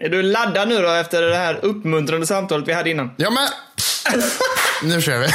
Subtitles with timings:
[0.00, 3.10] Är du laddad nu då efter det här uppmuntrande samtalet vi hade innan?
[3.16, 3.48] Ja men,
[4.90, 5.26] nu kör vi.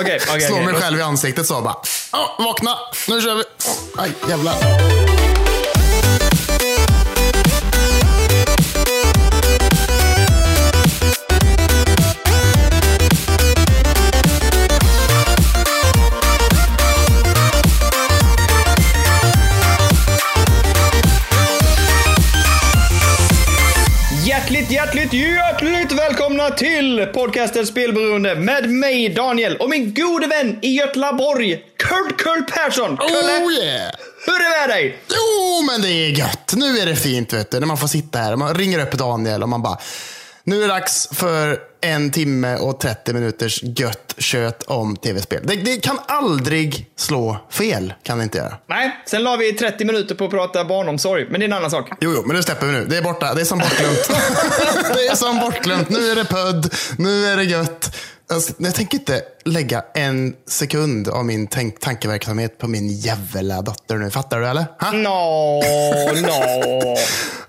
[0.00, 0.40] Okej, okej.
[0.40, 0.72] Slår okej.
[0.72, 1.76] mig själv i ansiktet så bara.
[2.12, 2.78] Åh, vakna,
[3.08, 3.44] nu kör vi.
[3.96, 4.54] Aj, jävlar.
[25.10, 31.64] Hjärtligt, hjärtligt, välkomna till podcasten Spelberoende med mig Daniel och min gode vän i Götlaborg,
[31.76, 32.96] Kurt Kull Persson.
[32.96, 33.90] Kulle, Oh yeah.
[34.26, 34.98] hur är det med dig?
[35.08, 36.54] Jo, men det är gött.
[36.56, 37.60] Nu är det fint vet du.
[37.60, 38.36] När man får sitta här.
[38.36, 39.78] Man ringer upp Daniel och man bara.
[40.48, 45.42] Nu är det dags för en timme och 30 minuters gött kött om tv-spel.
[45.44, 47.94] Det, det kan aldrig slå fel.
[48.02, 48.56] Kan det inte göra.
[48.66, 51.70] Nej, sen la vi 30 minuter på att prata barnomsorg, men det är en annan
[51.70, 51.88] sak.
[52.00, 52.84] Jo, jo, men det släpper vi nu.
[52.84, 53.34] Det är borta.
[53.34, 54.08] Det är som bortglömt.
[54.94, 55.88] det är som bortglömt.
[55.88, 56.74] Nu är det pödd.
[56.98, 57.96] Nu är det gött.
[58.30, 63.96] Alltså, jag tänker inte lägga en sekund av min tänk- tankeverksamhet på min jävla dotter
[63.96, 64.10] nu.
[64.10, 64.64] Fattar du eller?
[64.80, 64.92] Ha?
[64.92, 65.60] No,
[66.22, 66.96] no.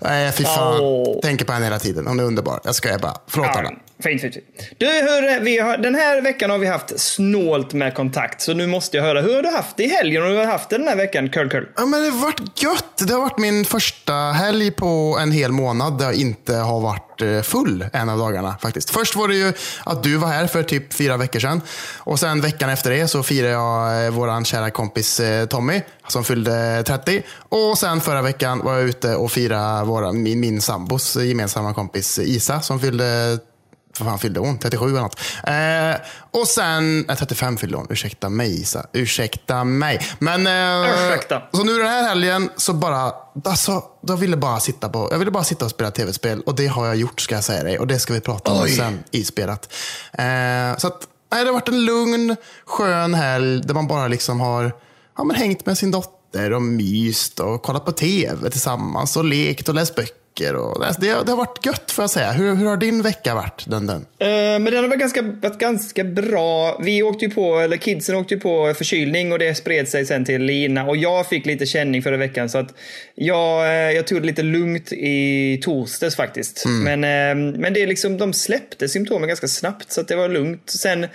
[0.00, 0.80] Nej, fy fan.
[0.80, 1.20] Åh.
[1.20, 2.06] Tänker på henne hela tiden.
[2.06, 2.60] Hon är underbar.
[2.64, 3.14] Jag skojar bara.
[3.26, 3.70] Förlåt alla.
[4.02, 4.44] Fint, fint, fint.
[4.78, 8.66] Du, hur, vi har, den här veckan har vi haft snålt med kontakt, så nu
[8.66, 9.20] måste jag höra.
[9.20, 10.96] Hur har du haft det i helgen och hur har du haft det den här
[10.96, 11.68] veckan, Kull Kull?
[11.76, 13.08] Ja, men det har varit gött.
[13.08, 17.22] Det har varit min första helg på en hel månad där jag inte har varit
[17.22, 18.90] eh, full en av dagarna faktiskt.
[18.90, 19.52] Först var det ju
[19.84, 21.60] att du var här för typ fyra veckor sedan.
[21.98, 26.24] Och sen veckan efter det så firade jag eh, våran kära kompis eh, Tommy som
[26.24, 27.22] fyllde 30.
[27.48, 32.18] Och sen förra veckan var jag ute och firade våra, min, min sambos gemensamma kompis
[32.18, 33.38] Isa som fyllde
[33.98, 34.58] vad fan fyllde hon?
[34.58, 35.20] 37 eller något.
[35.46, 36.06] Eh,
[36.40, 37.86] och sen, nej 35 fyllde hon.
[37.90, 38.86] Ursäkta mig Isa.
[38.92, 40.00] Ursäkta mig.
[40.18, 41.42] Men, eh, Ursäkta.
[41.52, 43.12] så nu den här helgen så bara,
[43.44, 46.40] alltså, jag ville bara sitta på, jag ville bara sitta och spela tv-spel.
[46.46, 47.78] Och det har jag gjort ska jag säga dig.
[47.78, 48.70] Och det ska vi prata om Oj.
[48.70, 49.72] sen i spelat.
[50.12, 54.40] Eh, så att, nej, det har varit en lugn, skön helg där man bara liksom
[54.40, 54.72] har
[55.16, 59.68] ja, men hängt med sin dotter och myst och kollat på tv tillsammans och lekt
[59.68, 60.19] och läst böcker.
[60.38, 62.32] Och, det, det har varit gött får jag säga.
[62.32, 63.64] Hur, hur har din vecka varit?
[63.66, 64.06] Den, den?
[64.18, 66.78] Eh, men den har varit ganska, varit ganska bra.
[66.82, 70.24] Vi åkte ju på, eller kidsen åkte ju på förkylning och det spred sig sen
[70.24, 72.74] till Lina och jag fick lite känning förra veckan så att
[73.14, 76.64] jag, eh, jag tog det lite lugnt i torsdags faktiskt.
[76.66, 80.28] Men, eh, men det är liksom, de släppte symptomen ganska snabbt så att det var
[80.28, 80.70] lugnt.
[80.70, 81.06] Sen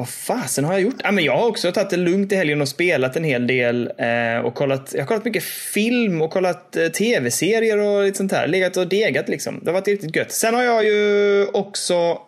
[0.00, 1.00] vad fasen har jag gjort?
[1.04, 3.92] Ja, men jag har också tagit det lugnt i helgen och spelat en hel del.
[3.98, 8.32] Eh, och kollat, jag har kollat mycket film och kollat eh, tv-serier och lite sånt
[8.32, 8.46] här.
[8.46, 9.60] Legat och degat liksom.
[9.62, 10.32] Det har varit riktigt gött.
[10.32, 12.18] Sen har jag ju också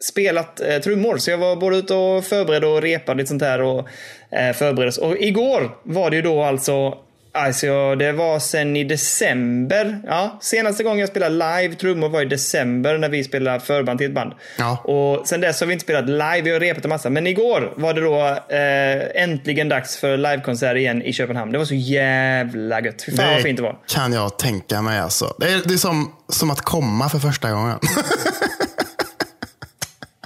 [0.00, 1.16] spelat eh, trummor.
[1.16, 3.62] Så jag var både ute och förberedde och repade lite sånt här.
[3.62, 3.88] Och
[4.30, 4.98] eh, förbereddes.
[4.98, 6.98] Och igår var det ju då alltså
[7.34, 10.00] Alltså, det var sen i december.
[10.06, 14.06] Ja, senaste gången jag spelade live trummor var i december när vi spelade förband till
[14.06, 14.32] ett band.
[14.58, 14.76] Ja.
[14.76, 17.10] Och sen dess har vi inte spelat live, vi har repat en massa.
[17.10, 18.20] Men igår var det då
[18.56, 21.52] eh, äntligen dags för livekonsert igen i Köpenhamn.
[21.52, 23.02] Det var så jävla gött.
[23.06, 23.76] Fy fan vad fint det var.
[23.88, 24.98] kan jag tänka mig.
[24.98, 25.34] Alltså.
[25.38, 27.78] Det, är, det är som, som att komma för första gången.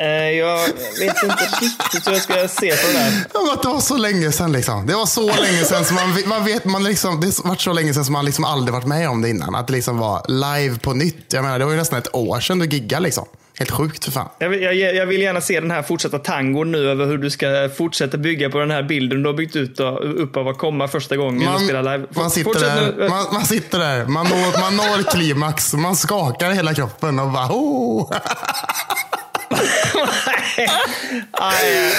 [0.01, 0.59] Eh, jag
[1.01, 3.27] vet inte riktigt hur jag ska se på det där.
[3.35, 4.53] Ja, det var så länge sedan.
[4.53, 4.87] Liksom.
[4.87, 7.73] Det var så länge sedan som man, man vet, man liksom, det har varit så
[7.73, 9.55] länge sedan som man liksom aldrig varit med om det innan.
[9.55, 11.33] Att det liksom var live på nytt.
[11.33, 13.03] Jag menar, det var ju nästan ett år sedan du giggade.
[13.03, 13.27] Liksom.
[13.59, 14.29] Helt sjukt för fan.
[14.39, 17.31] Jag vill, jag, jag vill gärna se den här fortsatta tangon nu över hur du
[17.31, 20.59] ska fortsätta bygga på den här bilden du har byggt ut då, upp av att
[20.59, 22.07] komma första gången och spela live.
[22.11, 26.75] man, sitter där, man, man sitter där, man når, man når klimax, man skakar hela
[26.75, 28.13] kroppen och bara oh.
[29.51, 30.69] Nej,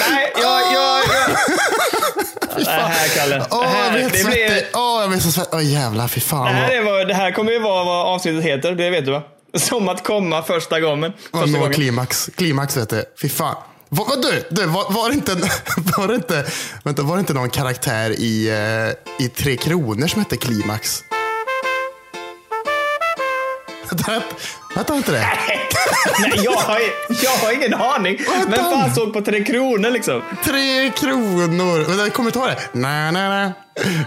[0.10, 0.62] nej, jag...
[0.62, 1.04] jag, jag...
[2.56, 3.46] Det här, Kalle.
[3.52, 4.64] Åh, det jag här, blir det helt blir.
[4.74, 5.58] Åh, jag blir så svettig.
[5.58, 6.46] Åh, jävlar, fy fan.
[6.46, 9.12] det, här är vad, det här kommer ju vara vad avsnittet heter, det vet du
[9.12, 9.24] va?
[9.58, 11.14] Som att komma första gången.
[11.32, 11.74] Första når gången.
[11.74, 12.30] klimax.
[12.36, 13.04] Klimax vet du.
[13.22, 13.56] Fy fan.
[13.90, 15.36] Var, var, du, du, var, var, det inte,
[15.98, 16.46] var, det inte,
[16.84, 21.04] vänta, var det inte någon karaktär i, eh, i Tre Kronor som hette Klimax?
[24.78, 25.28] Vänta, vänta inte det?
[26.20, 26.80] Nej, jag har,
[27.24, 28.20] jag har ingen aning.
[28.48, 28.96] Men fan?
[28.96, 30.22] såg på Tre Kronor liksom?
[30.44, 31.84] Tre kronor.
[31.84, 32.58] Vänta, kommer du ta det?
[32.72, 33.12] Na.
[33.12, 33.54] Na,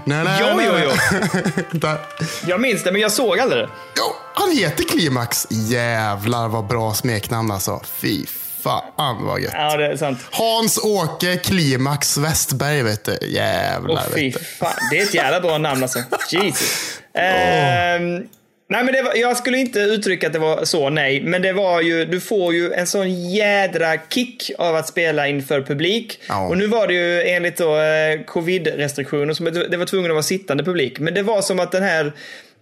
[0.04, 1.80] na, Jo, jo, jo.
[2.46, 3.68] Jag minns det, men jag såg aldrig det.
[3.96, 4.02] Jo,
[4.34, 5.46] han heter Klimax.
[5.50, 7.80] Jävlar vad bra smeknamn alltså.
[7.84, 8.26] Fy
[8.62, 9.52] fan vad gött.
[9.56, 10.18] Ja, det är sant.
[10.30, 13.18] Hans-Åke Klimax Westberg vet du.
[13.22, 14.44] Jävlar Åh fy vet du.
[14.44, 14.72] fan.
[14.90, 15.98] Det är ett jävla bra namn alltså.
[16.30, 16.96] Jesus.
[17.14, 18.22] Ehm,
[18.70, 21.20] nej, men var, jag skulle inte uttrycka att det var så, nej.
[21.20, 25.62] Men det var ju, du får ju en sån jädra kick av att spela inför
[25.62, 26.20] publik.
[26.28, 26.48] Ja.
[26.48, 30.22] Och nu var det ju enligt då, eh, covid-restriktioner som det var tvungen att vara
[30.22, 30.98] sittande publik.
[30.98, 32.12] Men det var som att den här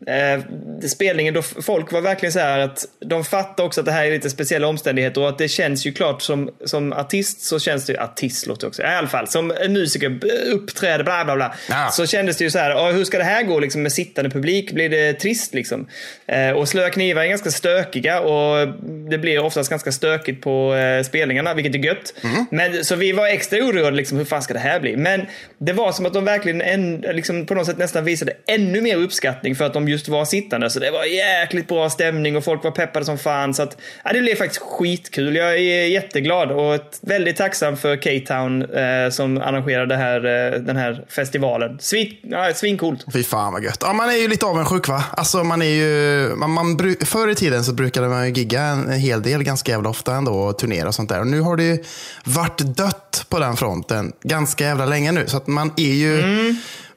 [0.06, 0.42] eh,
[0.88, 4.10] spelningen då folk var verkligen så här att de fattar också att det här är
[4.10, 7.92] lite speciella omständigheter och att det känns ju klart som, som artist så känns det
[7.92, 10.20] ju, artist låter också, i alla fall som en musiker
[10.52, 11.54] uppträder bla bla bla.
[11.68, 11.88] Ja.
[11.92, 14.72] Så kändes det ju så här, hur ska det här gå liksom med sittande publik?
[14.72, 15.88] Blir det trist liksom?
[16.26, 18.68] Eh, och Slöa knivar är ganska stökiga och
[19.10, 22.14] det blir oftast ganska stökigt på eh, spelningarna, vilket är gött.
[22.22, 22.46] Mm.
[22.50, 24.96] Men, så vi var extra oroade, liksom, hur fan ska det här bli?
[24.96, 25.26] Men
[25.58, 28.96] det var som att de verkligen en, liksom, på något sätt nästan visade ännu mer
[28.96, 30.70] uppskattning för att de just var sittande.
[30.70, 33.54] Så det var jäkligt bra stämning och folk var peppade som fan.
[33.54, 35.36] Så att, ja, det blev faktiskt skitkul.
[35.36, 41.04] Jag är jätteglad och väldigt tacksam för K-Town eh, som arrangerade här, eh, den här
[41.08, 41.78] festivalen.
[41.80, 43.04] Svin, ja, svincoolt.
[43.12, 43.78] Fy fan vad gött.
[43.80, 45.04] Ja, man är ju lite avundsjuk va?
[45.10, 48.92] Alltså man är ju, man, man, förr i tiden så brukade man ju gigga en,
[48.92, 51.20] hel del ganska jävla ofta ändå och turnera och sånt där.
[51.20, 51.84] Och nu har det ju
[52.24, 55.26] varit dött på den fronten ganska jävla länge nu.
[55.26, 56.22] Så att man är ju,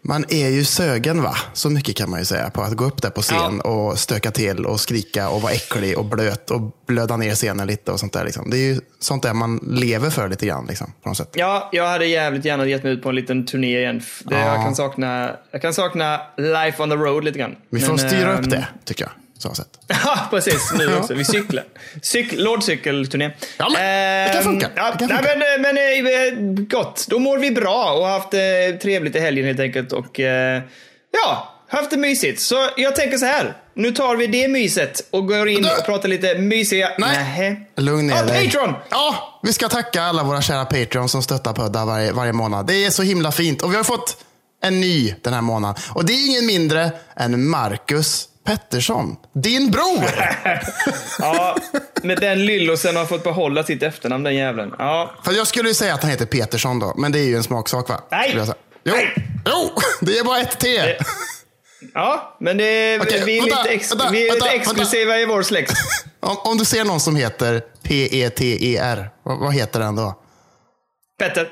[0.03, 1.35] man är ju sögen va?
[1.53, 4.31] Så mycket kan man ju säga på att gå upp där på scen och stöka
[4.31, 8.13] till och skrika och vara äcklig och blöt och blöda ner scenen lite och sånt
[8.13, 8.25] där.
[8.25, 8.49] Liksom.
[8.49, 11.29] Det är ju sånt där man lever för lite grann liksom, på något sätt.
[11.33, 14.01] Ja, jag hade jävligt gärna gett mig ut på en liten turné igen.
[14.25, 14.45] Det, Ja.
[14.45, 17.55] jag, kan sakna, jag kan sakna life on the road lite grann.
[17.69, 19.11] Vi får Men, styra ehm, upp det, tycker jag.
[19.41, 19.67] Så sett.
[20.05, 20.71] Ja, precis.
[20.77, 21.13] Nu också.
[21.13, 21.63] Vi cyklar.
[22.01, 23.31] Cyk Lådcykelturné.
[23.57, 23.81] Ja, men
[24.27, 24.69] det kan Ehm, funka.
[24.75, 25.35] Ja, Det kan nej, funka.
[25.37, 27.05] men, men eh, gott.
[27.09, 29.93] Då mår vi bra och har haft eh, trevligt i helgen helt enkelt.
[29.93, 30.61] Och eh,
[31.11, 32.41] ja, haft det mysigt.
[32.41, 33.57] Så jag tänker så här.
[33.73, 36.89] Nu tar vi det myset och går in och pratar lite mysiga...
[36.97, 37.17] Nej.
[37.17, 37.55] Nähä.
[37.77, 38.45] Lugn ner Ja, dig.
[38.45, 38.73] Patreon!
[38.89, 42.67] Ja, vi ska tacka alla våra kära Patreons som stöttar Pudda varje, varje månad.
[42.67, 43.61] Det är så himla fint.
[43.61, 44.17] Och vi har fått
[44.63, 45.83] en ny den här månaden.
[45.89, 49.15] Och det är ingen mindre än Marcus Pettersson.
[49.33, 50.05] Din bror!
[51.19, 51.57] Ja,
[52.03, 54.73] med den lillosen har fått behålla sitt efternamn, den jäveln.
[54.77, 55.11] Ja.
[55.23, 57.43] För jag skulle ju säga att han heter Petersson då, men det är ju en
[57.43, 58.01] smaksak va?
[58.11, 58.33] Nej.
[58.35, 58.45] Jo,
[58.83, 59.15] Nej.
[59.45, 59.71] jo,
[60.01, 60.95] det är bara ett T.
[61.93, 65.17] Ja, men det Okej, vi är vänta, lite, ex, vänta, vi är lite vänta, exklusiva
[65.17, 65.73] i vår släkt.
[66.19, 70.19] Om, om du ser någon som heter P-E-T-E-R, vad, vad heter den då?
[71.19, 71.49] Petter.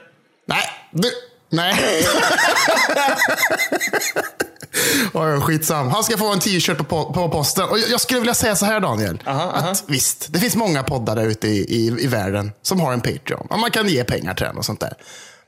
[0.47, 1.09] Nej, du,
[1.49, 1.75] nej.
[5.13, 5.87] Ja, skitsam.
[5.89, 7.69] Han ska få en t-shirt på, på posten.
[7.69, 9.23] Och jag- skulle vilja säga så här Daniel.
[9.27, 9.69] Aha, aha.
[9.71, 13.01] Att visst, det finns många poddar där ute i, i, i världen som har en
[13.01, 13.47] Patreon.
[13.49, 14.93] Och man kan ge pengar till den och sånt där.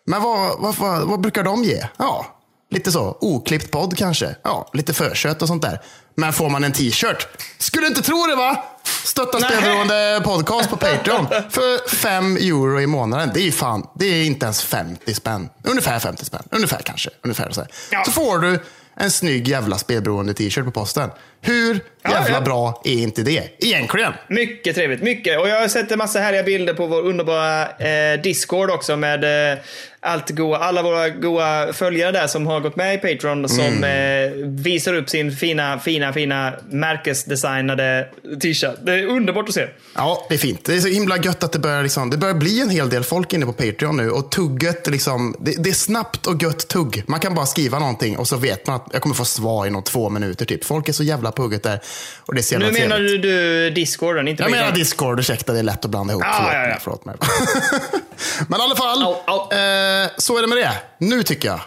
[0.05, 1.87] Men vad, vad, vad, vad brukar de ge?
[1.97, 2.25] Ja,
[2.71, 3.17] lite så.
[3.21, 4.35] Oklippt podd kanske.
[4.43, 5.81] Ja, lite förkött och sånt där.
[6.15, 7.27] Men får man en t-shirt?
[7.57, 8.63] Skulle inte tro det va?
[9.05, 13.31] Stötta spelberoende podcast på Patreon för 5 euro i månaden.
[13.33, 15.49] Det är ju fan, det är inte ens 50 spänn.
[15.63, 16.43] Ungefär 50 spänn.
[16.51, 17.09] Ungefär kanske.
[17.23, 17.69] Ungefär så, här.
[17.91, 18.03] Ja.
[18.05, 18.63] så får du
[18.95, 21.09] en snygg jävla spelberoende t-shirt på posten.
[21.41, 22.41] Hur Ja, jävla ja.
[22.41, 23.63] bra är inte det?
[23.65, 24.13] Egentligen.
[24.27, 25.39] Mycket trevligt, mycket.
[25.39, 29.51] Och jag har sett en massa härliga bilder på vår underbara eh, Discord också med
[29.53, 29.59] eh,
[30.03, 33.83] allt goa, alla våra goa följare där som har gått med i Patreon som Mm.
[33.83, 38.07] eh, visar upp sin fina, fina, fina märkesdesignade
[38.41, 38.75] t-shirt.
[38.83, 39.67] Det är underbart att se.
[39.95, 40.65] Ja, det är fint.
[40.65, 43.03] Det är så himla gött att det börjar, liksom, det börjar bli en hel del
[43.03, 44.11] folk inne på Patreon nu.
[44.11, 47.03] Och tugget, liksom, det, det är snabbt och gött tugg.
[47.07, 49.83] Man kan bara skriva någonting och så vet man att jag kommer få svar inom
[49.83, 50.45] två minuter.
[50.45, 50.63] Typ.
[50.63, 51.79] Folk är så jävla pugget där.
[52.25, 53.21] Och det är så jävla Nu menar trevligt.
[53.21, 53.29] du,
[53.63, 54.71] du Discorden, inte Jag menar?
[54.71, 56.23] Discord, ursäkta det är lätt att blanda ihop.
[56.25, 56.77] Ja, förlåt, ja, ja.
[56.81, 57.15] förlåt mig.
[58.47, 59.51] Men i alla fall, Au, au.
[59.57, 60.73] Eh, så är det med det.
[60.97, 61.59] Nu tycker jag.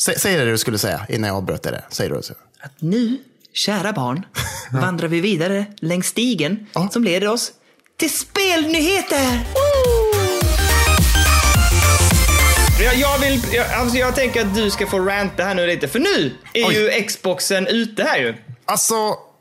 [0.00, 1.84] Sä, säg det du skulle säga innan jag avbröt det.
[1.90, 2.18] Säg det.
[2.60, 3.18] Att nu,
[3.52, 4.26] kära barn,
[4.82, 6.88] vandrar vi vidare längs stigen Ja.
[6.92, 7.52] som leder oss
[7.96, 9.46] till spelnyheter!
[12.80, 15.88] Jag, jag, vill, jag, alltså jag tänker att du ska få ranta här nu lite,
[15.88, 16.74] för nu är Oj.
[16.74, 18.34] ju Xboxen ute här ju.
[18.64, 18.94] Alltså,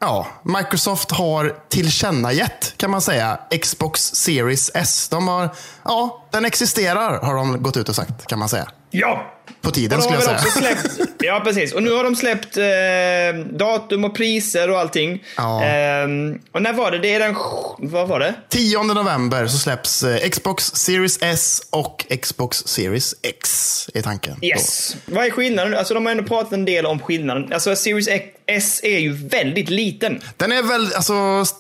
[0.06, 0.28] ja.
[0.44, 5.10] Microsoft har tillkännagett, kan man säga, Xbox Series S.
[5.10, 5.50] De har,
[5.84, 8.68] ja, den existerar, har de gått ut och sagt, kan man säga.
[9.00, 9.32] Ja!
[9.62, 10.40] På tiden skulle jag säga.
[10.40, 11.74] släppt, ja, precis.
[11.74, 15.24] Och nu har de släppt eh, datum och priser och allting.
[15.38, 15.64] Ja.
[15.64, 17.00] Ehm, och när var det?
[17.00, 17.36] Det är den...
[17.78, 18.34] Vad var det?
[18.50, 24.36] 10 november så släpps eh, Xbox Series S och Xbox Series X, är tanken.
[24.42, 24.48] då.
[24.48, 24.96] Yes.
[25.06, 25.74] Vad är skillnaden?
[25.74, 27.54] Alltså de har ändå pratat en del om skillnaden.
[27.54, 28.08] Alltså Series
[28.48, 30.22] S är ju väldigt liten.
[30.38, 31.14] Den är väl, alltså,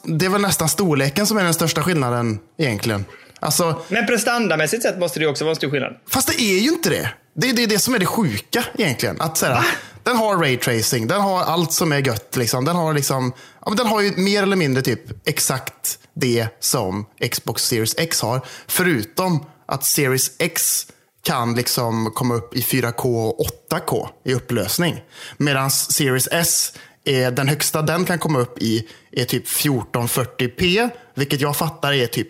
[0.03, 3.05] det är väl nästan storleken som är den största skillnaden egentligen.
[3.39, 5.93] Alltså, Men prestandamässigt sett måste det också vara en stor skillnad.
[6.09, 7.09] Fast det är ju inte det.
[7.35, 9.21] Det är det, är det som är det sjuka egentligen.
[9.21, 9.65] Att såhär,
[10.03, 12.35] den har raytracing, den har allt som är gött.
[12.35, 12.65] Liksom.
[12.65, 17.05] Den, har liksom, ja, men den har ju mer eller mindre typ exakt det som
[17.31, 18.41] Xbox Series X har.
[18.67, 20.87] Förutom att Series X
[21.23, 25.01] kan liksom komma upp i 4K och 8K i upplösning.
[25.37, 26.73] Medan Series S,
[27.05, 30.89] är, den högsta den kan komma upp i är typ 1440p.
[31.15, 32.29] Vilket jag fattar är typ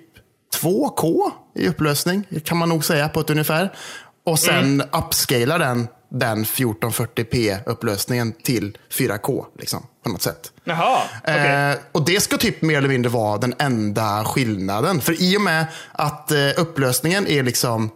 [0.61, 3.73] 2K i upplösning, kan man nog säga på ett ungefär.
[4.25, 9.45] Och sen upscalar den den 1440p-upplösningen till 4K.
[9.59, 10.51] Liksom, på något sätt.
[10.63, 11.71] Jaha, okej.
[11.71, 15.01] Eh, och det ska typ mer eller mindre vara den enda skillnaden.
[15.01, 17.89] För i och med att eh, upplösningen är liksom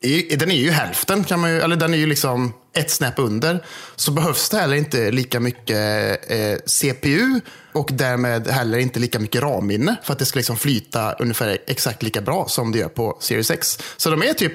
[0.00, 3.18] i- den är ju hälften, kan man ju, eller den är ju liksom ett snäpp
[3.18, 3.64] under.
[3.96, 7.40] Så behövs det heller inte lika mycket eh, CPU
[7.72, 12.02] och därmed heller inte lika mycket RAM-minne för att det ska liksom flyta ungefär exakt
[12.02, 13.78] lika bra som det gör på Series X.
[13.96, 14.52] Så de är typ,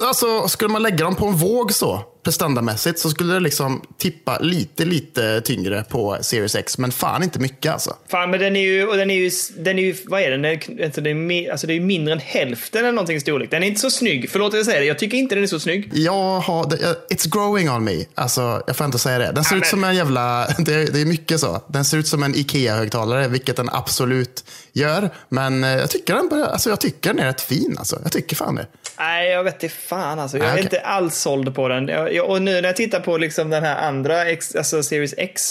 [0.00, 4.38] alltså skulle man lägga dem på en våg så, prestandamässigt, så skulle det liksom tippa
[4.38, 6.78] lite, lite tyngre på Series X.
[6.78, 7.96] Men fan inte mycket alltså.
[8.08, 10.42] Fan, men den är ju, och den är ju, den är ju vad är den?
[10.42, 13.50] Den är, alltså, det är, alltså, det är mindre än hälften eller någonting i storlek.
[13.50, 14.30] Den är inte så snygg.
[14.30, 15.90] Förlåt att jag säger det, jag tycker inte den är så snygg.
[15.92, 16.64] Jag har,
[17.10, 18.04] it's growing on me.
[18.14, 19.32] Alltså, jag får inte säga det.
[19.34, 21.60] Den ser Ja, ut men- som en jävla, det, det är mycket så.
[21.68, 25.10] Den ser ut som en Ikea-högtalare, vilket den absolut gör.
[25.28, 27.76] Men eh, jag tycker den, börjar, alltså, jag tycker den är rätt fin.
[27.78, 27.98] Alltså.
[28.02, 28.66] Jag tycker fan det.
[28.98, 30.36] Nej, jag vet inte fan alltså.
[30.38, 30.62] Jag Ah, är okej.
[30.64, 31.88] inte alls såld på den.
[31.88, 35.42] Jag, och nu när jag tittar på liksom den här andra, X, alltså Series X.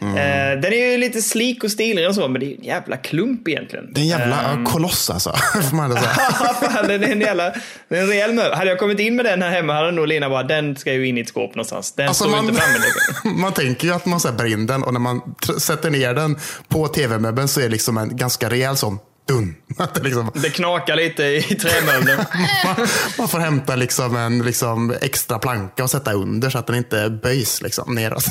[0.00, 0.16] Mm.
[0.16, 2.64] Eh, den är ju lite slik och stilig och så, men det är ju en
[2.64, 3.92] jävla klump egentligen.
[3.92, 5.30] Det är en jävla uh, koloss alltså.
[5.70, 6.02] får man säga.
[6.60, 7.52] fan, den är en jävla,
[7.88, 8.52] det är en rejäl möbel.
[8.52, 11.06] Hade jag kommit in med den här hemma hade nog Lina bara, den ska ju
[11.06, 11.92] in i ett skåp någonstans.
[11.92, 13.36] Den Alltså, står man, inte framme.
[13.40, 15.20] man tänker ju att man bär in den och när man
[15.58, 18.98] sätter ner den på tv-möbeln så är det liksom en ganska rejäl sån
[19.30, 19.54] dun.
[19.94, 22.24] Det liksom, Det knakar lite i trämöbeln.
[22.64, 26.76] man, man får hämta liksom en liksom extra planka och sätta under så att den
[26.76, 28.24] inte böjs liksom neråt.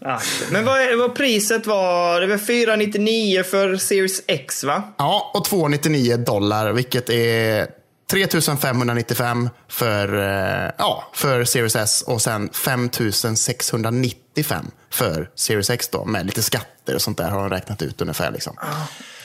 [0.50, 2.20] Men vad, är, vad priset var?
[2.20, 4.82] Det var 499 för Series X va?
[4.98, 7.66] Ja, och 299 dollar, vilket är
[8.10, 16.26] 3595 för, eh, ja, för Series S och sen 5695 för Series X då, med
[16.26, 18.30] lite skatter och sånt där har de räknat ut ungefär.
[18.30, 18.56] Liksom.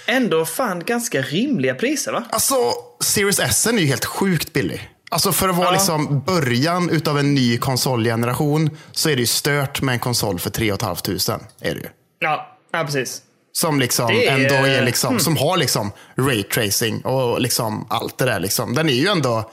[0.05, 2.23] Ändå fan ganska rimliga priser va?
[2.29, 2.55] Alltså,
[2.99, 4.89] Series S är ju helt sjukt billig.
[5.11, 5.71] Alltså för att vara Ja.
[5.71, 10.49] liksom början utav en ny konsolgeneration så är det ju stört med en konsol för
[10.49, 11.87] 3 500 är det ju.
[12.19, 13.21] Ja, ja precis.
[13.51, 18.25] Som liksom Det är- ändå är liksom, som har liksom raytracing och liksom allt det
[18.25, 18.39] där.
[18.39, 18.73] Liksom.
[18.75, 19.51] Den är ju ändå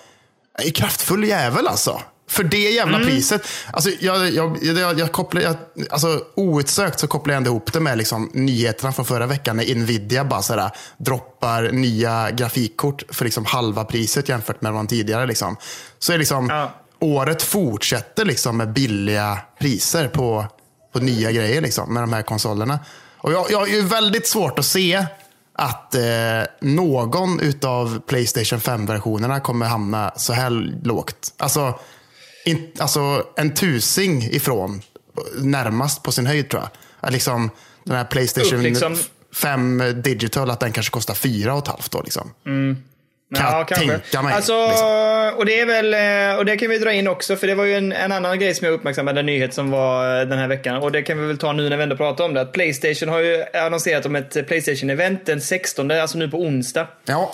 [0.64, 2.00] en kraftfull jävel alltså.
[2.31, 3.43] För det jävla priset.
[3.73, 5.57] Alltså, jag, jag, jag, jag kopplar, jag,
[5.91, 9.75] alltså, outsökt så kopplar jag ändå ihop det med liksom, nyheterna från förra veckan när
[9.75, 15.27] Nvidia bara sådär, droppar nya grafikkort för liksom, halva priset jämfört med vad de tidigare.
[15.27, 15.57] Liksom.
[15.99, 16.71] Så är liksom, Ja.
[17.01, 20.47] året fortsätter liksom, med billiga priser på,
[20.93, 22.79] på nya grejer liksom, med de här konsolerna.
[23.17, 25.07] Och jag, jag ju väldigt svårt att se
[25.53, 26.01] att eh,
[26.61, 30.51] någon utav Playstation 5-versionerna kommer hamna så här
[30.85, 31.35] lågt.
[31.37, 31.79] Alltså,
[32.45, 34.83] in, alltså en tusing ifrån,
[35.43, 36.71] närmast på sin höjd tror jag.
[37.01, 37.51] Att liksom,
[37.85, 38.97] den här Playstation Upp liksom.
[39.43, 42.03] 5 digital, att den kanske kostar 4 och ett halvt då.
[42.03, 42.33] Liksom.
[43.37, 43.87] Kan Ja, jag kanske.
[43.99, 44.35] tänka mig.
[44.35, 44.89] Alltså, liksom.
[45.37, 47.65] och det är väl, eh, och det kan vi dra in också, för det var
[47.65, 50.49] ju en, en annan grej som jag uppmärksammade, en nyhet som var eh, den här
[50.49, 50.77] veckan.
[50.77, 52.41] Och det kan vi väl ta nu när vi ändå pratar om det.
[52.41, 56.89] Att Playstation har ju annonserat om ett Playstation-event den 16, alltså nu på onsdag.
[57.05, 57.31] Ja,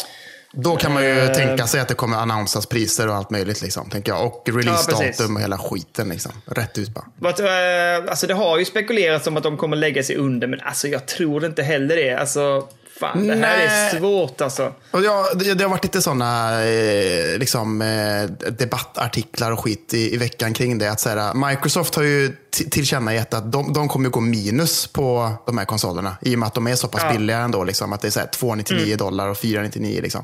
[0.56, 1.32] då kan man ju Eh.
[1.32, 3.62] tänka sig att det kommer annonsas priser och allt möjligt.
[3.62, 4.26] Liksom, tänker jag.
[4.26, 6.08] Och releasedatum och hela skiten.
[6.08, 6.32] Liksom.
[6.46, 7.04] Rätt ut bara.
[7.18, 10.60] Vad, eh, alltså det har ju spekulerats om att de kommer lägga sig under, men
[10.60, 12.14] alltså jag tror inte heller det.
[12.14, 12.68] Alltså,
[13.00, 14.72] fan, det här är svårt alltså.
[14.90, 20.14] Och ja, det, det har varit lite sådana eh, liksom, eh, debattartiklar och skit i,
[20.14, 20.88] i veckan kring det.
[20.90, 22.36] Att, så här, Microsoft har ju
[22.70, 26.16] tillkännagett att de, de kommer gå minus på de här konsolerna.
[26.20, 27.12] I och med att de är så pass Ja.
[27.12, 27.64] billiga ändå.
[27.64, 30.00] Liksom, att det är så här 299 dollar och 499.
[30.02, 30.22] Liksom.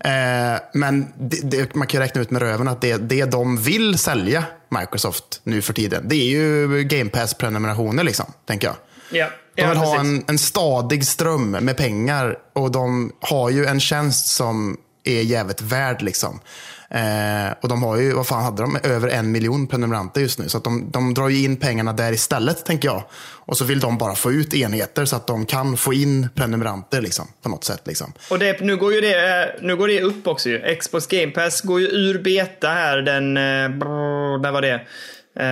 [0.00, 0.10] Eh,
[0.74, 3.98] men det, det, man kan ju räkna ut med röven att det, det de vill
[3.98, 4.44] sälja,
[4.80, 8.04] Microsoft, nu för tiden, det är ju Game Pass-prenumerationer.
[8.04, 8.76] Liksom, tänker jag.
[9.12, 10.08] Ja, De ja, vill ha precis.
[10.10, 15.60] en, en stadig ström med pengar och de har ju en tjänst som är jävligt
[15.60, 16.02] värd.
[16.02, 16.40] Liksom.
[16.90, 20.48] Eh, och de har ju, vad fan hade de, över en miljon prenumeranter just nu.
[20.48, 23.02] Så de, de drar ju in pengarna där istället, tänker jag.
[23.44, 27.00] Och så vill de bara få ut enheter så att de kan få in prenumeranter
[27.00, 27.82] liksom, på något sätt.
[27.84, 28.12] Liksom.
[28.30, 30.76] Och det, nu, går ju det, nu går det upp också ju.
[30.80, 33.36] Xbox Game Pass går ju ur beta här den...
[33.36, 34.80] eh, brr, när var det?
[35.36, 35.44] Eh,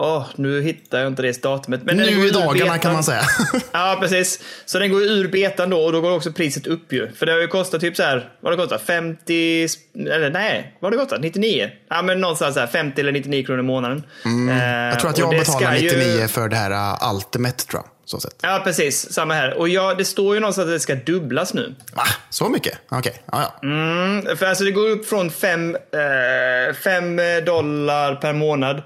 [0.00, 1.80] åh, nu hittar jag inte det datumet.
[1.84, 3.22] Men Nu i dagarna kan man säga.
[3.72, 4.40] Ja, precis.
[4.66, 7.12] Så den går ur betan då och då går också priset upp ju.
[7.12, 8.82] För det har ju kostat typ så här, vad har det kostat?
[8.86, 9.68] 50,
[10.10, 11.20] eller nej, vad har det kostat?
[11.20, 11.70] 99?
[11.90, 14.02] Ja, men någonstans så här 50 eller 99 kronor i månaden.
[14.24, 14.56] Eh, Mm.
[14.88, 17.90] Jag tror att jag betalar ska ju- 99 för det här uh, Ultimate, tror jag.
[18.08, 18.34] Så, sett.
[18.42, 19.12] Ja, precis.
[19.12, 19.54] Samma här.
[19.58, 21.74] Och ja, det står ju någonstans att det ska dubblas nu.
[21.94, 22.02] Va?
[22.30, 22.78] Så mycket?
[22.88, 23.22] Okej.
[23.32, 23.54] Ja.
[23.62, 28.82] Mm, för alltså det går upp från 5 eh, dollar per månad.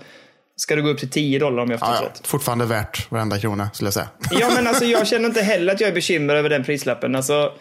[0.57, 2.19] Ska det gå upp till 10 dollar om jag Ja, förstått ja.
[2.21, 2.26] rätt.
[2.26, 4.09] Fortfarande värt varenda krona, skulle jag säga.
[4.31, 7.14] Ja, men alltså jag känner inte heller att jag är bekymrad över den prislappen.
[7.14, 7.52] Alltså,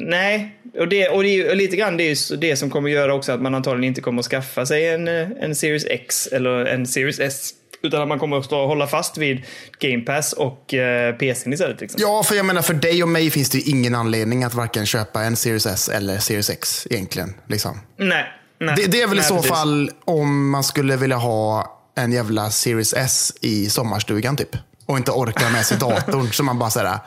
[0.00, 3.32] Nej, och, det, och, det, och lite grann det är det som kommer göra också
[3.32, 6.86] att man antagligen inte kommer att skaffa sig en, eh, en Series X eller en
[6.86, 7.50] Series S.
[7.82, 9.42] Utan att man kommer att stå och hålla fast vid
[9.78, 11.80] Game Pass och eh, PCn istället.
[11.80, 12.00] Liksom.
[12.02, 14.86] Ja, för jag menar för dig och mig finns det ju ingen anledning att varken
[14.86, 17.34] köpa en Series S eller Series X egentligen.
[17.48, 17.80] Liksom.
[17.96, 18.24] Nej,
[18.60, 18.74] nej.
[18.76, 19.50] Det, det är väl nej, i så precis.
[19.50, 24.56] fall om man skulle vilja ha en jävla Series S i sommarstugan typ.
[24.86, 26.32] Och inte orkar med sig datorn.
[26.32, 27.00] så man bara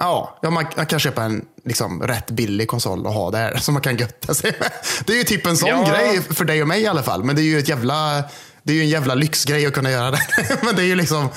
[0.00, 3.74] Ja, ja man, man kan köpa en liksom, rätt billig konsol och ha där som
[3.74, 4.70] man kan götta sig med.
[5.06, 5.88] Det är ju typ en sån Ja.
[5.90, 7.24] grej för dig och mig i alla fall.
[7.24, 8.24] Men det är ju ett jävla,
[8.68, 10.18] det är ju en jävla lyxgrej att kunna göra det.
[10.62, 11.28] Men det är ju liksom,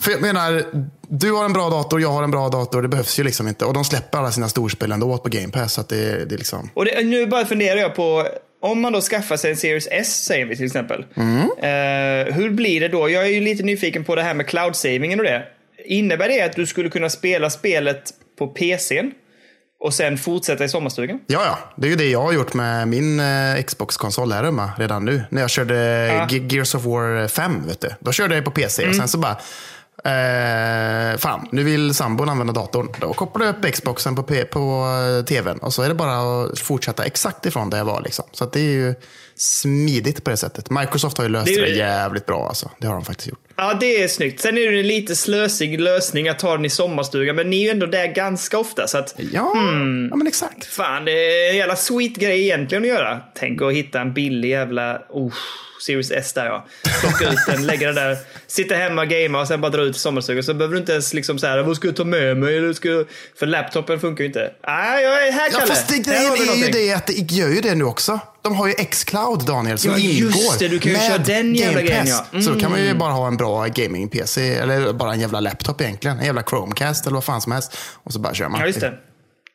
[0.00, 0.64] för jag menar,
[1.08, 2.82] du har en bra dator, jag har en bra dator.
[2.82, 3.64] Det behövs ju liksom inte.
[3.64, 5.72] Och de släpper alla sina storspel ändå på Game Pass.
[5.72, 6.70] Så att det, det är liksom...
[6.74, 8.28] Och det, nu bara funderar jag på,
[8.62, 11.04] om man då skaffar sig en Series S, säger vi till exempel.
[11.14, 11.40] Mm.
[11.40, 13.10] Eh, hur blir det då?
[13.10, 15.42] Jag är ju lite nyfiken på det här med cloud-savingen och det.
[15.84, 18.02] Innebär det att du skulle kunna spela spelet
[18.38, 19.12] på PCn
[19.82, 21.18] och sen fortsätta i sommarstugan?
[21.26, 21.58] Ja, ja.
[21.76, 25.22] Det är ju det jag har gjort med min eh, Xbox-konsol här hemma redan nu.
[25.30, 25.74] När jag körde
[26.06, 26.26] Ja.
[26.30, 27.88] Ge- Gears of War 5, vet du.
[28.00, 29.36] Då körde jag på PC och sen så bara,
[30.04, 32.88] eh, fan, nu vill sambon använda datorn.
[33.00, 34.86] Då kopplar jag upp Xboxen på, på
[35.20, 38.00] eh, tvn och så är det bara att fortsätta exakt ifrån där jag var.
[38.00, 38.24] Liksom.
[38.32, 38.94] Så det är ju
[39.36, 40.70] smidigt på det sättet.
[40.70, 42.48] Microsoft har ju löst Det det, jävligt bra.
[42.48, 42.70] Alltså.
[42.78, 43.38] Det har de faktiskt gjort.
[43.56, 44.40] Ja, det är snyggt.
[44.40, 47.64] Sen är det en lite slösig lösning att ta den i sommarstugan, men ni är
[47.64, 48.86] ju ändå där ganska ofta.
[48.86, 49.52] Så att, Ja,
[50.10, 50.64] ja men exakt.
[50.66, 53.20] fan, det är en jävla sweet grej egentligen att göra.
[53.34, 55.02] Tänk att hitta en billig jävla...
[55.08, 55.32] Oh,
[55.82, 56.66] Series S där ja.
[57.00, 60.42] Plocka ut den, lägga den där, sitta hemma gamea och sen bara dra ut sommarstugan.
[60.42, 62.56] Så behöver du inte ens liksom så här, vad ska jag ta med mig?
[62.58, 63.04] Eller ska.
[63.38, 64.50] För laptopen funkar ju inte.
[64.66, 65.66] Nej, jag är här Ja, Kalle.
[65.74, 68.20] fast det, grejen är ju det att det gör ju det nu också.
[68.42, 71.54] De har ju X-Cloud, Daniel, som Ja, ingår just det, du kan ju köra den
[71.54, 72.40] jävla Game grejen, ja.
[72.42, 72.98] Så då kan man ju Mm.
[72.98, 76.18] bara ha en bra gaming-PC, eller bara en jävla laptop egentligen.
[76.18, 77.76] En jävla Chromecast eller vad fan som helst.
[78.04, 78.60] Och så bara kör man.
[78.60, 78.92] Ja, just det.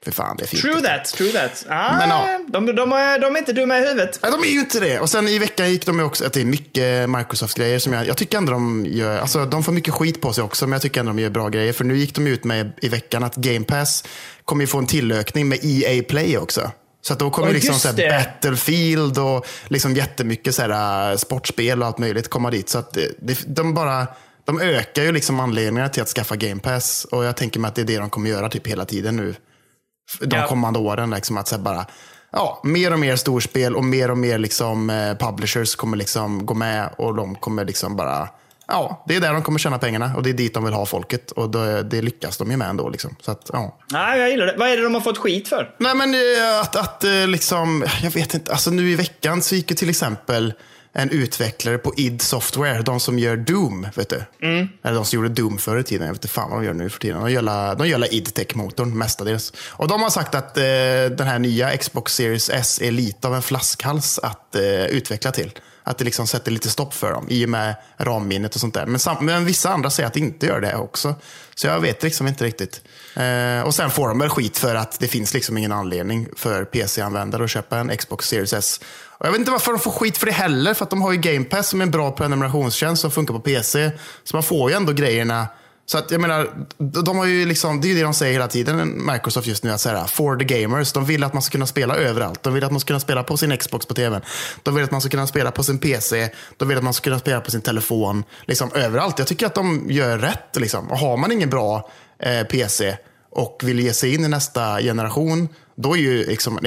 [0.03, 0.61] För fan, det är fint.
[0.61, 1.65] True that, true that.
[1.69, 2.39] Ah, Men ja.
[2.47, 4.19] de, de, är, de är inte dumma i huvudet.
[4.23, 4.99] Nej, de är ju inte det.
[4.99, 8.17] Och sen i veckan gick de också, att det är mycket Microsoft-grejer som jag, jag
[8.17, 10.99] tycker ändå de gör, alltså de får mycket skit på sig också, men jag tycker
[10.99, 11.73] ändå de gör bra grejer.
[11.73, 14.03] För nu gick de ut med i veckan att Game Pass
[14.45, 16.71] kommer ju få en tillökning med EA Play också.
[17.01, 17.93] Så att då kommer Ja, liksom så.
[18.41, 22.69] Battlefield och liksom jättemycket så här, äh, sportspel och allt möjligt komma dit.
[22.69, 24.07] Så att det, det, de bara,
[24.45, 27.05] de ökar ju liksom anledningarna till att skaffa Game Pass.
[27.11, 29.35] Och jag tänker mig att det är det de kommer göra typ hela tiden nu
[30.21, 30.47] de Ja.
[30.47, 31.09] kommande åren.
[31.09, 31.85] Liksom, att så bara,
[32.31, 36.53] ja, mer och mer storspel och mer och mer liksom, eh, publishers kommer liksom gå
[36.53, 38.29] med och de kommer liksom bara
[38.69, 40.85] Ja, det är där de kommer tjäna pengarna och det är dit de vill ha
[40.85, 41.31] folket.
[41.31, 42.89] Och då, det lyckas de ju med ändå.
[42.89, 43.15] Liksom.
[43.21, 43.77] Så att, ja.
[43.91, 44.55] Nej, jag gillar det.
[44.57, 45.75] Vad är det de har fått skit för?
[45.79, 49.55] Nej men eh, att, att eh, liksom, jag vet inte, alltså nu i veckan så
[49.55, 50.53] gick ju till exempel
[50.97, 54.23] en utvecklare på id Software, de som gör Doom, vet du.
[54.83, 56.73] Eller de som gjorde Doom förr i tiden, jag vet inte fan vad de gör
[56.73, 57.21] nu för tiden.
[57.21, 59.53] De gör, de id Tech-motorn mestadels.
[59.69, 60.63] Och de har sagt att eh,
[61.17, 65.51] den här nya Xbox Series S är lite av en flaskhals att eh, utveckla till.
[65.87, 68.85] Att det liksom sätter lite stopp för dem i och med ramminnet och sånt där.
[68.85, 71.15] Men, sam- men vissa andra säger att det inte gör det också.
[71.55, 72.81] Så jag vet liksom inte riktigt.
[73.15, 76.65] Eh, och sen får de väl skit för att det finns liksom ingen anledning för
[76.65, 78.79] PC-användare att köpa en Xbox Series S.
[79.19, 80.73] Och jag vet inte varför de får skit för det heller.
[80.73, 83.39] För att de har ju Game Pass som är en bra prenumerationstjänst som funkar på
[83.39, 83.91] PC.
[84.23, 85.47] Så man får ju ändå grejerna.
[85.89, 88.47] Så att jag menar, de har ju liksom, det är ju det de säger hela
[88.47, 90.93] tiden, Microsoft just nu, att säga for the gamers.
[90.93, 92.43] De vill att man ska kunna spela överallt.
[92.43, 94.21] De vill att man ska kunna spela på sin Xbox på tvn.
[94.63, 96.29] De vill att man ska kunna spela på sin PC.
[96.57, 98.23] De vill att man ska kunna spela på sin telefon.
[98.45, 99.19] Liksom överallt.
[99.19, 100.55] Jag tycker att de gör rätt.
[100.55, 100.91] Liksom.
[100.91, 102.97] Och har man ingen bra eh, PC
[103.31, 106.59] och vill ge sig in i nästa generation, då är ju liksom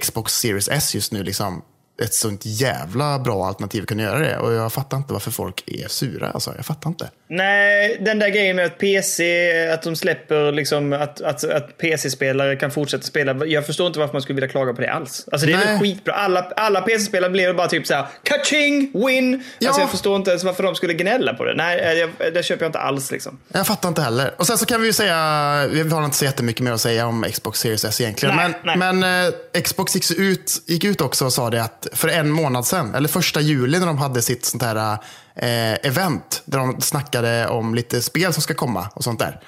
[0.00, 1.62] Xbox Series S just nu liksom
[2.02, 4.38] ett sånt jävla bra alternativ att kunna göra det.
[4.38, 6.30] Och jag fattar inte varför folk är sura.
[6.30, 7.10] Alltså, jag fattar inte.
[7.28, 12.56] Nej, den där grejen med att PC, att de släpper liksom att, att, att PC-spelare
[12.56, 13.46] kan fortsätta spela.
[13.46, 15.28] Jag förstår inte varför man skulle vilja klaga på det alls.
[15.32, 15.66] Alltså det är Nej.
[15.66, 16.14] väl skitbra.
[16.14, 19.44] Alla, alla PC-spelare blev bara typ såhär kaching, win.
[19.58, 19.68] Ja.
[19.68, 21.54] Alltså jag förstår inte ens varför de skulle gnälla på det.
[21.54, 23.38] Nej, jag, det köper jag inte alls liksom.
[23.48, 24.34] Jag fattar inte heller.
[24.36, 27.06] Och sen så kan vi ju säga, vi har inte så jättemycket mer att säga
[27.06, 28.36] om Xbox Series S egentligen.
[28.36, 28.92] Nej, men nej.
[28.92, 32.30] men eh, Xbox gick, så ut, gick ut också och sa det att för en
[32.30, 34.98] månad sedan, eller första juli när de hade sitt sånt här
[35.36, 39.40] eh, event, där de snackade om lite spel som ska komma och sånt där.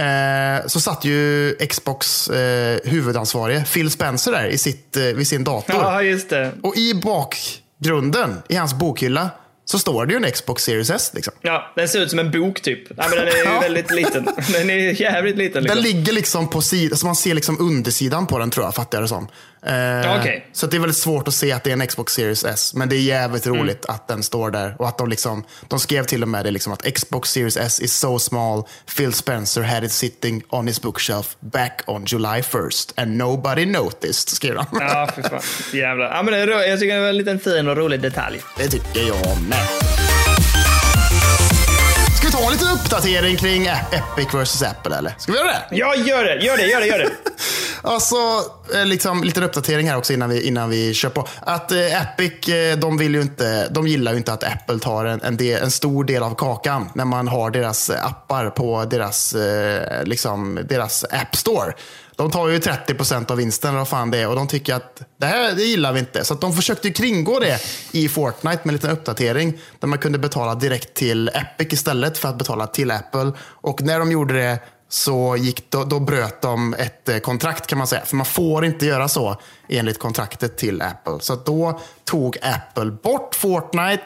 [0.00, 5.44] Eh, så satt ju Xbox eh, huvudansvarige Phil Spencer där i sitt, eh, vid sin
[5.44, 5.76] dator.
[5.76, 6.52] Ja, just det.
[6.62, 9.30] Och i bakgrunden, i hans bokhylla,
[9.64, 11.10] så står det ju en Xbox Series S.
[11.14, 11.32] Liksom.
[11.40, 12.82] Ja, den ser ut som en bok typ.
[12.96, 14.28] Ja, men den är ju väldigt liten.
[14.52, 15.62] Den är jävligt liten.
[15.62, 15.76] Liksom.
[15.76, 18.98] Den ligger liksom på sidan, så man ser liksom undersidan på den tror jag, fattar
[18.98, 19.28] jag det som.
[19.66, 20.46] Eh, Okej.
[20.52, 22.74] Så det är väldigt svårt att se att det är en Xbox Series S.
[22.74, 23.58] Men det är jävligt Mm.
[23.60, 24.74] roligt att den står där.
[24.78, 27.80] Och att de liksom, de skrev till och med det liksom att Xbox Series S
[27.80, 28.64] is so small,
[28.96, 34.28] Phil Spencer had it sitting on his bookshelf back on July 1st and nobody noticed,
[34.28, 34.66] skrev de.
[34.72, 35.40] Ja, för fan.
[35.72, 36.06] Jävlar.
[36.14, 38.40] Ja, men det är, jag tycker det var en liten fin och rolig detalj.
[38.58, 40.01] Det tycker jag med.
[42.32, 45.14] Vi ta en liten uppdatering kring Epic vs Apple eller?
[45.18, 45.76] Ska vi göra det?
[45.76, 46.44] Ja, gör det.
[46.44, 47.10] Gör det, gör det, gör det.
[47.82, 48.16] Alltså,
[48.74, 51.28] eh, liksom, lite uppdatering här också innan vi, innan vi kör på.
[51.40, 55.04] Att eh, Epic, eh, de, vill ju inte, de gillar ju inte att Apple tar
[55.04, 59.34] en, en, del, en stor del av kakan när man har deras appar på deras,
[59.34, 61.72] eh, liksom, deras App Store.
[62.16, 64.74] De tar ju 30 procent av vinsten eller vad fan det är och de tycker
[64.74, 66.24] att det här det gillar vi inte.
[66.24, 67.60] Så att de försökte kringgå det
[67.92, 72.28] i Fortnite med en liten uppdatering där man kunde betala direkt till Epic istället för
[72.28, 73.32] att betala till Apple.
[73.40, 77.78] Och när de gjorde det så gick, då, då bröt de ett eh, kontrakt kan
[77.78, 78.02] man säga.
[78.04, 79.36] För man får inte göra så
[79.68, 81.20] enligt kontraktet till Apple.
[81.20, 84.04] Så att då tog Apple bort Fortnite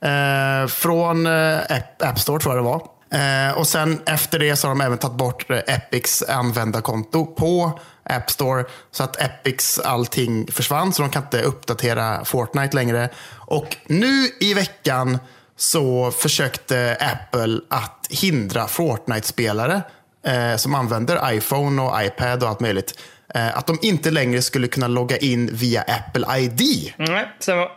[0.00, 1.58] eh, från eh,
[1.98, 2.91] App Store tror jag det var.
[3.12, 7.80] Eh, och sen efter det så har de även tagit bort eh, Epics användarkonto på
[8.02, 8.64] App Store.
[8.90, 13.08] Så att Epics allting försvann så de kan inte uppdatera Fortnite längre.
[13.30, 15.18] Och nu i veckan
[15.56, 19.82] så försökte Apple att hindra Fortnite-spelare
[20.26, 22.98] eh, som använder iPhone och iPad och allt möjligt.
[23.34, 26.92] Eh, att de inte längre skulle kunna logga in via Apple ID.
[26.96, 27.68] Nej, stämmer.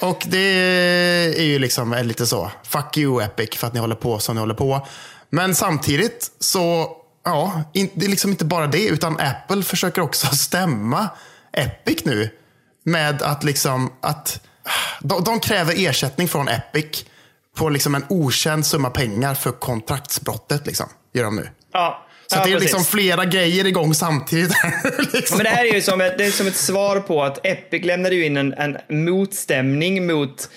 [0.00, 0.38] Och det
[1.38, 2.50] är ju liksom är lite så.
[2.62, 4.86] Fuck you Epic för att ni håller på som ni håller på.
[5.30, 8.86] Men samtidigt så, ja, det är liksom inte bara det.
[8.86, 11.08] Utan Apple försöker också stämma
[11.52, 12.30] Epic nu.
[12.84, 14.40] Med att liksom, att
[15.00, 17.04] de, de kräver ersättning från Epic
[17.56, 20.66] på liksom en okänd summa pengar för kontraktsbrottet.
[20.66, 21.48] Liksom, gör de nu.
[21.72, 22.72] Ja, Så ja, det är precis.
[22.72, 24.52] liksom flera grejer igång samtidigt.
[25.12, 25.36] liksom.
[25.36, 27.84] Men det här är ju som ett, det är som ett svar på att Epic
[27.84, 30.48] lämnade ju in en, en motstämning mot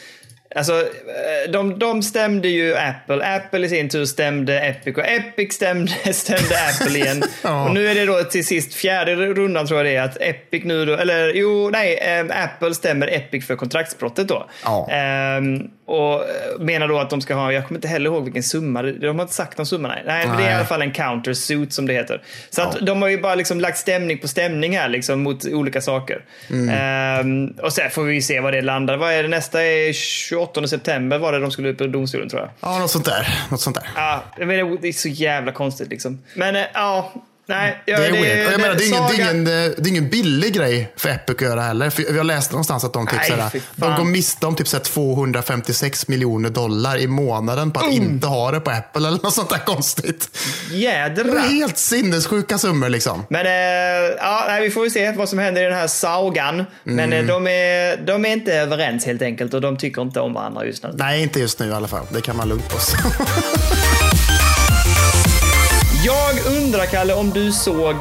[0.56, 3.36] Alltså, eh, de, de stämde ju Apple.
[3.36, 7.24] Apple i sin tur stämde Epic och Epic stämde, stämde Apple igen.
[7.42, 7.68] Ja.
[7.68, 10.64] Och nu är det då till sist fjärde rundan tror jag det är att Epic
[10.64, 14.50] nu då, eller jo, nej, eh, Apple stämmer Epic för kontraktsbrottet då.
[14.64, 14.90] Ja.
[14.92, 16.24] Ehm, och
[16.60, 19.22] menar då att de ska ha, jag kommer inte heller ihåg vilken summa, de har
[19.22, 20.04] inte sagt någon summa nej.
[20.06, 20.56] Nej, men det är i Nej.
[20.56, 22.22] alla fall en countersuit som det heter.
[22.50, 22.86] Så att Ja.
[22.86, 26.26] de har ju bara liksom lagt stämning på stämning här liksom mot olika saker.
[26.50, 26.70] Mm.
[26.70, 28.98] Ehm, och sen får vi se vad det landar.
[28.98, 29.64] Vad är det nästa?
[29.64, 32.50] är 28 september var det de skulle upp i domstolen tror jag.
[32.60, 33.28] Ja, något sånt där.
[33.52, 33.90] Något sånt där.
[33.96, 34.44] Ja, det
[34.88, 36.22] är så jävla konstigt liksom.
[36.36, 37.14] Men eh, ja,
[37.46, 37.82] nej.
[37.86, 38.48] Ja, Det är weird.
[38.48, 40.94] Och jag menar, det, är ingen, det, är Saga- ingen, det är ingen billig grej
[40.98, 41.90] för Epic att göra heller.
[41.90, 44.84] För jag läste någonstans att de, typ, Nej, såhär, de går miste om typ såhär
[44.84, 47.96] 256 miljoner dollar i månaden på att Mm.
[48.04, 50.30] inte ha det på Apple eller något sånt där konstigt.
[50.70, 50.80] Det är
[51.10, 51.40] Jädrar.
[51.40, 53.26] helt sinnessjuka summor liksom.
[53.30, 53.52] Men eh,
[54.20, 56.64] ja, vi får väl se vad som händer i den här sagan.
[56.84, 57.30] Men Mm.
[57.30, 60.66] eh, de, är, de är inte överens helt enkelt och de tycker inte om varandra
[60.66, 60.90] just nu.
[60.94, 62.06] Nej, inte just nu i alla fall.
[62.10, 62.78] Det kan man lugnt på.
[66.06, 67.96] Jag undrar, Kalle, om du såg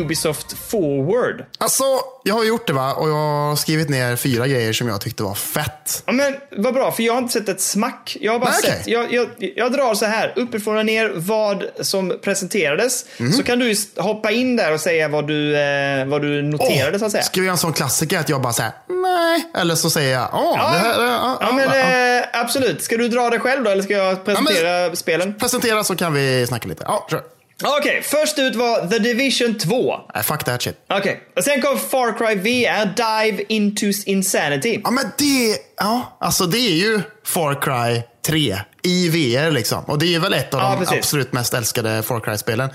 [0.00, 1.44] Ubisoft Forward?
[1.58, 1.84] alltså,
[2.24, 5.22] jag har gjort det va och jag har skrivit ner fyra grejer som jag tyckte
[5.22, 6.02] var fett.
[6.06, 8.16] Ja, men vad bra, för jag har inte sett ett smack.
[8.20, 11.64] Jag har bara Nej, sett, jag, jag, jag drar så här, uppifrån och ner, vad
[11.80, 13.04] som presenterades.
[13.18, 13.32] Mhm.
[13.32, 16.98] Så kan du hoppa in där och säga vad du, eh, vad du noterade, Åh,
[16.98, 17.22] så att säga.
[17.22, 20.28] Ska vi göra en sån klassiker att jag bara säger nej, eller så säger jag
[20.32, 22.18] åh, Ja, det här, ja, ja, men ja.
[22.18, 22.82] eh, absolut.
[22.82, 25.34] Ska du dra det själv då, eller ska jag presentera spelen?
[25.38, 26.84] Presentera så kan vi snacka lite.
[26.86, 27.22] Ja, kör.
[27.64, 29.96] Okej, först ut var The Division 2.
[30.14, 30.76] Nej, fuck that shit.
[30.90, 34.80] Okej, och sen kom Far Cry VR, Dive Into Insanity.
[34.84, 39.84] Ja, men det, ja, alltså det är ju Far Cry 3 i VR liksom.
[39.84, 40.98] Och det är väl ett av Ja, de precis.
[40.98, 42.70] absolut mest älskade Far Cry-spelen.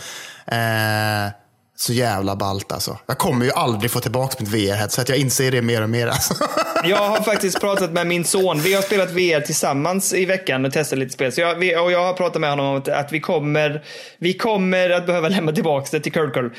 [0.48, 1.32] Eh,
[1.82, 2.98] så jävla ballt alltså.
[3.06, 5.10] Jag kommer ju aldrig få tillbaka mitt VR-headset.
[5.10, 6.08] Jag inser det mer och mer.
[6.08, 6.34] Alltså.
[6.84, 8.60] Jag har faktiskt pratat med min son.
[8.62, 11.32] Vi har spelat VR tillsammans i veckan och testat lite spel.
[11.32, 13.84] Så jag, vi, och jag har pratat med honom om att, att vi, kommer,
[14.18, 16.42] vi kommer att behöva lämna tillbaka det till Kirkle.
[16.42, 16.52] Men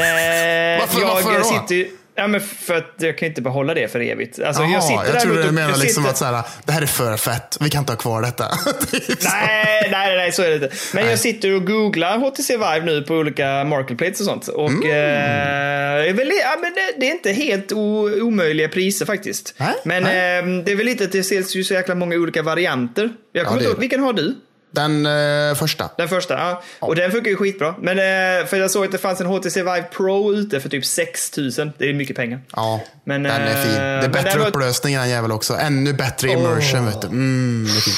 [0.00, 1.44] eh, Varför- jag varför då?
[1.44, 2.03] sitter.
[2.16, 4.38] Ja, men för att jag kan inte behålla det för evigt.
[4.42, 6.42] Alltså, Jaha, jag sitter jag där trodde ute du jag liksom sitter- att så här,
[6.64, 7.56] det här är för fett.
[7.60, 8.44] Vi kan inte ha kvar detta.
[8.90, 9.28] Typ så.
[9.28, 10.70] Nej, nej, nej, så är det inte.
[10.94, 11.10] Men Nej.
[11.10, 14.48] jag sitter och googlar HTC Vive nu på olika marketplaces och sånt.
[14.48, 14.82] Och Mm.
[14.82, 19.54] eh, det är väl, ja, men det, det är inte helt o, omöjliga priser faktiskt.
[19.56, 20.38] Nej, men nej.
[20.38, 23.10] eh, det är väl lite att det säljs ju så jäkla många olika varianter.
[23.32, 23.80] Jag kommer det inte ihåg, det.
[23.80, 24.34] vilken har du?
[24.74, 25.90] Den eh, första.
[25.96, 26.62] Den första, ja.
[26.80, 27.74] Och den funkar ju skitbra.
[27.80, 30.84] Men eh, för jag såg att det fanns en HTC Vive Pro ute för typ
[30.84, 31.72] 6000.
[31.78, 32.40] Det är mycket pengar.
[32.56, 33.72] Ja, Men, den är fin.
[33.72, 35.54] Det eh, är men bättre var- upplösning i den jävel också.
[35.54, 36.86] Ännu bättre immersion.
[36.86, 37.06] Vet du.
[37.06, 37.96] Mm, det är fint.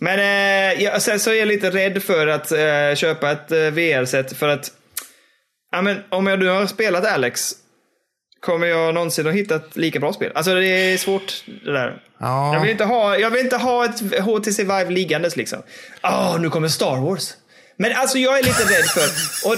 [0.00, 3.58] Men eh, ja, sen så är jag lite rädd för att eh, köpa ett eh,
[3.58, 4.70] VR-set för att
[5.72, 7.52] ja, men, om jag nu har spelat Alex
[8.40, 10.32] kommer jag någonsin att hitta ett lika bra spel?
[10.34, 12.02] Alltså det är svårt det där.
[12.18, 12.54] Ja.
[12.54, 15.62] Jag, vill inte ha, jag vill inte ha ett HTC Vive liggandes liksom.
[16.02, 17.34] Åh, nu kommer Star Wars.
[17.76, 19.56] Men alltså jag är lite rädd för, och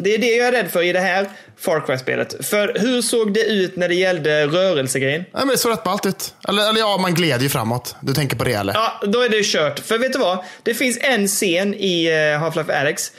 [0.00, 2.46] det är det jag är rädd för i det här Far Cry-spelet.
[2.46, 5.24] För hur såg det ut när det gällde rörelsegrejen?
[5.32, 6.34] Ja, men det såg rätt ballt ut.
[6.48, 7.96] Eller, eller ja, man gled ju framåt.
[8.00, 8.74] Du tänker på det eller?
[8.74, 9.78] Ja, då är det kört.
[9.78, 10.38] För vet du vad?
[10.62, 13.12] Det finns en scen i eh, Half-Life Alex.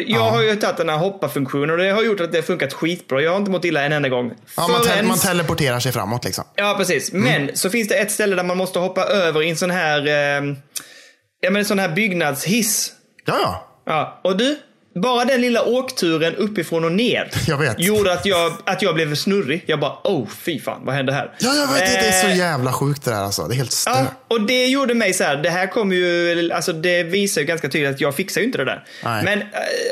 [0.00, 2.72] Jag har ju tagit den här hoppa-funktionen och det har gjort att det har funkat
[2.72, 3.20] skitbra.
[3.22, 4.32] Jag har inte mått illa en enda gång.
[4.56, 6.44] Ja, man, te- man teleporterar sig framåt liksom.
[6.54, 7.12] Ja, precis.
[7.12, 10.06] Men så finns det ett ställe där man måste hoppa över i en sån här,
[10.06, 10.54] eh,
[11.40, 12.92] ja, men en sån här byggnadshiss.
[13.24, 13.70] Ja, ja.
[13.86, 14.56] Ja, och du,
[14.94, 17.80] bara den lilla åkturen uppifrån och ner Jag vet.
[17.80, 19.64] gjorde att jag, att jag blev snurrig.
[19.66, 21.34] Jag bara, oh fy fan, vad hände här?
[21.38, 21.78] Ja, jag vet.
[21.78, 23.42] Det, det är så Eh, jävla sjukt det där alltså.
[23.48, 23.94] Det är helt stört.
[23.96, 27.46] Ja, och det gjorde mig så här, det här kommer ju, alltså det visar ju
[27.46, 28.84] ganska tydligt att jag fixar ju inte det där.
[29.04, 29.24] Nej.
[29.24, 29.46] Men, eh,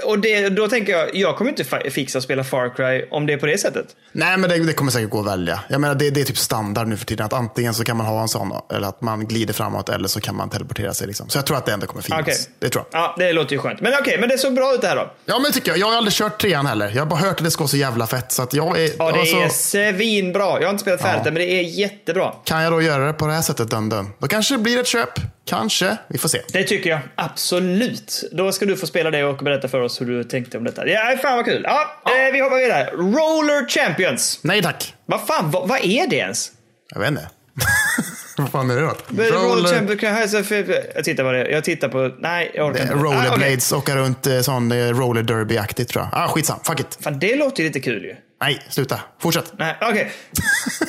[0.06, 3.32] och det, då tänker jag, jag kommer inte fixa att spela Far Cry om det
[3.32, 3.86] är på det sättet.
[4.12, 5.60] Nej, men det, det kommer säkert gå att välja.
[5.68, 7.26] Jag menar, det, det är typ standard nu för tiden.
[7.26, 10.20] Att antingen så kan man ha en sån, eller att man glider framåt, eller så
[10.20, 11.06] kan man teleportera sig.
[11.06, 11.28] Liksom.
[11.28, 12.20] Så jag tror att det ändå kommer finnas.
[12.20, 12.36] Okej.
[12.58, 13.00] Det tror jag.
[13.00, 13.80] Ja, det låter ju skönt.
[13.80, 15.12] Men okej, men det såg bra ut det här då.
[15.26, 15.78] Ja, men tycker jag.
[15.78, 16.90] Jag har aldrig kört trean heller.
[16.94, 18.32] Jag har bara hört att det ska vara så jävla fett.
[18.32, 19.48] Så att jag är, Ja, det alltså, är
[19.92, 20.42] svinbra.
[20.60, 21.24] Jag har inte spelat färdigt Ja.
[21.24, 22.32] det, men det är jättebra.
[22.44, 24.12] Kan jag då göra det på det här sättet, dum?
[24.18, 25.08] Då kanske det blir ett köp.
[25.46, 25.96] Kanske.
[26.08, 26.40] Vi får se.
[26.52, 28.24] Det tycker jag absolut.
[28.32, 30.86] Då ska du få spela det och berätta för oss hur du tänkte om detta.
[30.88, 31.62] Ja, fan vad kul.
[31.64, 32.84] Ja, Eh, vi hoppar vidare.
[32.90, 34.38] Roller Champions.
[34.42, 34.94] Nej tack.
[35.06, 36.50] Vad fan, vad, vad är det ens?
[36.94, 37.28] Jag vet inte.
[38.42, 38.96] Vad fan är det då?
[39.08, 40.14] Men Roller Roller, Champions, kan
[40.94, 41.48] jag, tittar vad det är.
[41.48, 42.94] Jag tittar på, nej jag orkar inte.
[42.94, 43.10] Ah, okej.
[43.10, 46.22] rollerblades, åka runt eh, sån eh, roller derby-aktigt tror jag.
[46.22, 46.58] Ah, skitsam.
[46.64, 46.98] Fuck it.
[47.00, 48.16] Fan, det låter ju lite kul ju.
[48.40, 49.00] Nej, sluta.
[49.20, 49.52] Fortsätt.
[49.56, 50.12] Nej, okej.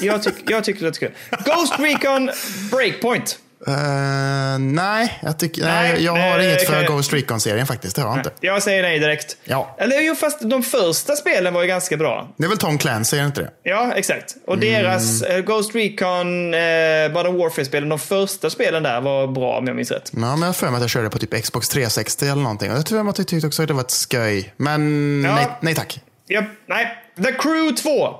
[0.01, 1.11] Jag, tyck, jag tycker det låter kul.
[1.45, 2.29] Ghost Recon
[2.71, 3.39] Breakpoint.
[3.67, 7.95] Eh, nej, jag, tycker, Nej, nej, jag har eh, inget för Ghost Recon-serien faktiskt.
[7.95, 8.31] Det har jag inte.
[8.39, 9.37] Jag säger nej direkt.
[9.43, 9.75] Ja.
[9.79, 12.27] Eller jo, fast de första spelen var ju ganska bra.
[12.37, 13.49] Det är väl Tom Clancy, är det inte det?
[13.63, 14.35] Ja, exakt.
[14.47, 14.65] Och Mm.
[14.83, 16.59] deras eh, Ghost Recon eh,
[17.13, 20.09] Modern Warfare-spelen, de första spelen där var bra om jag minns rätt.
[20.13, 22.71] Ja, men jag har för mig att jag körde på typ Xbox 360 eller någonting.
[22.71, 24.53] Och jag tror att jag tyckte också att det var ett sköj.
[24.57, 25.35] Men Ja.
[25.35, 25.99] nej, nej tack.
[26.29, 26.87] Japp, nej.
[27.23, 28.15] The Crew 2.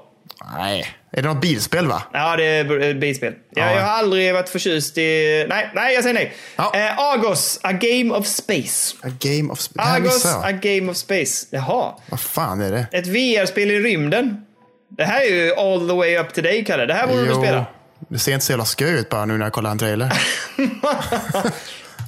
[0.57, 0.87] Nej.
[1.17, 2.03] Är det något bilspel va?
[2.13, 3.33] Ja, det är ett bilspel.
[3.49, 3.75] Jag, Ja.
[3.75, 5.45] jag har aldrig varit förtjust i...
[5.49, 6.33] Nej, nej, jag säger nej.
[6.55, 6.71] Ja.
[6.75, 8.95] Eh, Argos, A Game of Space.
[9.03, 9.59] A Game of...
[9.77, 10.51] Här Argos, A.
[10.51, 11.47] Game of Space.
[11.49, 11.93] Jaha.
[12.09, 12.85] Vad fan är det?
[12.91, 14.45] Ett VR-spel i rymden.
[14.89, 16.85] Det här är ju all the way up to dig, Kalle.
[16.85, 17.65] Det här borde du spela.
[18.09, 20.13] det ser inte så jävla skoj ut bara nu när jag kollar en trailer.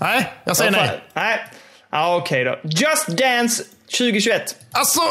[0.01, 0.99] nej, jag säger nej.
[1.13, 1.39] Nej.
[1.91, 2.59] Ja, okej då.
[2.63, 3.63] Just Dance
[3.97, 4.55] 2021.
[4.71, 5.01] Alltså,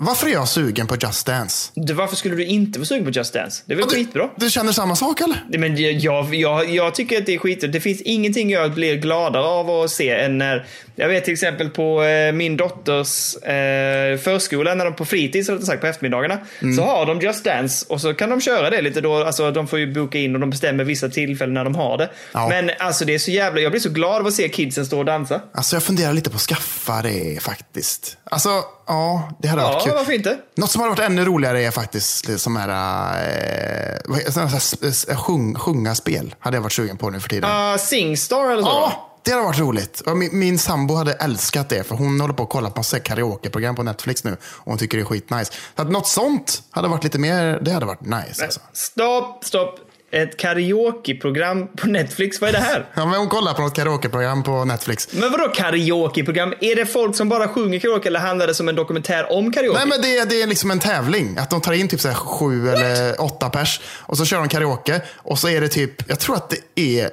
[0.00, 1.70] varför är jag sugen på Just Dance?
[1.74, 3.62] Du, varför skulle du inte vara sugen på Just Dance?
[3.66, 4.28] Det är väl Du, skitbra?
[4.36, 5.44] du känner samma sak eller?
[5.48, 7.72] Nej, Men jag, jag, jag tycker att det är skit.
[7.72, 10.66] Det finns ingenting jag blir gladare av att se än när...
[10.96, 15.66] Jag vet till exempel på eh, min dotters eh, förskola, när de på fritids, rättare
[15.66, 16.76] sagt på eftermiddagarna, Mm.
[16.76, 19.14] så har de Just Dance och så kan de köra det lite då.
[19.24, 22.10] Alltså de får ju boka in och de bestämmer vissa tillfällen när de har det.
[22.32, 22.48] Ja.
[22.48, 23.60] Men alltså det är så jävla...
[23.60, 25.40] Jag blir så glad av att se kidsen stå och dansa.
[25.54, 28.16] Alltså jag funderar lite på att skaffa det faktiskt.
[28.24, 28.48] Alltså,
[28.90, 29.94] ja, det hade varit Ja, kul.
[29.94, 30.38] varför inte?
[30.56, 34.56] Något som hade varit ännu roligare är faktiskt som här, eh, sådana här
[34.88, 36.34] s- sjung, sjunga spel.
[36.38, 37.50] Hade jag varit sugen på nu för tiden.
[37.72, 38.68] Uh, Singstar eller så?
[38.68, 40.02] Ja, det hade varit roligt.
[40.14, 43.82] Min, min sambo hade älskat det, för hon håller på att kolla på karaokeprogram på
[43.82, 44.32] Netflix nu.
[44.42, 45.52] Och hon tycker det är skitnice.
[45.76, 48.44] Så att något sånt hade varit lite mer, det hade varit nice.
[48.44, 48.60] Alltså.
[48.72, 49.78] Stopp, stopp.
[50.12, 52.86] Ett karaokeprogram på Netflix, vad är det här?
[52.94, 55.08] Ja, men hon kollar på något karaokeprogram på Netflix.
[55.12, 56.54] Men vadå karaokeprogram?
[56.60, 59.78] Är det folk som bara sjunger karaoke eller handlar det som en dokumentär om karaoke?
[59.78, 61.38] Nej, men det, det är liksom en tävling.
[61.38, 64.48] Att de tar in typ så här sju eller åtta pers och så kör de
[64.48, 65.00] karaoke.
[65.16, 67.06] Och så är det typ, jag tror att det är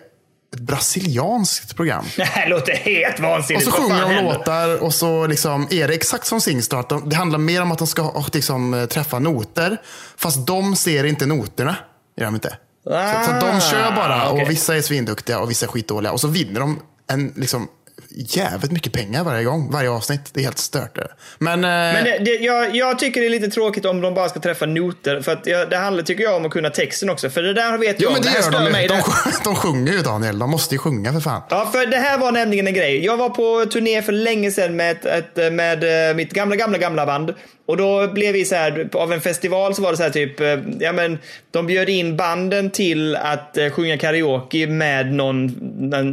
[0.53, 2.05] ett brasilianskt program.
[2.15, 3.65] Det här låter helt Och vansinnigt.
[3.65, 7.09] så Vad sjunger de låtar och så liksom är det exakt som Singstar.
[7.09, 9.77] Det handlar mer om att de ska liksom, eh, träffa noter.
[10.17, 11.75] Fast de ser inte noterna.
[12.17, 12.57] Gör de inte.
[12.87, 14.43] Så, så att de kör bara Ah, okej.
[14.43, 16.11] och vissa är svinduktiga och vissa är skitdåliga.
[16.11, 16.79] Och så vinner de
[17.11, 17.67] en, liksom,
[18.09, 19.71] jävligt mycket pengar varje gång.
[19.71, 20.21] Varje avsnitt.
[20.33, 20.95] Det är helt stört.
[20.95, 21.07] det.
[21.39, 24.29] Men, eh, Men det, det, jag, jag tycker det är lite tråkigt om de bara
[24.29, 25.21] ska träffa noter.
[25.21, 27.29] För att jag, det handlar, tycker jag, om att kunna texten också.
[27.29, 28.13] För det där vet jo, jag.
[28.13, 28.87] men det här gör de mig.
[28.87, 29.03] De, Det-
[29.43, 30.39] de sjunger ju Daniel.
[30.39, 31.41] De måste ju sjunga för fan.
[31.49, 33.05] Ja, för det här var nämligen en grej.
[33.05, 35.05] Jag var på turné för länge sedan med, ett,
[35.37, 37.33] ett, med eh, mitt gamla, gamla, gamla band.
[37.67, 40.39] Och då blev vi så här, av en festival så var det så här typ,
[40.39, 41.17] eh, ja men
[41.51, 45.51] de bjöd in banden till att eh, sjunga karaoke med någon,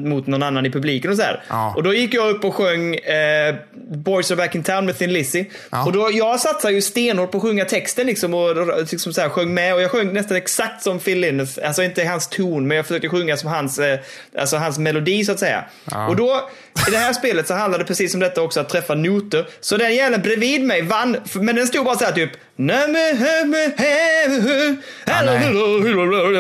[0.09, 1.23] mot någon annan i publiken och så.
[1.49, 1.75] Ja.
[1.77, 3.55] Och då gick jag upp och sjöng eh,
[3.89, 5.45] Boys are back in town med Thin Lizzy.
[5.87, 9.29] Och då, jag satsade ju stenhårt på att sjunga texten liksom och liksom så här,
[9.29, 9.75] sjöng med.
[9.75, 11.59] Och jag sjöng nästan exakt som Phil Lynott.
[11.59, 13.99] Alltså inte hans ton, men jag försökte sjunga som hans, eh,
[14.39, 15.65] alltså hans melodi så att säga.
[16.09, 16.49] Och då,
[16.89, 19.47] i det här spelet så handlade det precis som detta också, att träffa noter.
[19.61, 22.31] Så den jäveln bredvid mig vann, men den stod bara så här typ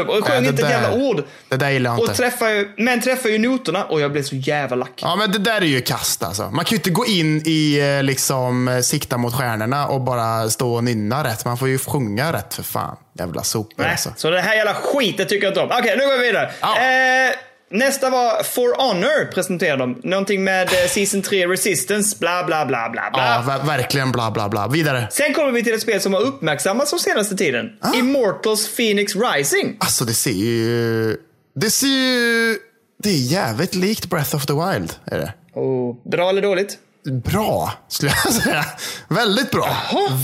[0.08, 1.22] och sjöng inte ett jävla ord.
[1.48, 2.16] Det där gillar jag Och inte.
[2.16, 4.92] träffar ju, men träffar ju noterna och jag blev så jävla lack.
[5.02, 6.42] Ja, men det där är ju kast alltså.
[6.42, 10.50] Man kan ju inte gå in i eh, liksom eh, sikta mot stjärnorna och bara
[10.50, 11.44] stå och nynna rätt.
[11.44, 12.96] Man får ju sjunga rätt för fan.
[13.18, 14.12] Jävla sopor alltså.
[14.16, 15.70] Så det här jävla skiten tycker jag inte om.
[15.80, 16.50] Okej, nu går vi vidare.
[16.60, 16.76] Ja.
[16.78, 17.34] Eh,
[17.70, 20.00] nästa var For Honor presenterade de.
[20.04, 23.22] Någonting med eh, Season 3 Resistance, bla bla bla bla bla.
[23.22, 24.68] Ja, ver- verkligen bla bla bla.
[24.68, 25.08] Vidare.
[25.10, 27.70] Sen kommer vi till ett spel som har uppmärksammats den senaste tiden.
[27.80, 27.94] Ah.
[27.94, 29.76] Immortals Phoenix Rising.
[29.80, 31.16] Alltså det ser ju...
[31.56, 32.58] Det ser ju...
[33.02, 34.92] Det är jävligt likt Breath of the Wild.
[35.06, 35.32] Är det.
[35.54, 36.78] Oh, bra eller dåligt?
[37.12, 38.64] Bra, skulle jag säga.
[39.08, 39.76] Väldigt bra.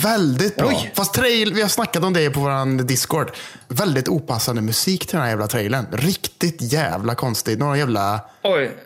[0.03, 0.69] Väldigt bra.
[0.69, 0.93] Oj.
[0.97, 3.33] Fast trail, vi har snackat om det på vår Discord.
[3.69, 5.87] Väldigt opassande musik till den här jävla trailern.
[5.93, 7.59] Riktigt jävla konstigt.
[7.59, 8.77] Någon jävla Oj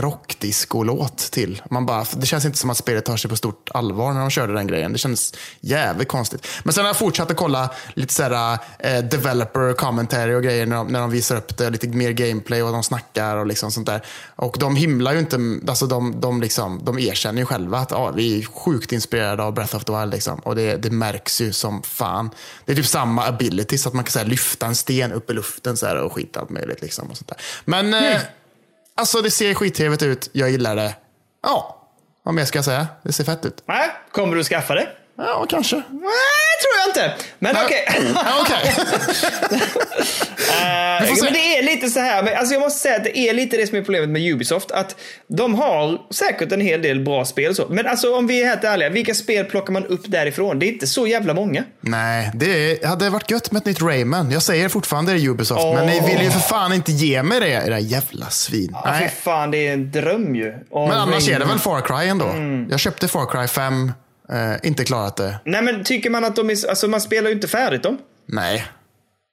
[0.00, 1.62] rockdisco-låt till.
[1.70, 4.30] Man bara, det känns inte som att spelet tar sig på stort allvar när de
[4.30, 4.92] körde den grejen.
[4.92, 6.46] Det känns jävligt konstigt.
[6.62, 10.76] Men sen har jag fortsatt att kolla lite sådär, eh, developer commentary och grejer när
[10.76, 11.70] de, när de visar upp det.
[11.70, 14.02] Lite mer gameplay och de snackar och liksom sånt där.
[14.36, 18.10] Och de himlar ju inte, alltså de, de, liksom, de erkänner ju själva att ah,
[18.10, 20.12] vi är sjukt inspirerade av Breath of the Wild.
[20.12, 20.38] Liksom.
[20.38, 22.30] Och det, det märks ju som fan.
[22.64, 25.30] Det är typ samma ability så att man kan så här, lyfta en sten upp
[25.30, 26.82] i luften så här, och skit allt möjligt.
[26.82, 27.38] Liksom, och sånt där.
[27.64, 28.20] Men eh,
[29.00, 30.28] Alltså det ser skittrevligt ut.
[30.32, 30.94] Jag gillar det.
[31.42, 31.86] Ja,
[32.22, 32.86] vad mer ska jag säga?
[33.02, 33.62] Det ser fett ut.
[33.66, 34.88] Nej, kommer du skaffa det?
[35.20, 35.76] Ja, kanske.
[35.76, 35.82] Nej,
[36.62, 37.24] tror jag inte.
[37.38, 37.84] Men okej.
[38.14, 38.74] Ja, okej.
[40.50, 41.24] Eh, får se.
[41.24, 43.56] men det är lite så här, men alltså jag måste säga att det är lite
[43.56, 44.70] det som är problemet med Ubisoft.
[44.70, 44.96] Att
[45.28, 47.66] de har säkert en hel del bra spel så.
[47.70, 50.58] Men alltså om vi är helt ärliga, vilka spel plockar man upp därifrån?
[50.58, 51.64] Det är inte så jävla många.
[51.80, 54.30] Nej, det hade varit gött med ett nytt Rayman.
[54.30, 57.40] Jag säger fortfarande det är Ubisoft, men ni vill ju för fan inte ge mig
[57.40, 58.70] det, era jävla svin.
[58.72, 59.14] Ja, Nej.
[59.22, 60.52] fan, det är en dröm ju.
[60.72, 62.26] Men annars är det Rayman- väl Far Cry ändå.
[62.26, 62.66] Mm.
[62.70, 63.92] Jag köpte Far Cry 5,
[64.32, 65.40] eh, inte klarat det.
[65.44, 67.98] Nej men tycker man att de är, alltså man spelar ju inte färdigt dem.
[68.26, 68.64] Nej,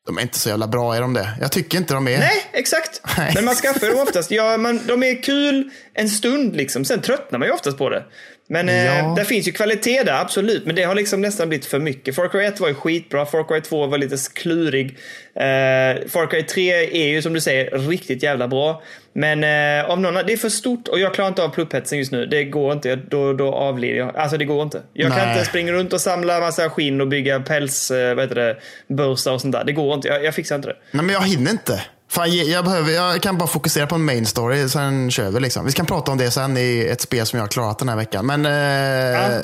[0.07, 1.29] de är inte så jävla bra är de det.
[1.41, 2.19] Jag tycker inte de är.
[2.19, 3.01] Nej, exakt.
[3.17, 3.31] Nej.
[3.35, 4.31] Men man skaffar dem oftast.
[4.31, 8.03] Ja, man, de är kul en stund liksom, sen tröttnar man ju oftast på det.
[8.49, 9.13] Men eh, Ja.
[9.17, 10.65] det finns ju kvalitet där, absolut.
[10.65, 12.15] Men det har liksom nästan blivit för mycket.
[12.15, 14.97] Far Cry 1 var ju skitbra, Far Cry 2 var lite klurig.
[15.35, 16.71] Eh, Far Cry 3
[17.03, 18.83] är ju som du säger riktigt jävla bra.
[19.13, 22.11] Men eh, av någon, det är för stort och jag klarar inte av plupphetsen just
[22.11, 22.25] nu.
[22.25, 24.17] Det går inte, Jag- då, då avlider jag.
[24.17, 24.81] Alltså det går inte.
[24.93, 25.33] Jag kan Nej.
[25.37, 28.57] inte springa runt och samla massa skinn och bygga päls, eh, vad heter det,
[28.87, 29.63] bursar och sånt där.
[29.63, 30.75] Det går inte, jag, jag fixar inte det.
[30.91, 31.81] Nej, men jag hinner inte.
[32.09, 35.39] Fan, jag, behöver, jag kan bara fokusera på en main story, sen kör vi.
[35.39, 35.65] Liksom.
[35.65, 37.95] Vi kan prata om det sen i ett spel som jag har klarat den här
[37.95, 38.25] veckan.
[38.25, 39.37] Men eh,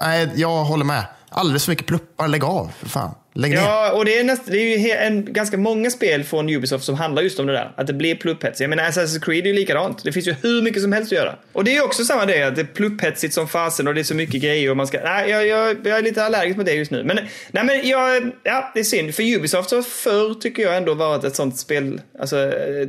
[0.00, 1.04] nej, jag håller med.
[1.28, 2.28] Alldeles för mycket pluppar.
[2.28, 3.14] Lägg av, för fan.
[3.36, 3.58] Lägg ner.
[3.58, 6.94] Ja, och det är, näst, det är ju en, ganska många spel från Ubisoft som
[6.94, 7.72] handlar just om det där.
[7.76, 8.60] Att det blir plupphets.
[8.60, 10.04] Jag menar, Assassin's Creed är ju likadant.
[10.04, 11.36] Det finns ju hur mycket som helst att göra.
[11.52, 14.00] Och det är ju också samma det, att det är plupphetsigt som fasen och det
[14.00, 15.00] är så mycket grejer och man ska...
[15.04, 17.04] Nej, jag, jag, jag är lite allergisk mot det just nu.
[17.04, 17.18] Men,
[17.50, 19.14] nej, men jag, ja, det är synd.
[19.14, 22.00] För Ubisoft har förr, tycker jag, ändå varit ett sånt spel...
[22.18, 22.88] Alltså, eh,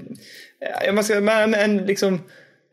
[0.86, 2.22] ja, man ska, men, en, liksom...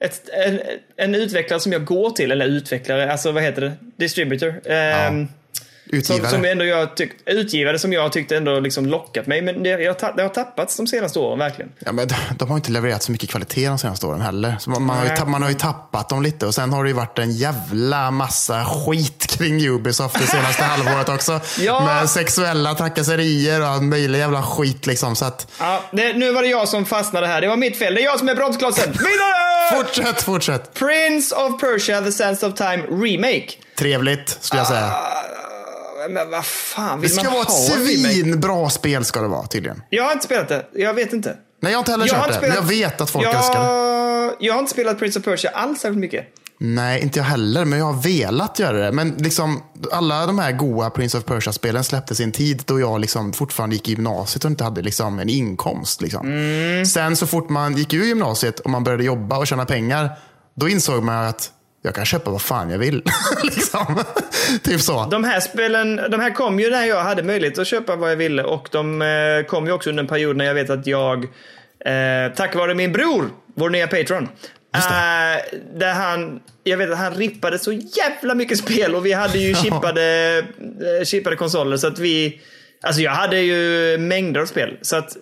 [0.01, 0.61] Ett, en,
[0.97, 3.73] en utvecklare som jag går till, eller utvecklare, alltså vad heter det?
[3.97, 4.61] Distributor.
[4.65, 5.29] Ehm, som,
[5.87, 6.31] Utgivare.
[6.31, 9.43] som ändå jag tyck, utgivare som jag tyckte ändå liksom lockat mig.
[9.43, 11.73] Men det, jag, det har tappats de senaste åren, verkligen.
[11.79, 14.57] Ja, men de, de har inte levererat så mycket kvalitet de senaste åren heller.
[14.67, 16.47] Man, man, har ju, man har ju tappat dem lite.
[16.47, 21.09] Och sen har det ju varit en jävla massa skit kring Ubisoft det senaste halvåret
[21.09, 21.41] också.
[21.61, 21.85] Ja.
[21.85, 24.87] Med sexuella trakasserier och all möjlig jävla skit.
[24.87, 25.17] Liksom.
[25.17, 27.41] Så att, Ja, det, nu var det jag som fastnade här.
[27.41, 27.95] Det var mitt fel.
[27.95, 28.93] Det är jag som är bromsklossen.
[28.93, 29.45] Vidare!
[29.73, 30.75] fortsätt, fortsätt.
[30.75, 33.49] Prince of Persia, The Sands of Time Remake.
[33.79, 34.93] Trevligt, skulle jag säga.
[36.11, 38.15] Men vad fan Det vill ska man vara ett ha en remake?
[38.15, 39.83] svinbra spel ska det vara tydligen.
[39.91, 40.67] Jag har inte spelat det.
[40.75, 41.37] Jag vet inte.
[41.63, 42.47] Nej, jag har inte heller Jag kört inte det.
[42.47, 44.35] spelat- Men jag vet att folk jag, älskar det.
[44.41, 46.25] Jag har inte spelat Prince of Persia alls särskilt mycket.
[46.59, 47.65] Nej, inte jag heller.
[47.65, 48.93] Men jag har velat göra det.
[48.93, 49.63] Men liksom,
[49.93, 53.77] alla de här goa Prince of Persia-spelen släpptes i en tid då jag liksom fortfarande
[53.77, 56.01] gick i gymnasiet och inte hade liksom en inkomst.
[56.01, 56.27] Liksom.
[56.27, 56.87] Mm.
[56.87, 60.11] Sen så fort man gick ur gymnasiet och man började jobba och tjäna pengar,
[60.55, 61.51] då insåg man att
[61.85, 63.03] jag kan köpa vad fan jag vill.
[63.43, 64.03] liksom.
[64.63, 65.05] typ så.
[65.11, 68.17] De här spelen, de här kom ju när jag hade möjlighet att köpa vad jag
[68.17, 71.25] ville och de eh, kom ju också under en period när jag vet att jag,
[71.85, 74.29] eh, tack vare min bror, vår nya patron,
[74.75, 79.13] Just eh, där han, jag vet att han rippade så jävla mycket spel och vi
[79.13, 80.39] hade ju chippade,
[81.01, 82.41] eh, chippade konsoler så att vi
[82.83, 84.77] Alltså jag hade ju mängder av spel.
[84.83, 85.17] Så att,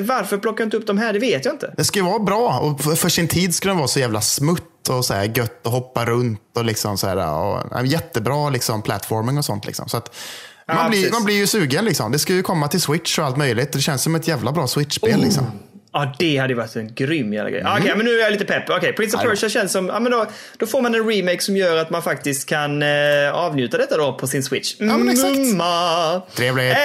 [0.00, 1.12] varför plockar jag inte upp de här?
[1.12, 1.74] Det vet jag inte.
[1.76, 4.20] Det ska ju vara bra och för- för sin tid ska den vara så jävla
[4.20, 7.16] smutt och så här gött och hoppa runt och liksom så här.
[7.16, 9.88] Och, ja, jättebra liksom platforming och sånt liksom.
[9.88, 10.14] Så att
[10.68, 11.12] man, Ja, blir, precis.
[11.12, 12.12] man blir ju sugen liksom.
[12.12, 13.72] Det ska ju komma till Switch och allt möjligt.
[13.72, 15.24] Det känns som ett jävla bra Switch-spel Oh.
[15.24, 15.46] liksom.
[15.92, 17.64] Ja, det hade varit en grym jävla grej.
[17.78, 18.70] Okej, men nu är jag lite pepp.
[18.70, 19.22] Okej, Prince of.
[19.22, 19.86] Persia känns som...
[19.86, 20.26] Ja, men då,
[20.58, 22.88] då får man en remake som gör att man faktiskt kan eh,
[23.32, 24.74] avnjuta detta då på sin Switch.
[24.78, 25.36] men exakt.
[25.38, 26.22] Mumma.
[26.34, 26.72] Trevligt.
[26.72, 26.78] Eh,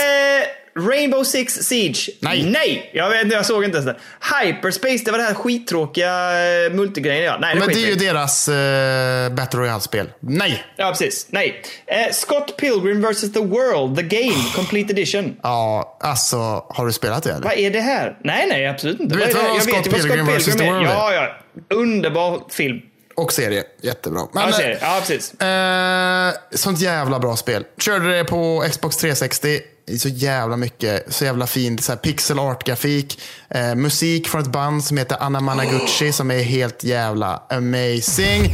[0.80, 2.10] Rainbow Six Siege.
[2.20, 2.44] Nej.
[2.44, 2.90] Nej!
[2.94, 3.96] Jag, vet, jag såg inte ens det.
[4.44, 6.32] Hyperspace, det var det här skittråkiga
[6.66, 7.24] eh, multigrejen.
[7.24, 10.10] Ja, nej, det Men det är ju deras uh, Battle Royale-spel.
[10.20, 10.64] Nej!
[10.76, 11.28] Ja, precis.
[11.30, 11.62] Nej.
[11.88, 13.34] Eh, Scott Pilgrim vs.
[13.34, 15.36] The World, The Game, Complete Edition.
[15.44, 16.38] Ja, alltså
[16.70, 17.44] har du spelat det eller?
[17.44, 18.18] Vad är det här?
[18.24, 19.16] Nej, nej, absolut inte.
[19.16, 19.60] Du vet det vad här?
[19.60, 20.46] Scott ju vad Pilgrim vs.
[20.46, 20.52] The.
[20.52, 20.92] World är?
[20.92, 21.28] Ja, ja.
[21.76, 22.82] Underbar film.
[23.16, 23.64] Och serie.
[23.82, 24.22] Jättebra.
[24.34, 24.78] Men, Ja, serie.
[24.82, 25.34] ja precis.
[25.42, 27.66] Eh, sånt jävla bra spel.
[27.78, 29.60] Körde det på Xbox 360.
[29.98, 31.84] Så jävla mycket, så jävla fint.
[31.84, 33.22] Så här pixel art-grafik.
[33.50, 38.54] Eh, musik från ett band som heter Anna Managuchi som är helt jävla amazing.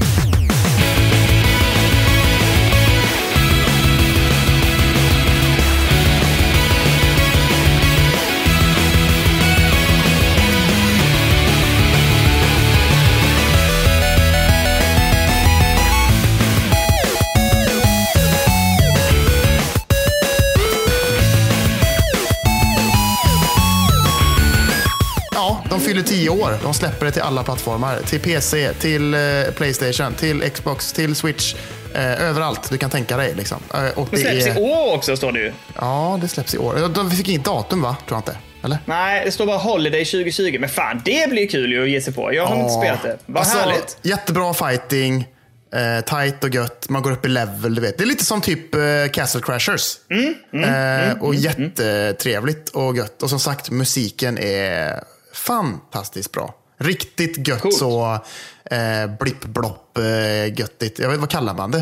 [25.72, 26.58] De fyller tio år.
[26.64, 28.00] De släpper det till alla plattformar.
[28.06, 29.20] Till PC, till eh,
[29.56, 31.56] Playstation, till Xbox, till Switch.
[31.96, 33.34] Eh, överallt du kan tänka dig.
[33.36, 33.58] Liksom.
[33.74, 34.58] Eh, och Det släpps är...
[34.58, 35.52] i år också, står det ju.
[35.76, 36.90] Ja, det släpps i år.
[36.94, 37.96] De fick inget datum va?
[38.08, 38.38] Tror jag inte.
[38.64, 38.78] Eller?
[38.86, 40.58] Nej, det står bara Holiday 2020.
[40.60, 42.34] Men fan, det blir kul ju att ge sig på.
[42.34, 43.18] Jag har inte spelat det.
[43.26, 43.98] Vad Alltså, härligt.
[44.02, 45.28] Jättebra fighting.
[45.76, 46.90] Eh, tight och gött.
[46.90, 47.76] Man går upp i level.
[47.76, 47.98] Du vet.
[47.98, 48.82] Det är lite som typ eh,
[49.14, 49.94] Castle Crashers.
[50.54, 50.64] Mm,
[51.10, 53.24] eh, och jättetrevligt och gött.
[53.24, 55.04] Och som sagt, musiken är
[55.46, 56.56] fantastiskt bra.
[56.80, 57.78] Riktigt gött Coolt.
[57.78, 58.14] så
[58.72, 58.78] eh,
[59.20, 61.00] blipp-blopp eh, göttigt.
[61.00, 61.80] Jag vet, vad kallar man det?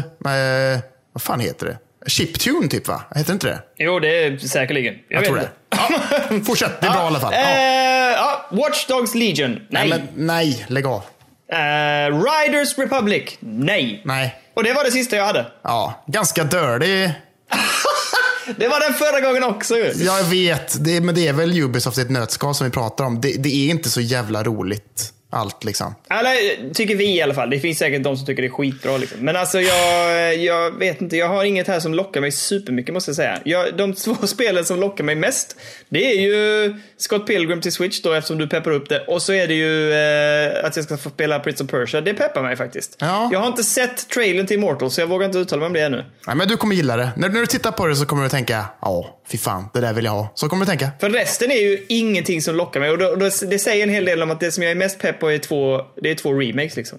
[0.75, 0.79] Eh,
[1.13, 1.77] vad fan heter det?
[2.09, 3.01] Chiptune typ va?
[3.15, 3.59] Heter inte det?
[3.77, 4.93] Jo, det är säkerligen.
[4.93, 5.51] Jag, Jag vet tror inte.
[6.29, 6.35] det.
[6.35, 7.33] Ja, fortsätt, det är bra i alla fall.
[7.33, 7.39] Ja.
[7.39, 9.51] Eh, ja, Watch Dogs Legion.
[9.51, 9.67] Nej.
[9.69, 11.03] Nej, men, nej, lägg av.
[11.51, 13.37] Eh, Riders Republic.
[13.39, 14.01] Nej.
[14.05, 14.35] Nej.
[14.53, 15.45] Och det var det sista jag hade.
[15.61, 17.09] Ja, ganska dirty.
[18.57, 19.93] Det var den förra gången också ju.
[20.05, 23.21] Jag vet, det, men det är väl Ubisoft i ett nötskal som vi pratar om.
[23.21, 25.95] Det, det är inte så jävla roligt allt liksom.
[26.09, 27.49] Eller tycker vi i alla fall.
[27.49, 28.97] Det finns säkert de som tycker det är skitbra.
[28.97, 29.19] Liksom.
[29.19, 31.17] Men alltså jag, jag vet inte.
[31.17, 33.39] Jag har inget här som lockar mig supermycket måste jag säga.
[33.43, 35.55] Jag, de två spelen som lockar mig mest.
[35.89, 38.99] Det är ju Scott Pilgrim till Switch då eftersom du peppar upp det.
[38.99, 42.01] Och så är det ju eh, att jag ska få spela Prince of Persia.
[42.01, 42.95] Det peppar mig faktiskt.
[42.99, 43.29] Ja.
[43.31, 45.81] Jag har inte sett trailern till Immortal så jag vågar inte uttala mig om det
[45.81, 46.05] ännu.
[46.27, 47.11] Nej, men du kommer gilla det.
[47.17, 49.93] När, när du tittar på det så kommer du tänka, ja, fy fan, det där
[49.93, 50.31] vill jag ha.
[50.35, 50.89] Så kommer du tänka.
[50.99, 52.89] För resten är ju ingenting som lockar mig.
[52.89, 54.99] Och då, då, det säger en hel del om att det som jag är mest
[54.99, 56.97] pepp på är två, det är två remakes liksom.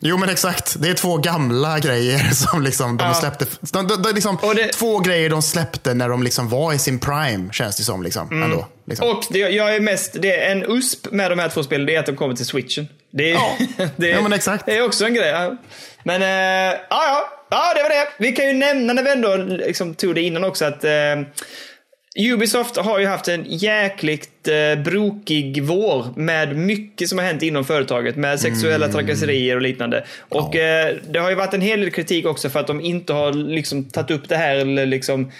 [0.00, 3.14] Jo men exakt, det är två gamla grejer som liksom de Ja.
[3.14, 3.46] släppte.
[3.60, 6.98] De, de, de, liksom, det- Två grejer de släppte när de liksom var i sin
[6.98, 8.02] prime, känns det som.
[8.02, 9.08] Liksom, ändå, liksom.
[9.08, 11.94] Och det, jag är mest, det är en USP med de här två spelen, det
[11.94, 12.88] är att de kommer till switchen.
[13.10, 13.56] Det är, Ja.
[13.96, 14.66] det, är- Ja, men exakt.
[14.66, 15.28] det är också en grej.
[15.28, 15.56] Ja.
[16.04, 18.08] Men, eh, ja, ja, ja, det var det.
[18.18, 20.90] Vi kan ju nämna när vi ändå liksom tog det innan också att eh,
[22.32, 27.64] Ubisoft har ju haft en jäkligt eh, brokig vår med mycket som har hänt inom
[27.64, 28.92] företaget med sexuella Mm.
[28.96, 30.04] trakasserier och liknande.
[30.28, 33.12] Och eh, det har ju varit en hel del kritik också för att de inte
[33.12, 35.32] har liksom tagit upp det här eller liksom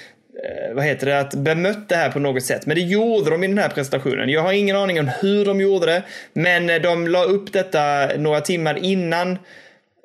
[0.45, 2.67] Eh, vad heter det, att bemött det här på något sätt.
[2.67, 4.29] Men det gjorde de i den här presentationen.
[4.29, 8.11] Jag har ingen aning om hur de gjorde det, men eh, de la upp detta
[8.19, 9.39] några timmar innan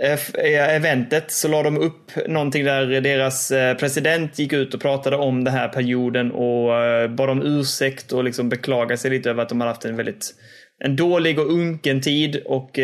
[0.04, 5.44] eh, eventet så la de upp någonting där deras president gick ut och pratade om
[5.44, 6.70] den här perioden och
[7.10, 10.36] bad om ursäkt och liksom beklagade sig lite över att de har haft en väldigt
[10.84, 12.80] en dålig och unken tid och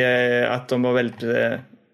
[0.47, 1.23] att de var väldigt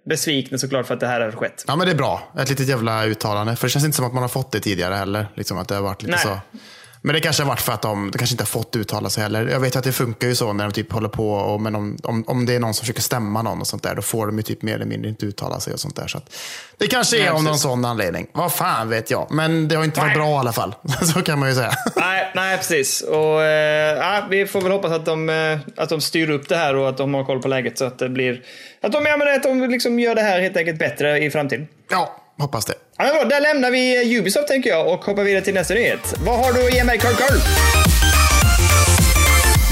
[0.06, 1.64] besvikna såklart för att det här hade skett.
[1.68, 2.32] Ja men det är bra.
[2.38, 3.56] Ett litet jävla uttalande.
[3.56, 5.28] För det känns inte som att man har fått det tidigare heller.
[5.36, 6.24] Liksom att det har varit lite Nej.
[6.52, 6.60] så.
[7.06, 9.24] Men det kanske har varit för att de, de kanske inte har fått uttala sig
[9.24, 9.48] heller.
[9.48, 11.30] Jag vet att det funkar ju så när de typ håller på.
[11.32, 13.96] Och, men om, om, om det är någon som försöker stämma någon och sånt där.
[13.96, 16.08] Då får de ju typ mer eller mindre inte uttala sig och sånt där.
[16.08, 16.36] Så att,
[16.78, 18.28] det kanske är Nej, av någon sån anledning.
[18.32, 19.28] Vad fan vet jag.
[19.32, 20.18] Men det har inte varit Nej.
[20.18, 20.76] bra i alla fall.
[21.14, 21.72] så kan man ju säga.
[21.96, 23.02] nej, nej, precis.
[23.02, 26.76] Och, eh, vi får väl hoppas att de, eh, att de styr upp det här
[26.76, 28.42] och att de har koll på läget så att det blir...
[28.82, 31.68] Att de, ja, men att de liksom gör det här helt enkelt bättre i framtiden.
[31.90, 32.74] ja, hoppas det.
[32.98, 36.14] Bra, där lämnar vi Ubisoft tänker jag och hoppar vidare till nästa nyhet.
[36.26, 37.38] Vad har du att ge mig, Carl Carl?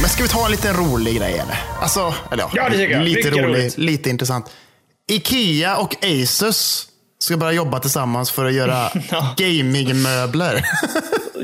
[0.02, 1.60] Men ska vi ta en liten rolig grej eller?
[1.82, 3.04] Alltså, eller ja, Ja, det tycker jag.
[3.04, 3.78] lite Mycket rolig, roligt.
[3.78, 4.46] lite intressant.
[5.12, 6.88] Ikea och Asus
[7.20, 8.90] ska börja jobba tillsammans för att göra
[9.38, 10.64] gamingmöbler.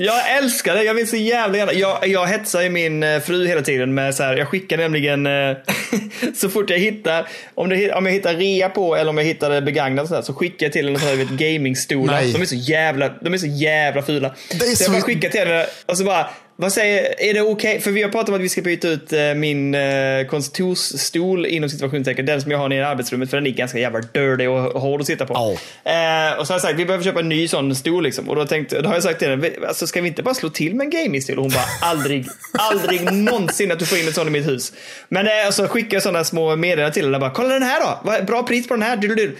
[0.01, 0.83] Jag älskar det.
[0.83, 1.73] Jag vill så jävla gärna.
[1.73, 4.37] Jag, jag hetsar ju min eh, fru hela tiden med så här.
[4.37, 5.57] Jag skickar nämligen eh,
[6.35, 9.49] så fort jag hittar, om, det, om jag hittar rea på eller om jag hittar
[9.49, 12.21] det begagnat så, här, så skickar jag till henne så här, vet, gamingstolar.
[12.33, 14.35] De är så jävla, de är så jävla fula.
[14.49, 16.29] Det är så, så- jag bara skickar till henne och så bara,
[16.61, 17.79] vad säger, är det okej?
[17.79, 21.69] För vi har pratat om att vi ska byta ut eh, min eh, kontorsstol inom
[21.69, 24.81] situationstecken, den som jag har nere i arbetsrummet, för den är ganska jävla dirty och
[24.81, 25.33] hård att sitta på.
[25.33, 28.29] Eh, och så har jag sagt, vi behöver köpa en ny sån stol liksom.
[28.29, 30.49] Och då, tänkte, då har jag sagt till henne, alltså, ska vi inte bara slå
[30.49, 31.37] till med en gamingstol?
[31.37, 34.73] Och hon bara, aldrig, aldrig någonsin att du får in en sån i mitt hus.
[35.09, 38.25] Men eh, så skickar jag sådana små meddelanden till henne, bara, kolla den här då,
[38.25, 38.97] bra pris på den här.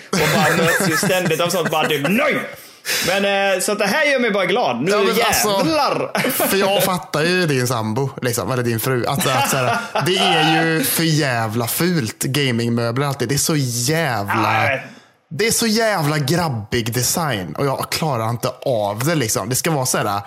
[0.10, 2.36] Och bara möts ju ständigt av sånt, bara, nej!
[3.08, 4.82] Men eh, så att det här gör mig bara glad.
[4.82, 6.12] Nu Ja, alltså- jävlar!
[6.48, 9.06] För jag fattar ju din sambo, liksom, eller din fru.
[9.06, 13.30] Att, att, så här, det är ju för jävla fult, gamingmöbler alltid.
[13.30, 14.52] Det är så jävla...
[14.52, 14.88] Nej.
[15.32, 19.16] Det är så jävla grabbig design och jag klarar inte av det.
[19.16, 19.50] Liksom.
[19.50, 20.22] Det ska vara så här,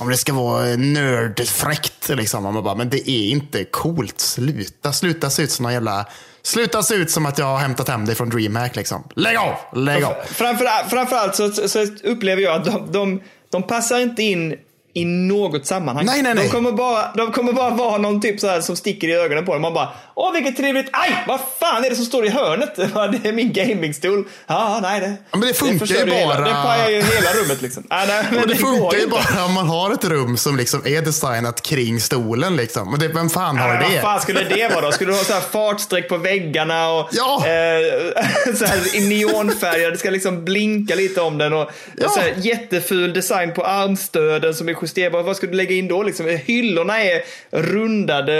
[0.00, 2.46] om det ska vara nördfräckt, liksom.
[2.46, 4.20] Och man bara, men det är inte coolt.
[4.20, 6.06] Sluta, sluta se ut som någon jävla...
[6.42, 8.76] Sluta se ut som att jag har hämtat hem dig från DreamHack.
[8.76, 9.04] Liksom.
[9.14, 9.78] Lägg av!
[9.78, 10.14] Lägg av!
[10.26, 14.54] Framför, framförallt så, så upplever jag att de, de, de passar inte in
[14.94, 16.06] i något sammanhang.
[16.06, 16.44] Nej, nej, nej.
[16.44, 19.44] De, kommer bara, de kommer bara vara någon typ så här som sticker i ögonen
[19.44, 19.62] på dem.
[19.62, 22.74] Man bara, åh vilket trevligt, aj, vad fan är det som står i hörnet?
[23.22, 24.24] Det är min gamingstol.
[24.46, 25.16] Ja, nej det.
[25.30, 27.86] men det funkar förstör ju ju Hela, bara- det pajar ju hela rummet liksom.
[27.90, 29.16] Ja, nej, men det går funkar ju inte.
[29.34, 32.56] bara om man har ett rum som liksom är designat kring stolen.
[32.56, 32.88] Liksom.
[32.92, 33.94] Och det, vem fan har Ja, det?
[33.94, 34.92] Vad fan skulle det vara då?
[34.92, 37.44] Skulle du ha så här fartstreck på väggarna och Ja.
[37.46, 39.90] eh, så här i neonfärger.
[39.90, 42.08] Det ska liksom blinka lite om den och Ja.
[42.08, 45.22] så här, jätteful design på armstöden som är justerbar.
[45.22, 46.02] Vad skulle du lägga in då?
[46.02, 48.32] Liksom, hyllorna är rundade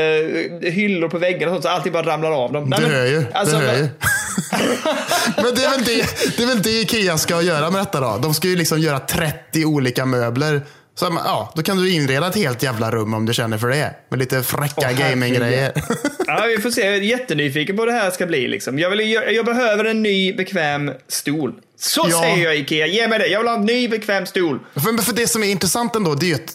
[0.62, 2.64] hyllor på väggarna så allting bara ramlar av dem.
[2.68, 3.24] Nej, Du men, hör ju.
[3.34, 3.88] alltså, du hör ju.
[5.36, 6.06] Men det är, väl det,
[6.36, 8.18] det är väl det Ikea ska göra med detta då.
[8.22, 10.62] De ska ju liksom göra 30 olika möbler.
[10.94, 13.94] Så ja, då kan du inreda ett helt jävla rum om du känner för det.
[14.08, 15.06] Med lite fräcka herregud.
[15.10, 15.72] gaminggrejer.
[16.26, 16.84] Ja, vi får se.
[16.86, 18.48] Jag är jättenyfiken på hur det här ska bli.
[18.48, 18.78] Liksom.
[18.78, 21.52] Jag, vill, jag, jag behöver en ny bekväm stol.
[21.80, 22.20] Så Ja.
[22.22, 22.86] säger jag Ikea.
[22.86, 23.26] Ge mig det.
[23.26, 24.58] Jag vill ha en ny bekväm stol.
[24.74, 26.52] För, för det som är intressant ändå, det är ju att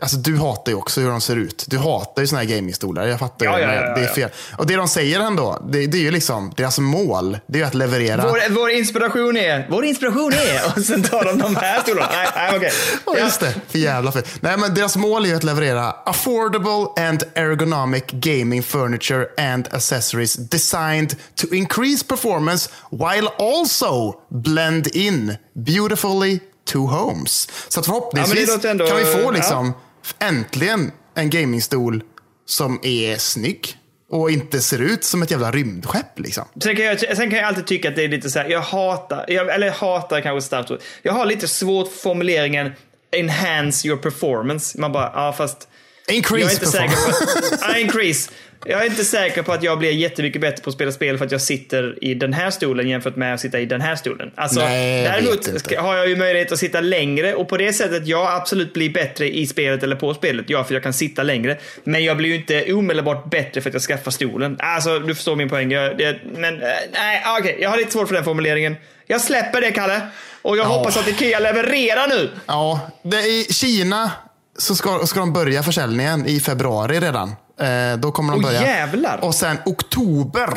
[0.00, 1.64] Alltså du hatar ju också hur de ser ut.
[1.68, 3.06] Du hatar ju såna här gamingstolar.
[3.06, 3.64] Jag fattar Ja, ju.
[3.64, 4.30] ja, ja, det är fel.
[4.58, 7.38] Och det de säger ändå, det, det är ju liksom deras mål.
[7.46, 8.22] Det är ju att leverera.
[8.28, 12.08] Vår, vår inspiration är, vår inspiration är, och sen tar de de här stolarna.
[12.12, 12.72] Nej, nej okej.
[13.06, 13.54] Ja, just det.
[13.68, 14.22] För jävla fel.
[14.40, 20.34] Nej, men deras mål är ju att leverera affordable and ergonomic gaming furniture and accessories
[20.34, 27.48] designed to increase performance while also blend in beautifully to homes.
[27.68, 29.30] Så Ja, förhoppningsvis låter ändå- kan vi få ja.
[29.30, 29.72] liksom
[30.18, 32.02] äntligen en gamingstol
[32.46, 33.76] som är snygg
[34.10, 36.18] och inte ser ut som ett jävla rymdskepp.
[36.18, 36.44] Liksom.
[36.62, 38.60] Sen kan, jag, sen kan jag alltid tycka att det är lite så här, jag
[38.60, 40.80] hatar, jag, eller hatar kanske starkt ord.
[41.02, 42.72] Jag har lite svårt för formuleringen
[43.16, 44.80] enhance your performance.
[44.80, 45.68] Man bara, ja fast
[46.08, 48.30] Increase jag är inte säker på ja, increase.
[48.66, 51.24] Jag är inte säker på att jag blir jättemycket bättre på att spela spel för
[51.24, 54.30] att jag sitter i den här stolen jämfört med att sitta i den här stolen.
[54.34, 58.32] Alltså, Nej, däremot har jag ju möjlighet att sitta längre och på det sättet jag
[58.32, 60.44] absolut blir bättre i spelet eller på spelet.
[60.48, 61.58] Ja, för jag kan sitta längre.
[61.84, 64.56] Men jag blir ju inte omedelbart bättre för att jag skaffar stolen.
[64.58, 65.72] Alltså, du förstår min poäng.
[65.72, 67.58] Jag, det, men eh, nej, okej.
[67.60, 68.76] Jag har lite svårt för den formuleringen.
[69.06, 70.00] Jag släpper det, Kalle.
[70.42, 72.30] Och jag hoppas att Ikea levererar nu.
[72.46, 74.10] Ja, det är I Kina
[74.58, 77.32] så ska, ska de börja försäljningen i februari redan.
[77.60, 78.62] Eh, då kommer de Åh, börja.
[78.62, 79.18] jävlar.
[79.22, 80.48] Och sen oktober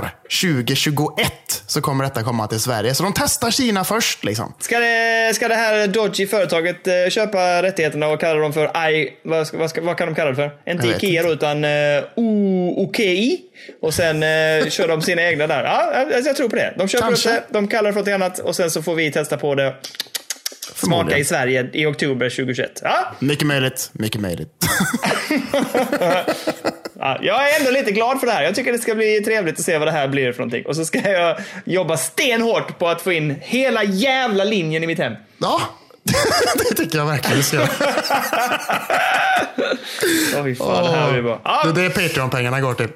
[0.41, 2.93] 2021 så kommer detta komma till Sverige.
[2.93, 4.23] Så de testar Kina först.
[4.23, 4.53] Liksom.
[4.59, 9.13] Ska det, ska det här dodgy företaget eh, köpa rättigheterna och kalla dem för I,
[9.23, 10.71] vad, vad, vad kan de kalla det för?
[10.71, 12.03] Inte Ikea då, utan uh,
[12.77, 13.39] OKI.
[13.81, 15.63] Och sen uh, kör de sina egna där.
[15.63, 16.73] Ja, jag tror på det.
[16.77, 19.11] De köper upp det, de kallar det för något annat och sen så får vi
[19.11, 19.75] testa på det.
[20.75, 22.81] Smaka i Sverige i oktober 2021.
[22.83, 23.89] Ja, Mycket möjligt.
[23.93, 24.49] Mycket möjligt.
[26.99, 28.43] ja, jag är ändå lite glad för det här.
[28.43, 30.65] Jag tycker det ska bli trevligt att se vad det här blir för någonting.
[30.65, 34.99] Och så ska jag jobba stenhårt på att få in hela jävla linjen i mitt
[34.99, 35.13] hem.
[35.37, 35.61] ja,
[36.69, 37.67] det tycker jag verkligen ska göra.
[40.43, 41.41] Fy fan, det här blir bra.
[41.43, 42.87] Ja, Det är det Patreon-pengarna går till.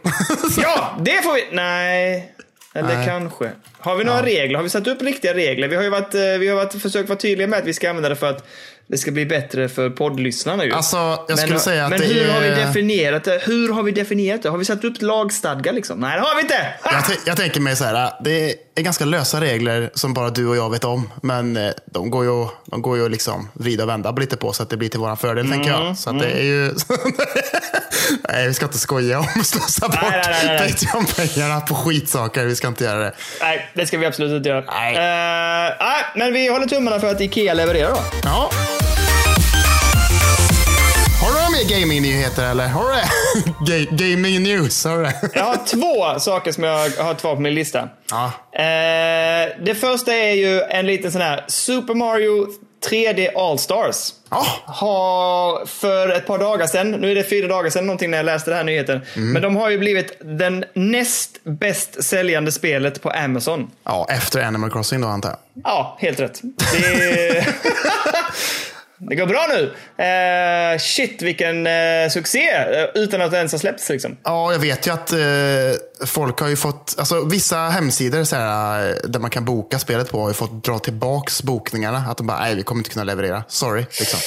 [0.64, 1.47] Ja, det får vi.
[1.52, 2.34] Nej.
[2.74, 3.07] Eller Nej.
[3.07, 3.51] kanske.
[3.80, 4.55] Har vi några regler?
[4.55, 5.67] Har vi satt upp riktiga regler?
[5.67, 7.89] Vi har ju varit, eh, vi har varit, försökt vara tydliga med att vi ska
[7.89, 8.47] använda det för att
[8.88, 10.72] det ska bli bättre för poddlyssnarna ju.
[10.72, 10.97] Alltså,
[11.28, 12.34] jag skulle men, säga att men hur är...
[12.34, 13.41] har vi definierat det?
[13.45, 14.49] Hur har vi definierat det?
[14.49, 15.99] Har vi satt upp lagstadga liksom?
[15.99, 16.74] Nej, det har vi inte!
[16.84, 20.57] Jag, jag tänker mig så här, det är ganska lösa regler som bara du och
[20.57, 21.11] jag vet om.
[21.22, 24.63] Men eh, de går ju, de går ju liksom vrida och vända lite på så
[24.63, 25.97] att det blir till vår fördel, tänker Mm, jag.
[25.97, 26.65] Så att det är ju...
[28.30, 29.99] nej, vi ska inte skoja om att slösa bort.
[30.57, 32.45] Patreon-pengarna på skitsaker.
[32.45, 33.14] Vi ska inte göra det.
[33.41, 34.64] Nej, det ska vi absolut inte göra.
[34.68, 34.95] Nej.
[34.95, 38.01] Eh, nej, men vi håller tummarna för att Ikea levererar då.
[38.24, 38.51] Ja,
[41.51, 42.68] mer gaming-nyheter eller?
[42.68, 42.84] Har
[43.66, 45.12] du gaming news, har du?
[45.34, 47.89] Jag har två saker som jag har kvar på min lista.
[48.09, 48.26] Ja.
[48.53, 52.47] Eh, det första är ju en liten sån här Super Mario
[52.89, 54.13] 3D All-Stars.
[54.29, 58.17] Ja, Har för ett par dagar sedan, nu är det fyra dagar sedan någonting när
[58.17, 59.01] jag läste den här nyheten.
[59.15, 63.71] Men de har ju blivit den näst bäst säljande spelet på Amazon.
[63.84, 65.38] ja, efter Animal Crossing då antar jag.
[65.63, 66.41] Ja, helt rätt.
[66.73, 67.45] Det,
[69.10, 69.74] det går bra nu.
[70.04, 74.18] Eh, shit vilken eh, succé eh, utan att det ens har släppts liksom.
[74.24, 75.20] Ja, jag vet ju att eh,
[76.06, 80.12] folk har ju fått, alltså vissa hemsidor så här, eh, där man kan boka spelet
[80.12, 81.97] på har ju fått dra tillbaks bokningarna.
[82.10, 83.43] Att de bara, nej vi kommer inte kunna leverera.
[83.47, 83.82] Sorry.
[83.82, 84.20] Liksom.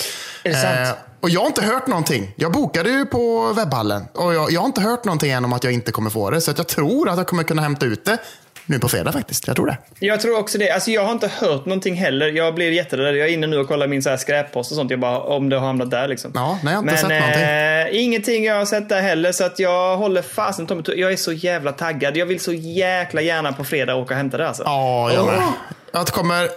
[0.45, 0.89] Är det sant?
[0.89, 2.35] Eh, och jag har inte hört någonting.
[2.37, 5.65] Jag bokade ju på webbhallen och jag, jag har inte hört någonting än om att
[5.65, 6.41] jag inte kommer få det.
[6.41, 8.19] Så att jag tror att jag kommer kunna hämta ut det
[8.67, 9.47] nu på fredag faktiskt.
[9.47, 9.77] Jag tror det.
[9.99, 10.71] Jag tror också det.
[10.71, 12.27] Alltså jag har inte hört någonting heller.
[12.33, 13.17] Jag blir jätterädd.
[13.17, 14.91] Jag är inne nu och kollar min så här skräppost och sånt.
[14.91, 16.33] Jag bara, om det har hamnat där liksom.
[16.35, 17.43] Ja, nej, jag har inte Men sett någonting.
[17.43, 19.33] eh, ingenting jag har sett där heller.
[19.33, 20.85] Så att jag håller fasen tummen.
[20.97, 22.17] Jag är så jävla taggad.
[22.17, 24.63] Jag vill så jäkla gärna på fredag åka och hämta det alltså.
[24.67, 25.43] Ja, jag med.
[25.93, 26.49] Jag kommer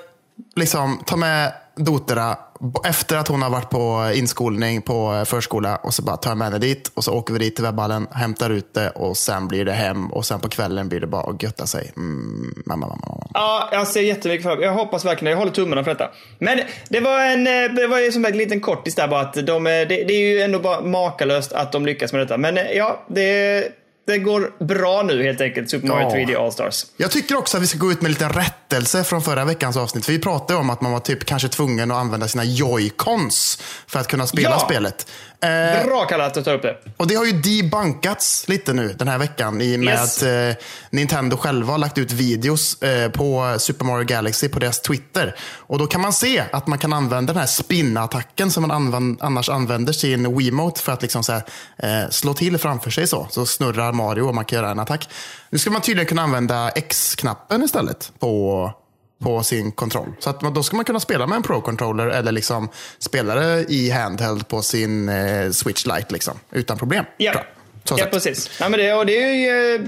[0.55, 2.37] liksom ta med Dotera
[2.85, 6.37] efter att hon har varit på inskolning på eh, förskola och så bara tar jag
[6.37, 9.47] med henne dit och så åker vi dit till webbhallen, hämtar ut det och sen
[9.47, 11.91] blir det hem och sen på kvällen blir det bara att götta sig.
[11.95, 13.27] Mm, mamma, mamma, mamma.
[13.33, 16.09] Ja, jag ser jättemycket fram Jag hoppas verkligen Jag håller tummarna för detta.
[16.39, 16.59] Men
[16.89, 19.67] det var en, eh, det var ju som en liten kortis där bara att de,
[19.67, 22.37] eh, det, det är ju ändå bara makalöst att de lyckas med detta.
[22.37, 23.63] Men ja, det,
[24.07, 25.69] det går bra nu helt enkelt.
[25.69, 26.15] Super Mario Ja.
[26.15, 26.85] 3D All-Stars.
[26.97, 29.77] Jag tycker också att vi ska gå ut med en liten rättelse från förra veckans
[29.77, 30.05] avsnitt.
[30.05, 33.99] För vi pratade om att man var typ kanske tvungen att använda sina joycons för
[33.99, 34.59] att kunna spela Ja.
[34.59, 35.07] spelet.
[35.41, 36.77] Eh, Bra kallat att tar upp det.
[36.97, 40.23] Och det har ju debunkats lite nu den här veckan i och med Yes.
[40.23, 44.81] att eh, Nintendo själva har lagt ut videos eh, på Super Mario Galaxy på deras
[44.81, 45.35] Twitter.
[45.55, 49.17] Och då kan man se att man kan använda den här spin-attacken som man använd,
[49.21, 51.43] annars använder sin Wiimote för att liksom så här,
[51.77, 53.27] eh, slå till framför sig så.
[53.29, 55.09] Så snurrar Mario och man kan göra en attack.
[55.49, 58.71] Nu ska man tydligen kunna använda X-knappen istället på
[59.19, 60.13] på sin kontroll.
[60.19, 63.65] Så att man, då ska man kunna spela med en Pro-controller eller liksom spela det
[63.69, 67.05] i handheld på sin eh, Switch Lite liksom, utan problem.
[67.17, 67.53] Ja, tror jag.
[67.87, 68.59] Så ja precis.
[68.59, 69.81] Ja, men det, och det är ju eh,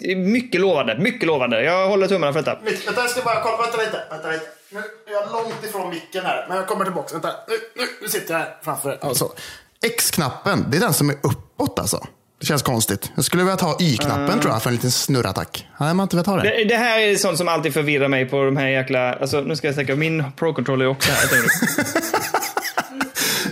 [0.00, 0.98] det är mycket lovande.
[0.98, 1.64] Mycket lovande.
[1.64, 2.58] Jag håller tummarna för detta.
[2.64, 3.56] Vänta, jag ska bara kolla.
[3.56, 4.04] Vänta lite.
[4.10, 4.44] Vänta lite.
[4.70, 7.12] Nu är jag långt ifrån micken här, men jag kommer tillbaka.
[7.12, 7.32] Vänta.
[7.48, 8.98] Nu, nu, nu sitter jag här framför.
[9.00, 9.32] Alltså.
[9.82, 12.06] X-knappen, det är den som är uppåt alltså.
[12.42, 13.12] Det känns konstigt.
[13.14, 15.66] Jag skulle vilja ta Y-knappen tror jag för en liten snurrattack.
[15.72, 16.42] Hade man inte velat ha det?
[16.42, 19.12] Det, det här är sånt som alltid förvirrar mig på de här jäkla...
[19.12, 21.28] Alltså, nu ska jag säga min Pro-controller är också här.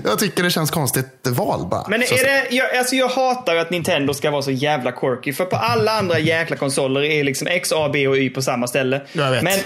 [0.04, 1.88] Jag tycker det känns konstigt val bara.
[1.88, 5.32] Men är det, jag, alltså jag hatar att Nintendo ska vara så jävla quirky.
[5.32, 8.66] För på alla andra jäkla konsoler är liksom X, A, B och Y på samma
[8.66, 9.02] ställe.
[9.12, 9.42] Jag vet.
[9.42, 9.58] Men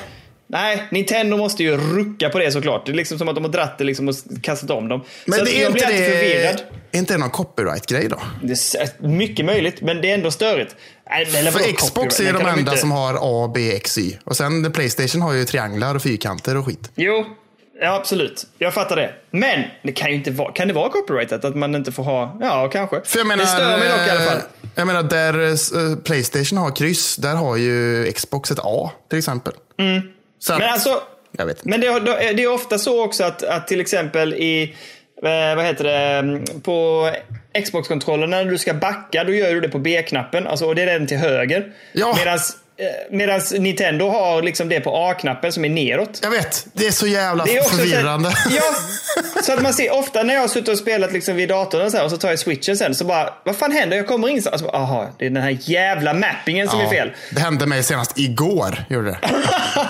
[0.46, 2.86] nej, Nintendo måste ju rucka på det såklart.
[2.86, 5.04] Det är liksom som att de har dratt det liksom och kastat om dem.
[5.26, 6.62] Men så det är jag inte blir alltid förvirrad.
[6.90, 8.18] det, är inte det någon copyright-grej då?
[8.42, 10.76] Det är mycket möjligt, men det är ändå störigt.
[11.10, 14.18] Eller För Xbox är Det de enda inte- som har A, B, X, Y.
[14.24, 16.90] Och sen Playstation har ju trianglar och fyrkanter och skit.
[16.94, 17.24] Jo,
[17.80, 18.46] ja, absolut.
[18.58, 19.14] Jag fattar det.
[19.30, 20.52] Men det kan ju inte vara...
[20.52, 21.44] Kan det vara copyrightat?
[21.44, 22.38] Att man inte får ha...
[22.40, 23.00] Ja, kanske.
[23.04, 24.36] För jag menar, det stör mig dock i alla fall.
[24.36, 24.42] eh,
[24.74, 25.48] Jag menar, där
[25.90, 29.52] eh, Playstation har kryss, där har ju Xbox ett A till exempel.
[30.46, 30.58] Så att.
[30.58, 31.02] Men alltså...
[31.38, 31.68] jag vet inte.
[31.68, 34.62] Men det, är- det är ofta så också att, att till exempel i,
[35.22, 37.10] eh, vad heter det, mm, på
[37.64, 40.46] Xbox-kontrollen när du ska backa, då gör du det på B-knappen.
[40.46, 41.72] Alltså, och det är den till höger.
[41.92, 42.14] Ja.
[43.10, 46.18] Medan Nintendo har liksom det på A-knappen som är neråt.
[46.22, 48.30] Jag vet, det är så jävla är förvirrande.
[48.30, 51.36] Så här, ja, så att man ser ofta när jag har suttit och spelat liksom
[51.36, 53.72] vid datorn och så, här, och så tar jag switchen sen så bara, vad fan
[53.72, 53.96] händer?
[53.96, 57.12] Jag kommer in så, alltså, aha, det är den här jävla mappingen som är fel.
[57.30, 58.84] Det hände mig senast igår.
[58.88, 59.18] Gjorde det.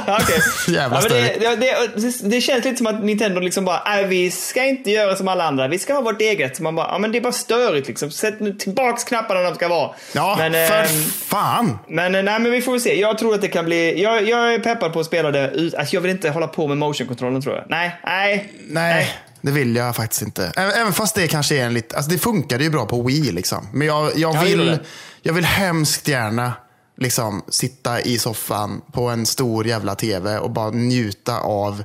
[0.07, 0.39] Okej.
[0.75, 4.31] Jävla ja, men det, det, det, känns lite som att Nintendo liksom bara, nej vi
[4.31, 6.57] ska inte göra som alla andra, vi ska ha vårt eget.
[6.57, 8.11] Så man bara, ja men det är bara störigt liksom.
[8.11, 9.91] Sätt nu tillbaks knapparna där de ska vara.
[10.13, 11.79] Ja, men, för ehm, fan.
[11.89, 13.01] men, eh, nej, men vi får väl se.
[13.01, 14.03] Jag tror att det kan bli...
[14.03, 15.75] Jag, jag är peppad på att spela det ut.
[15.75, 17.65] Alltså, jag vill inte hålla på med motion-kontrollen tror jag.
[17.69, 18.53] Nej, nej.
[18.67, 19.09] Nej,
[19.41, 20.53] det vill jag faktiskt inte.
[20.57, 21.97] Även fast det kanske är en lite...
[21.97, 23.69] Alltså det funkade ju bra på Wii liksom.
[23.73, 24.81] Men jag, jag, Jag vill, det.
[25.23, 26.53] jag vill hemskt gärna
[26.97, 31.85] liksom sitta i soffan på en stor jävla tv och bara njuta av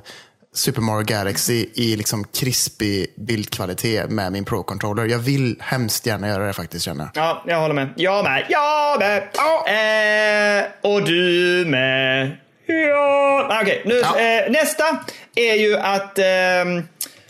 [0.54, 5.06] Super Mario Galaxy i liksom krispig bildkvalitet med min Pro-controller.
[5.06, 7.24] Jag vill hemskt gärna göra det faktiskt känner jag.
[7.24, 7.88] Ja, jag håller med.
[7.96, 8.46] Jag med.
[8.48, 9.18] Jag med.
[9.22, 12.36] Eh, och du med.
[12.66, 13.48] Ja.
[13.50, 14.20] Ah, Okej, nu, Ja.
[14.20, 14.84] eh, nästa
[15.34, 16.82] är ju att ehm,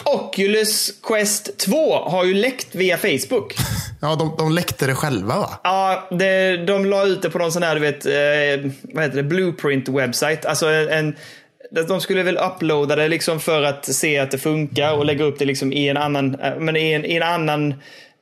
[0.05, 3.55] Oculus Quest 2 har ju läckt via Facebook.
[4.03, 5.61] Ja, de, de läckte det själva va?
[5.65, 9.23] Ja, det, de la ut det på någon sån här, du vet, eh, vad heter
[9.23, 10.47] det, blueprint-website.
[10.47, 11.17] Alltså en,
[11.71, 15.39] de skulle väl uploada det liksom för att se att det funkar och lägga upp
[15.39, 17.75] det liksom i en annan, eh, men i en, i en annan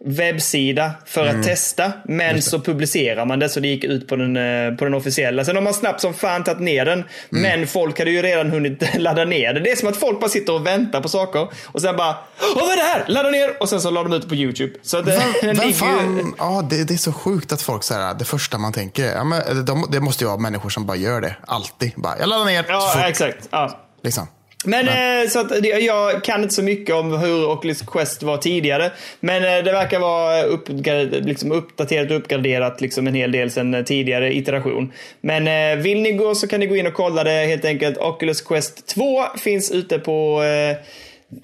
[0.05, 1.41] webbsida för Mm.
[1.41, 1.93] att testa.
[2.05, 5.45] Men så publicerar man det så det gick ut på den, eh, på den officiella.
[5.45, 6.93] Sen har man snabbt som fan tagit ner den.
[6.99, 7.07] Mm.
[7.31, 9.61] Men folk hade ju redan hunnit ladda ner det.
[9.61, 11.49] Det är som att folk bara sitter och väntar på saker.
[11.67, 13.05] Och sen bara, åh vad är det här?
[13.09, 13.63] Ladda ner!
[13.63, 14.73] Och sen så la de ut på YouTube.
[14.83, 16.35] Så det- Vem, den vem ju- fan?
[16.39, 19.65] Ja, det, det är så sjukt att folk säger det första man tänker ja, men
[19.65, 21.37] de, det måste ju vara människor som bara gör det.
[21.47, 21.93] Alltid.
[21.97, 22.63] Bara, jag laddar ner.
[22.63, 22.69] så
[22.99, 23.49] Ja, exakt.
[23.51, 23.81] Ja.
[24.03, 24.27] liksom.
[24.65, 28.93] Men eh, så att, jag kan inte så mycket om hur Oculus Quest var tidigare.
[29.21, 33.83] Men eh, det verkar vara uppgra- liksom uppdaterat och uppgraderat liksom en hel del eh,
[33.85, 34.93] tidigare iteration.
[35.21, 35.49] Men
[35.79, 37.99] eh, vill ni gå så kan ni gå in och kolla det helt enkelt.
[37.99, 40.77] Oculus Quest 2 finns ute på eh,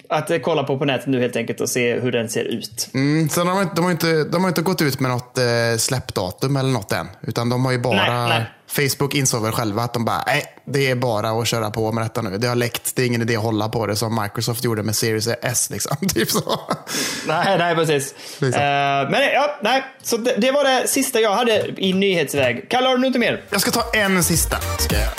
[0.09, 2.89] att kolla på på nätet nu helt enkelt och se hur den ser ut.
[2.93, 5.37] Mm, sen har de, inte- de, har inte, de har inte gått ut med något
[5.37, 5.43] eh,
[5.77, 7.07] släppdatum eller något än.
[7.27, 7.95] Utan de har ju bara...
[8.27, 8.43] Nej, nej.
[8.75, 12.03] Facebook insåg väl själva att de bara, nej, det är bara att köra på med
[12.03, 12.37] detta nu.
[12.37, 14.95] Det har läckt, det är ingen idé att hålla på det som Microsoft gjorde med
[14.95, 15.69] Series S.
[15.69, 15.97] Liksom.
[16.13, 16.59] typ så.
[17.27, 18.15] Nej, nej precis.
[18.39, 18.61] Liksom.
[18.61, 19.83] Eh, men ja, nej.
[20.03, 22.69] Så det, det var det sista jag hade i nyhetsväg.
[22.69, 23.43] Kalle, har du inte mer?
[23.49, 24.57] Jag ska ta en sista.
[24.79, 25.09] Ska jag.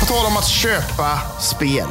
[0.00, 1.88] På tal om att köpa spel,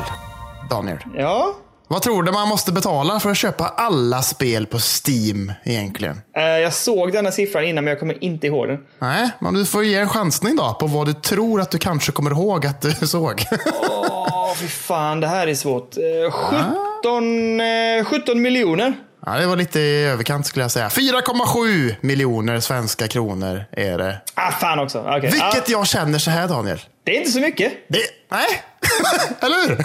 [0.69, 0.97] Daniel.
[1.17, 1.55] Ja.
[1.91, 6.21] Vad tror du man måste betala för att köpa alla spel på Steam egentligen?
[6.37, 8.77] Eh, jag såg denna siffran innan, men jag kommer inte ihåg den.
[8.99, 12.11] Nej, men du får ge en chansning då på vad du tror att du kanske
[12.11, 13.43] kommer ihåg att du såg.
[13.89, 15.97] Åh, fy fan, det här är svårt.
[15.97, 18.93] Eh, 17, eh, 17 miljoner.
[19.26, 20.88] Ja, det var lite i överkant skulle jag säga.
[20.89, 24.22] 4,7 miljoner svenska kronor är det.
[24.34, 24.99] Ah, fan också.
[24.99, 25.19] Okej.
[25.22, 26.80] Vilket Ja, jag känner så här Daniel.
[27.03, 27.74] det är inte så mycket.
[27.88, 27.99] Det,
[28.32, 28.47] nej,
[29.41, 29.78] eller hur?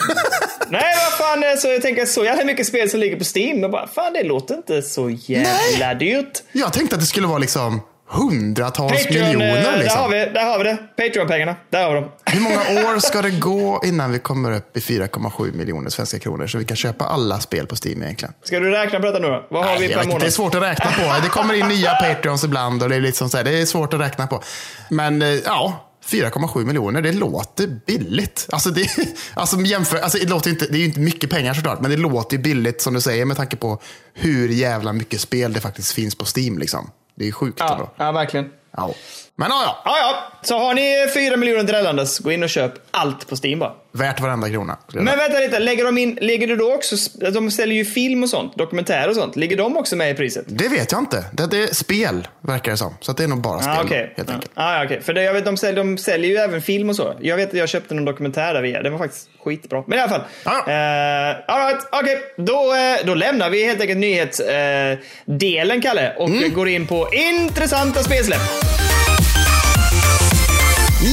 [0.69, 1.43] Nej, vad fan.
[1.45, 3.65] eh, Så jag tänker så jävla mycket spel som ligger på Steam.
[3.65, 6.43] Och bara, fan, det låter inte så jävla dyrt.
[6.53, 9.55] Jag tänkte att det skulle vara liksom hundratals Patreon, eh, miljoner.
[9.63, 10.11] där, har Liksom.
[10.11, 10.77] vi, där har vi det.
[10.97, 11.57] Patreon-pengarna.
[11.71, 12.11] Där har vi dem.
[12.27, 12.57] Hur många
[12.95, 16.65] år ska det gå innan vi kommer upp i 4,7 miljoner svenska kronor så vi
[16.65, 18.35] kan köpa alla spel på Steam egentligen?
[18.43, 19.47] Ska du räkna på detta nu då?
[19.51, 20.21] Vad har Nej, vi per månad?
[20.21, 21.21] det är svårt att räkna på.
[21.23, 23.95] Det kommer in nya Patreons ibland och det är, liksom så här, det är svårt
[23.95, 24.43] att räkna på.
[24.91, 28.47] Men eh, ja, 4,7 miljoner, det låter billigt.
[28.53, 28.89] Alltså det,
[29.35, 31.97] alltså jämför, alltså det, låter inte, det är ju inte mycket pengar såklart, men det
[31.97, 33.81] låter ju billigt som du säger med tanke på
[34.15, 36.59] hur jävla mycket spel det faktiskt finns på Steam.
[36.59, 36.91] Liksom.
[37.17, 37.91] Det är ju sjukt Ja, ändå.
[37.97, 38.51] ja, verkligen.
[38.71, 38.95] Ja.
[39.39, 40.33] Men ja, ja, Ja, ja.
[40.43, 43.73] Så har ni 4 miljoner drällandes, gå in och köp allt på Steam bara.
[43.93, 44.79] värt varenda krona.
[44.93, 46.97] Men vänta lite, lägger de in, ligger det då också,
[47.33, 49.37] de ställer ju film och sånt, dokumentärer och sånt.
[49.37, 50.45] Ligger de också med i priset?
[50.49, 51.25] Det vet jag inte.
[51.33, 52.95] Det, det är spel, verkar det som.
[53.01, 54.15] Så det är nog bara spel, Ah, okej.
[54.17, 54.35] helt Ja.
[54.35, 54.53] enkelt.
[54.55, 55.01] Ah, okej.
[55.03, 57.15] För det, jag vet, de, säljer, de säljer ju även film och så.
[57.21, 58.83] Jag vet att jag köpte någon dokumentär där via.
[58.83, 59.85] Det var faktiskt skitbra.
[59.87, 60.23] Men i alla fall.
[60.45, 60.51] Ja.
[60.59, 62.19] Eh, all right, okej.
[62.37, 66.55] Då, eh, då lämnar vi helt enkelt nyhetsdelen, eh, Kalle, och Mm.
[66.55, 68.41] går in på intressanta spelsläpp.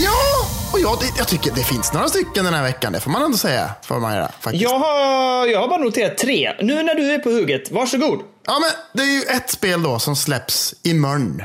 [0.01, 2.93] Ja, och jag, jag tycker det finns några stycken den här veckan.
[2.93, 3.69] Det får man ändå säga.
[3.83, 4.63] Får man göra, faktiskt.
[4.63, 6.53] Jag har, jag har bara noterat tre.
[6.61, 8.19] Nu när du är på hugget, varsågod.
[8.45, 11.41] Ja, men det är ju ett spel då som släpps imorgon.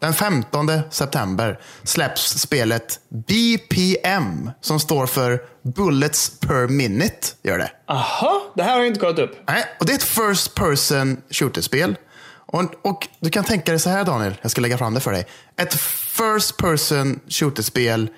[0.00, 7.26] Den 15 september släpps spelet BPM som står för Bullets per minute.
[7.42, 7.70] Gör det.
[7.88, 9.36] Aha, det här har jag inte kollat upp.
[9.48, 11.96] Nej, och det är ett first person shooterspel.
[12.52, 15.12] Och, och du kan tänka dig så här Daniel, jag ska lägga fram det för
[15.12, 15.26] dig.
[15.56, 18.08] Ett first person shooterspel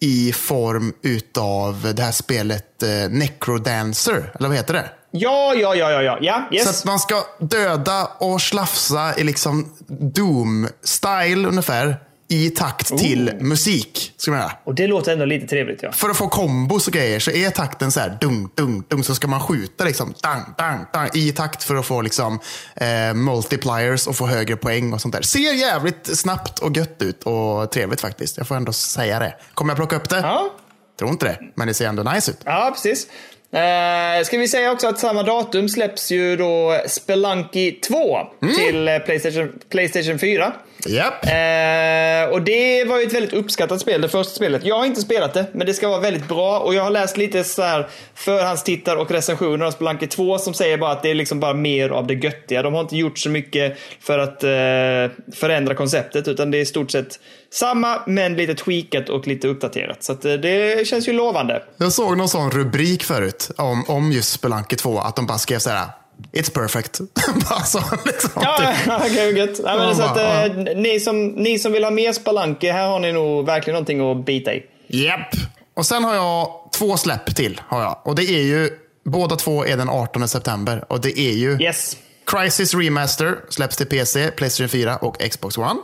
[0.00, 4.90] i form utav det här spelet eh, Necrodancer, eller vad heter det?
[5.10, 6.18] Ja, ja, ja, ja, ja.
[6.20, 6.64] ja yes.
[6.64, 12.00] Så att man ska döda och slafsa i liksom Doom-style ungefär.
[12.32, 14.12] I takt till musik.
[14.16, 14.52] Ska man göra.
[14.64, 15.92] Och det låter ändå lite trevligt, ja.
[15.92, 19.04] För att få kombos och grejer så är takten så här dung, dung, dung.
[19.04, 22.40] Så ska man skjuta liksom dang, dang, dang, i takt för att få liksom
[22.76, 25.22] eh, multipliers och få högre poäng och sånt där.
[25.22, 28.36] Ser jävligt snabbt och gött ut och trevligt faktiskt.
[28.36, 29.34] Jag får ändå säga det.
[29.54, 30.20] Kommer jag plocka upp det?
[30.20, 30.50] Ja,
[30.98, 32.38] Tror inte det, men det ser ändå nice ut.
[32.44, 33.06] ja precis.
[33.52, 38.54] Eh, ska vi säga också att samma datum släpps ju då Spelunky 2 Mm.
[38.56, 40.52] till eh, Playstation, Playstation 4.
[40.86, 41.24] Japp.
[41.24, 44.64] Eh, och det var ju ett väldigt uppskattat spel, det första spelet.
[44.64, 46.58] Jag har inte spelat det, men det ska vara väldigt bra.
[46.58, 50.78] Och jag har läst lite så här förhandstittar och recensioner av Spelunky 2 som säger
[50.78, 52.62] bara att det är liksom bara mer av det göttiga.
[52.62, 56.66] De har inte gjort så mycket för att eh, förändra konceptet, utan det är i
[56.66, 57.20] stort sett
[57.52, 60.02] samma, men lite tweakat och lite uppdaterat.
[60.02, 61.62] Så eh, det känns ju lovande.
[61.76, 64.98] Jag såg någon sån rubrik förut om, om just Spelunky 2.
[64.98, 65.99] Att de bara skrev så här.
[66.32, 67.00] It's perfect.
[67.50, 68.92] bara så, liksom, Ja, typ.
[69.00, 69.60] okej, gött.
[69.64, 72.70] Ja, men Ja, så att, bara, eh, ni, som, ni som vill ha mer Spelunky,
[72.70, 74.62] här har ni nog verkligen någonting att bita i.
[74.86, 75.34] Japp.
[75.76, 76.48] Och sen har jag
[76.78, 77.60] två släpp till.
[77.68, 77.98] Har jag.
[78.04, 78.70] Och det är ju,
[79.04, 80.84] båda två är den 18 september.
[80.88, 81.96] Och det är ju Yes.
[82.26, 85.80] Crisis Remaster släpps till PC, Playstation 4 och Xbox One.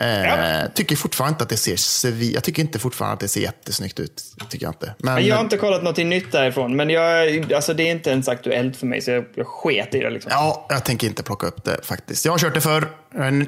[0.00, 4.00] Eh, Tycker fortfarande inte att det ser Jag tycker inte fortfarande att det ser jättesnyggt
[4.00, 4.22] ut.
[4.50, 4.94] Tycker jag inte.
[4.98, 8.28] Men, Jag har inte kollat något nytt därifrån, men jag, alltså, det är inte ens
[8.28, 10.10] aktuellt för mig, så jag, jag sket i det.
[10.10, 10.30] Liksom.
[10.34, 12.24] Ja, jag tänker inte plocka upp det faktiskt.
[12.24, 12.88] Jag har kört det förr.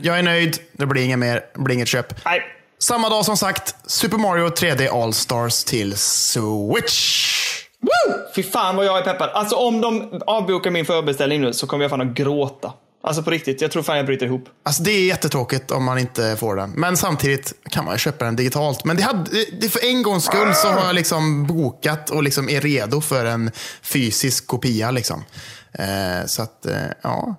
[0.03, 0.59] Jag är nöjd.
[0.73, 1.45] Det blir inget mer.
[1.55, 2.25] Det blir inget köp.
[2.25, 2.43] Nej.
[2.79, 7.33] Samma dag som sagt, Super Mario 3D All-Stars till Switch.
[7.81, 8.15] Woo!
[8.35, 9.31] Fy fan vad jag är peppad.
[9.35, 12.73] Alltså om de avbokar min förbeställning nu så kommer jag fan att gråta.
[13.07, 14.49] Alltså på riktigt, jag tror fan jag bryter ihop.
[14.63, 16.71] Alltså det är jättetråkigt om man inte får den.
[16.71, 18.85] Men samtidigt kan man ju köpa den digitalt.
[18.85, 19.31] Men det hade,
[19.61, 23.25] det, för en gångs skull så har jag liksom bokat och liksom är redo för
[23.25, 23.51] en
[23.83, 24.91] fysisk kopia.
[24.91, 25.25] Liksom.
[25.73, 27.35] Eh, så att, eh, ja.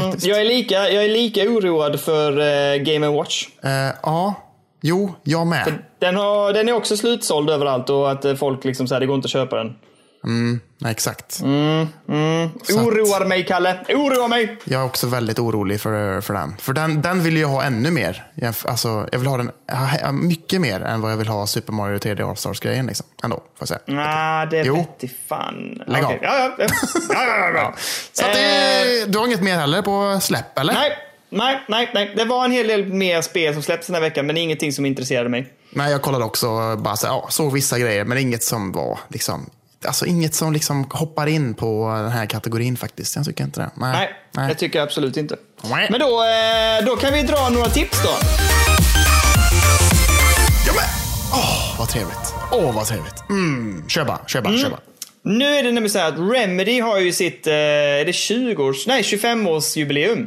[0.00, 0.26] Faktiskt.
[0.26, 3.46] Jag är lika, jag är lika oroad för uh, Game Watch.
[3.62, 3.70] Eh,
[4.02, 4.34] ja,
[4.80, 5.78] jo, jag med.
[5.98, 9.16] Den, har, den är också slutsåld överallt och att eh, folk liksom säger det går
[9.16, 9.76] inte att köpa den.
[10.24, 11.40] Nej, exakt.
[11.40, 11.82] Mm.
[11.82, 13.78] Att- Oroar mig, Kalle.
[13.88, 14.58] Oroar mig!
[14.64, 16.54] Jag är också väldigt orolig för, för den.
[16.58, 18.26] För den, den vill jag ha ännu mer.
[18.34, 19.50] Jag, alltså, jag vill ha den
[20.12, 22.86] mycket mer än vad jag vill ha Super Mario 3D All-Stars-grejen.
[22.86, 23.06] Liksom.
[23.24, 23.80] Ändå, får jag säga.
[23.86, 25.82] Nej, det vete fan.
[25.86, 26.16] Lägg Okej.
[26.16, 26.22] av.
[26.22, 27.50] Ja, ja, ja.
[27.54, 27.74] ja.
[28.12, 30.72] Så att Eh, det, du har inget mer heller på släpp, eller?
[30.74, 30.92] Nej,
[31.30, 32.12] nej, nej, nej.
[32.16, 34.86] Det var en hel del mer spel som släpptes den här veckan, men ingenting som
[34.86, 35.52] intresserade mig.
[35.70, 39.50] Nej, jag kollade också, bara så, ja, såg vissa grejer, men inget som var liksom,
[39.86, 43.16] alltså inget som liksom hoppar in på den här kategorin faktiskt.
[43.16, 43.70] Jag tycker inte det.
[43.74, 43.92] Nej.
[43.92, 44.48] Nej, Nej.
[44.48, 45.36] det tycker jag absolut inte.
[45.90, 48.10] Men då, eh, då kan vi dra några tips då.
[50.66, 50.84] Ja, men,
[51.32, 52.34] åh, vad trevligt.
[52.52, 53.28] Åh, vad trevligt.
[53.30, 54.80] Mm, kör bara, kör bara, kör bara.
[55.24, 58.86] Nu är det nämligen så här att Remedy har ju sitt, eh, är det 20-års,
[58.86, 60.26] nej 25-årsjubileum.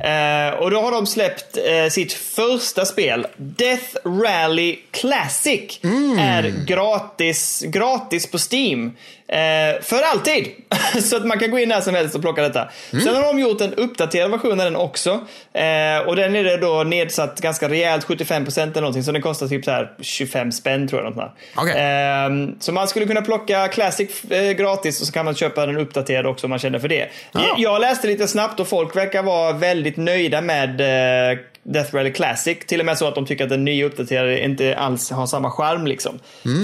[0.00, 5.80] Eh, och då har de släppt eh, sitt första spel, Death Rally Classic.
[6.18, 8.92] Är gratis, gratis på Steam.
[9.28, 10.48] Eh, för alltid!
[11.02, 12.68] så att man kan gå in när som helst och plocka detta.
[12.90, 15.10] Sen har de gjort en uppdaterad version av den också.
[15.52, 19.02] Eh, och den är det då nedsatt ganska rejält, 75% eller någonting.
[19.02, 21.32] Så den kostar typ så här 25 spänn tror jag.
[21.54, 21.74] Okej.
[21.76, 25.76] Ehm, Så man skulle kunna plocka Classic eh, gratis och så kan man köpa den
[25.76, 27.08] uppdaterad också om man känner för det.
[27.32, 27.54] Ja.
[27.58, 32.58] Jag läste lite snabbt och folk verkar vara väldigt nöjda med eh, Death Rally Classic.
[32.66, 35.50] Till och med så att de tycker att den nya uppdaterade inte alls har samma
[35.50, 36.18] charm liksom.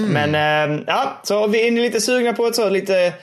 [0.09, 3.13] Men ehm, ja, så vi är lite sugna på ett så lite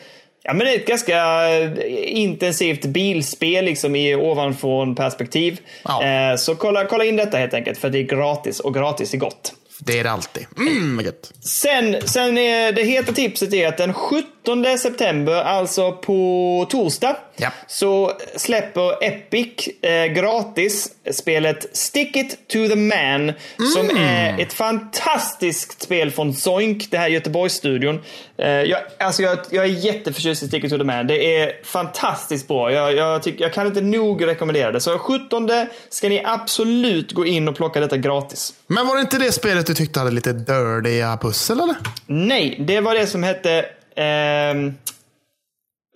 [0.42, 1.70] Ja men det är ett ganska eh,
[2.18, 5.60] intensivt bilspel liksom i ovanifrån perspektiv.
[5.84, 6.04] Ja.
[6.04, 9.18] Eh, Så kolla, kolla in detta helt enkelt för det är gratis och gratis är
[9.18, 9.52] gott.
[9.78, 10.46] Det är det alltid.
[10.56, 11.32] Mm, gött.
[11.40, 17.50] Sen, sen är det heta tipset är att den 17 september, alltså på torsdag, Ja.
[17.66, 23.32] så släpper Epic eh, gratis spelet Stick It To The Man.
[23.74, 28.00] Som är ett fantastiskt spel från Zoink, det här Göteborgsstudion.
[28.38, 31.06] Eh, jag, alltså jag, jag är jätteförtjust i Stick It To The Man.
[31.06, 32.72] Det är fantastiskt bra.
[32.72, 34.80] Jag, jag, tycker, jag kan inte nog rekommendera det.
[34.80, 35.50] Så 17
[35.88, 38.54] ska ni absolut gå in och plocka detta gratis.
[38.68, 41.76] Men var det inte det spelet du tyckte hade lite dirtiga pussel, eller?
[42.06, 43.64] Nej, det var det som hette...
[43.96, 44.74] ehm,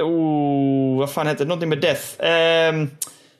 [0.03, 1.49] oh, vad fan hette det?
[1.49, 2.03] Någonting med Death.
[2.19, 2.91] Ehm,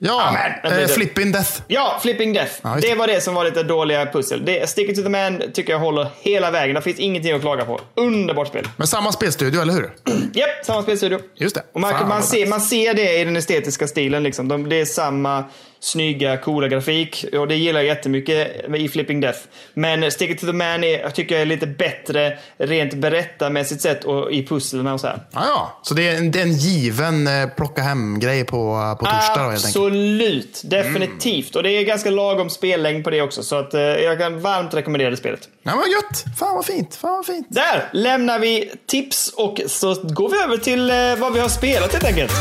[0.05, 0.35] Ja.
[0.63, 0.87] Vänta eh.
[0.87, 1.61] Flipping Death.
[1.67, 2.51] ja, Flipping Death.
[2.61, 4.45] Ja, det var det som var lite dåliga pussel.
[4.45, 6.75] Det, Stick To The Man tycker jag håller hela vägen.
[6.75, 7.81] Det finns ingenting att klaga på.
[7.95, 8.67] Underbart spel.
[8.77, 9.93] Men samma spelstudio, eller hur?
[10.33, 11.19] Japp, samma spelstudio.
[11.35, 11.63] Just det.
[11.73, 14.23] Och man, man, ser, man ser det i den estetiska stilen.
[14.23, 14.47] Liksom.
[14.47, 15.43] De, det är samma
[15.83, 17.25] snygga, coola grafik.
[17.33, 19.39] Och det gillar jag jättemycket i Flipping Death.
[19.73, 24.03] Men Stick To The Man är, jag tycker jag är lite bättre rent berättarmässigt sett
[24.03, 25.19] och i pusslen och så här.
[25.31, 25.79] Ja, ja.
[25.83, 29.49] Så det är en, det är en given eh, plocka hem-grej på, på torsdag då,
[29.49, 29.65] helt.
[29.65, 31.55] Absolut, definitivt.
[31.55, 33.43] Och det är ganska lagom spellängd på det också.
[33.43, 35.49] Så att, eh, jag kan varmt rekommendera det spelet.
[35.63, 36.37] Ja, men gött.
[36.39, 36.95] Fan vad fint.
[36.95, 37.47] Fan vad fint.
[37.49, 41.93] Där lämnar vi tips och så går vi över till eh, vad vi har spelat
[41.93, 42.31] helt enkelt.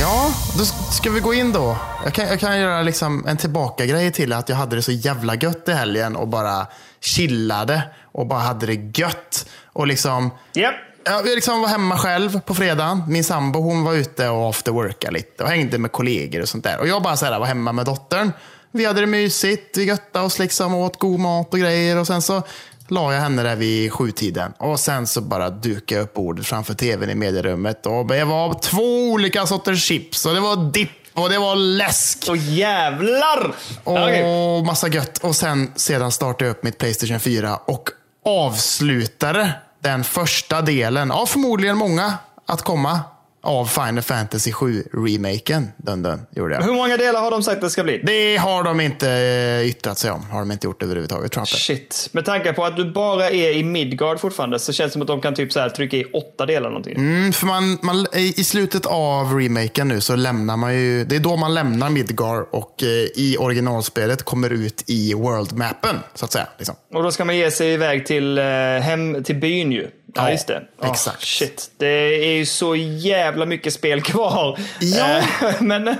[0.00, 1.76] Ja, då ska vi gå in då.
[2.04, 5.34] Jag kan, jag kan göra liksom en tillbaka-grej till att jag hade det så jävla
[5.34, 6.66] gött i helgen och bara
[7.00, 7.82] chillade
[8.12, 9.46] och bara hade det gött.
[9.72, 10.30] Och liksom...
[10.52, 10.74] Japp.
[11.04, 13.02] Jag liksom var hemma själv på fredagen.
[13.08, 16.64] Min sambo hon var ute och after worka lite och hängde med kollegor och sånt
[16.64, 16.78] där.
[16.80, 18.32] Och jag bara så här, var hemma med dottern.
[18.70, 21.98] Vi hade det mysigt, vi göttade oss liksom och åt god mat och grejer.
[21.98, 22.42] Och sen så
[22.88, 24.52] la jag henne där vid sjutiden.
[24.58, 27.86] Och sen så bara dukade jag upp bordet framför tvn i medierummet.
[27.86, 32.24] Och det var två olika sorters chips och det var dipp och det var läsk.
[32.24, 33.54] Så jävlar!
[33.84, 34.62] Och Okej.
[34.62, 35.18] massa gött.
[35.18, 37.90] Och sen sedan startade jag upp mitt Playstation 4 och
[38.24, 42.14] avslutade den första delen av förmodligen många
[42.46, 43.00] att komma
[43.46, 45.66] av Final Fantasy 7-remaken.
[45.76, 46.62] Dun, dun, gjorde jag.
[46.62, 48.02] Hur många delar har de sagt att det ska bli?
[48.06, 50.22] Det har de inte eh, yttrat sig om.
[50.30, 51.56] Har de inte gjort överhuvudtaget tror jag inte.
[51.56, 52.08] Shit.
[52.12, 55.08] Med tanke på att du bara är i Midgard fortfarande så känns det som att
[55.08, 56.96] de kan typ så här trycka i åtta delar någonting.
[56.96, 61.20] Mm, för man, man, I slutet av remaken nu så lämnar man ju, det är
[61.20, 66.46] då man lämnar Midgar och eh, i originalspelet kommer ut i world-mappen så att säga.
[66.58, 66.74] Liksom.
[66.94, 68.44] Och då ska man ge sig iväg till, eh,
[68.82, 69.90] hem till byn ju.
[70.16, 70.62] Ja, just det.
[70.82, 71.22] Åh, exakt.
[71.22, 71.70] shit.
[71.76, 71.86] Det
[72.26, 74.58] är ju så jävla mycket spel kvar.
[74.80, 75.18] Ja.
[75.18, 75.24] Eh,
[75.60, 75.96] Men oh.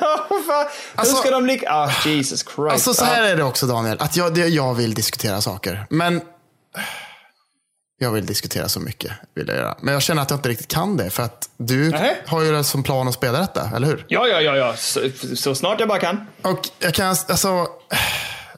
[0.95, 1.69] Alltså- hur ska de lyckas?
[1.71, 2.73] Ah, Jesus Christ.
[2.73, 5.87] Alltså så här är det också Daniel, att jag, jag vill diskutera saker.
[5.91, 6.21] Men
[7.99, 9.13] jag vill diskutera så mycket.
[9.35, 9.77] Vill jag göra.
[9.81, 11.11] Men jag känner att jag inte riktigt kan det.
[11.11, 12.17] För att du Nähä.
[12.27, 14.05] har ju det som plan att spela detta, eller hur?
[14.09, 14.77] Ja, ja, ja, ja.
[14.77, 15.01] Så,
[15.37, 16.27] så snart jag bara kan.
[16.43, 17.69] Och jag kan, alltså,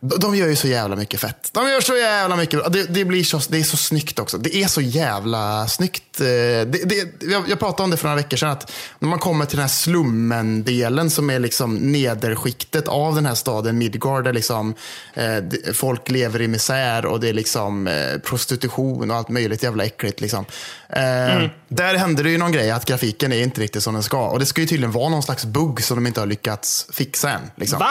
[0.00, 1.50] de gör ju så jävla mycket fett.
[1.52, 2.72] De gör så jävla mycket.
[2.72, 4.38] Det, det, blir så, det är så snyggt också.
[4.38, 6.20] Det är så jävla snyggt.
[6.20, 8.50] Eh, Det, det, jag, jag pratade om det för några veckor sedan.
[8.50, 13.34] Att när man kommer till den här slummen-delen som är liksom nederskiktet av den här
[13.34, 14.24] staden Midgard.
[14.24, 14.74] Där liksom,
[15.14, 15.42] eh,
[15.74, 20.20] folk lever i misär och det är liksom eh, prostitution och allt möjligt jävla äckligt.
[20.20, 20.44] Liksom.
[20.88, 24.28] Eh, Där händer det ju någon grej att grafiken är inte riktigt som den ska.
[24.28, 27.30] Och det ska ju tydligen vara någon slags bugg som de inte har lyckats fixa
[27.30, 27.50] än.
[27.56, 27.78] Liksom.
[27.78, 27.90] Va?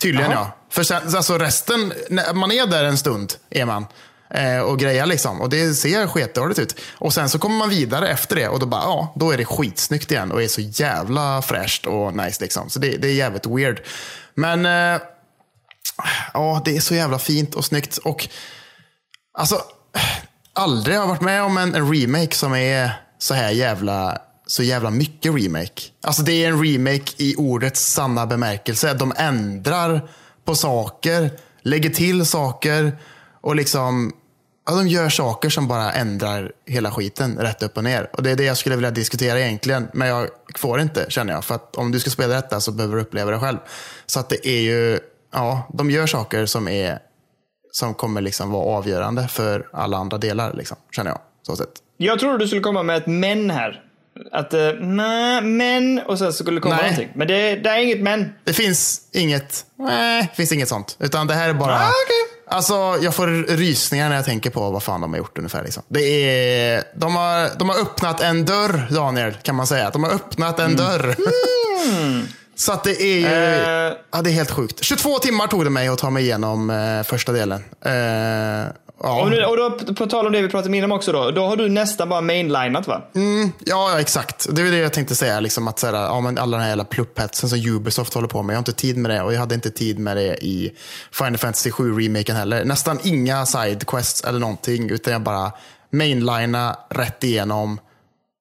[0.00, 0.40] Tydligen Jaha.
[0.40, 0.56] ja.
[0.70, 1.92] För sen, alltså resten,
[2.34, 3.86] man är där en stund är man.
[4.34, 5.40] Eh, och grejer liksom.
[5.40, 6.80] Och det ser sketdåligt ut.
[6.92, 9.44] Och sen så kommer man vidare efter det och då bara, ja, då är det
[9.44, 12.70] skitsnyggt igen och är så jävla fräscht och nice liksom.
[12.70, 13.82] Så det, det är jävligt weird.
[14.34, 15.00] Men, eh,
[16.32, 17.96] ja, det är så jävla fint och snyggt.
[17.96, 18.28] Och
[19.38, 19.62] alltså,
[20.52, 24.18] aldrig har jag varit med om en, en remake som är så här jävla
[24.50, 25.82] så jävla mycket remake.
[26.02, 28.94] Alltså det är en remake i ordets sanna bemärkelse.
[28.94, 30.08] De ändrar
[30.44, 31.30] på saker,
[31.62, 32.98] lägger till saker
[33.40, 34.12] och liksom
[34.66, 38.10] ja, de gör saker som bara ändrar hela skiten rätt upp och ner.
[38.12, 39.88] Och det är det jag skulle vilja diskutera egentligen.
[39.92, 41.44] Men jag får inte känner jag.
[41.44, 43.58] För att om du ska spela detta så behöver du uppleva det själv.
[44.06, 44.98] Så att det är ju,
[45.32, 46.98] ja, de gör saker som är
[47.72, 51.20] som kommer liksom vara avgörande för alla andra delar, liksom, känner jag.
[51.42, 51.72] Så sett.
[51.96, 53.84] Jag trodde du skulle komma med ett men här.
[54.32, 56.82] Att, eh, nej, men, och sen så skulle det komma Nej.
[56.90, 57.08] någonting.
[57.14, 58.32] Men det, det är inget men.
[58.44, 60.96] Det finns inget, nej, det finns inget sånt.
[61.00, 62.38] Utan det här är bara, Ah, okej.
[62.56, 65.64] alltså jag får rysningar när jag tänker på vad fan de har gjort ungefär.
[65.64, 65.82] Liksom.
[65.88, 69.90] Det är, de, har, de har öppnat en dörr, Daniel, kan man säga.
[69.90, 71.14] De har öppnat en dörr.
[72.56, 73.96] Så att det är ju, Eh.
[74.12, 74.84] ja, det är helt sjukt.
[74.84, 77.64] 22 timmar tog det mig att ta mig igenom eh, första delen.
[77.84, 78.70] Eh,
[79.02, 79.22] ja.
[79.22, 81.30] Och, nu, och då, på tal om det vi pratade om innan också då.
[81.30, 83.02] Då har du nästan bara mainlinat va?
[83.12, 84.46] Ja, ja, exakt.
[84.56, 85.40] Det är det jag tänkte säga.
[85.40, 88.42] Liksom att så här, ja, men alla den här jävla plupphetsen som Ubisoft håller på
[88.42, 88.54] med.
[88.54, 90.76] Jag har inte tid med det och jag hade inte tid med det i
[91.12, 92.64] Final Fantasy 7-remaken heller.
[92.64, 94.90] Nästan inga sidequests eller någonting.
[94.90, 95.52] Utan jag bara
[95.92, 97.80] mainlina rätt igenom.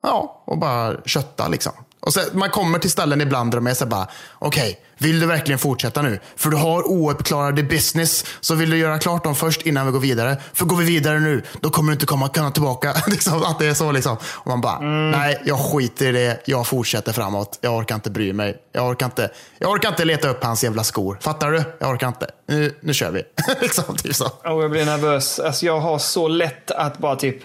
[0.03, 1.73] Ja, och bara kötta liksom.
[1.99, 4.07] Och så, man kommer till ställen ibland där de är så bara,
[4.39, 6.19] okej, vill du verkligen fortsätta nu?
[6.35, 9.99] För du har ouppklarade business, så vill du göra klart dem först innan vi går
[9.99, 10.37] vidare.
[10.53, 12.95] För går vi vidare nu, då kommer du inte komma kunna tillbaka.
[13.07, 14.17] liksom, att det är så liksom.
[14.23, 14.79] Och man bara,
[15.11, 17.59] nej, jag skiter i det, jag fortsätter framåt.
[17.61, 18.57] Jag orkar inte bry mig.
[18.71, 21.17] Jag orkar inte, jag orkar inte leta upp hans jävla skor.
[21.21, 21.63] Fattar du?
[21.79, 22.27] Jag orkar inte.
[22.47, 23.23] Nu, nu kör vi.
[23.61, 24.25] liksom, typ så.
[24.25, 25.39] Och jag blir nervös.
[25.39, 27.37] Alltså jag har så lätt att bara typ,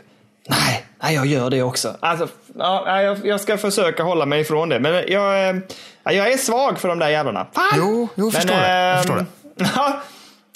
[0.48, 1.96] nej, nej jag gör det också.
[2.00, 2.28] Alltså,
[2.58, 4.80] ja, jag, jag ska försöka hålla mig ifrån det.
[4.80, 5.56] Men jag, eh,
[6.04, 7.46] ja, jag är svag för de där jävlarna.
[7.52, 7.64] Fan!
[7.76, 8.68] Jo, jo, förstår det.
[8.68, 9.26] Jag ehm, förstår det.
[9.76, 10.02] Ja,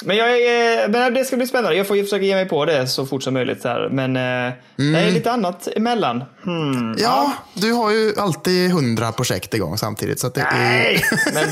[0.04, 1.76] men, jag är, men det ska bli spännande.
[1.76, 3.64] Jag får ju försöka ge mig på det så fort som möjligt.
[3.64, 3.88] Här.
[3.92, 6.24] Men eh, det är lite annat emellan.
[6.44, 6.96] Hmm.
[6.98, 10.20] Ja, du har ju alltid hundra projekt igång samtidigt.
[10.20, 10.46] Så att det är...
[10.54, 11.46] Nej, men,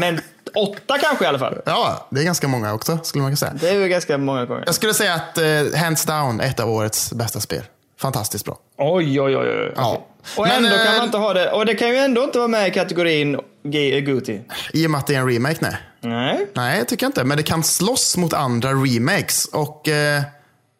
[0.00, 0.20] men
[0.54, 1.58] åtta kanske i alla fall.
[1.64, 3.52] Ja, det är ganska många också, skulle man kunna säga.
[3.60, 4.62] Det är ju ganska många gånger.
[4.66, 7.62] Jag skulle säga att eh, hands down, ett av årets bästa spel.
[8.00, 8.58] Fantastiskt bra.
[8.78, 9.48] Oj, oj, oj.
[9.48, 9.72] oj.
[9.76, 10.06] Ja.
[10.36, 11.52] Och Men, ändå kan eh, man inte ha det.
[11.52, 14.40] Och det kan ju ändå inte vara med i kategorin G- Guti.
[14.72, 15.76] I och med att det är en remake, nej.
[16.00, 16.46] Nej.
[16.54, 17.24] Nej, jag tycker inte.
[17.24, 19.44] Men det kan slåss mot andra remakes.
[19.46, 20.22] Och eh,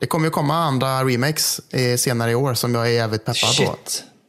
[0.01, 3.57] det kommer ju komma andra remakes eh, senare i år som jag är jävligt peppad
[3.67, 3.77] på.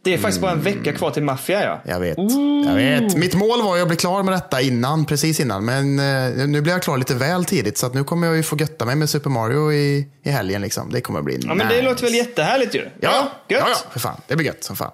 [0.07, 1.81] Det är faktiskt bara en vecka kvar till Maffia ja.
[1.85, 2.17] Jag vet.
[2.65, 3.15] jag vet.
[3.15, 5.65] Mitt mål var ju att bli klar med detta innan, precis innan.
[5.65, 7.77] Men eh, nu blir jag klar lite väl tidigt.
[7.77, 10.61] Så att nu kommer jag ju få götta mig med Super Mario i, i helgen.
[10.61, 10.91] Liksom.
[10.91, 11.81] Det kommer bli Ja men det nice.
[11.81, 12.79] låter väl jättehärligt ju.
[12.99, 13.31] Ja, gött.
[13.47, 14.21] ja, ja, för fan.
[14.27, 14.91] Det blir gött som fan.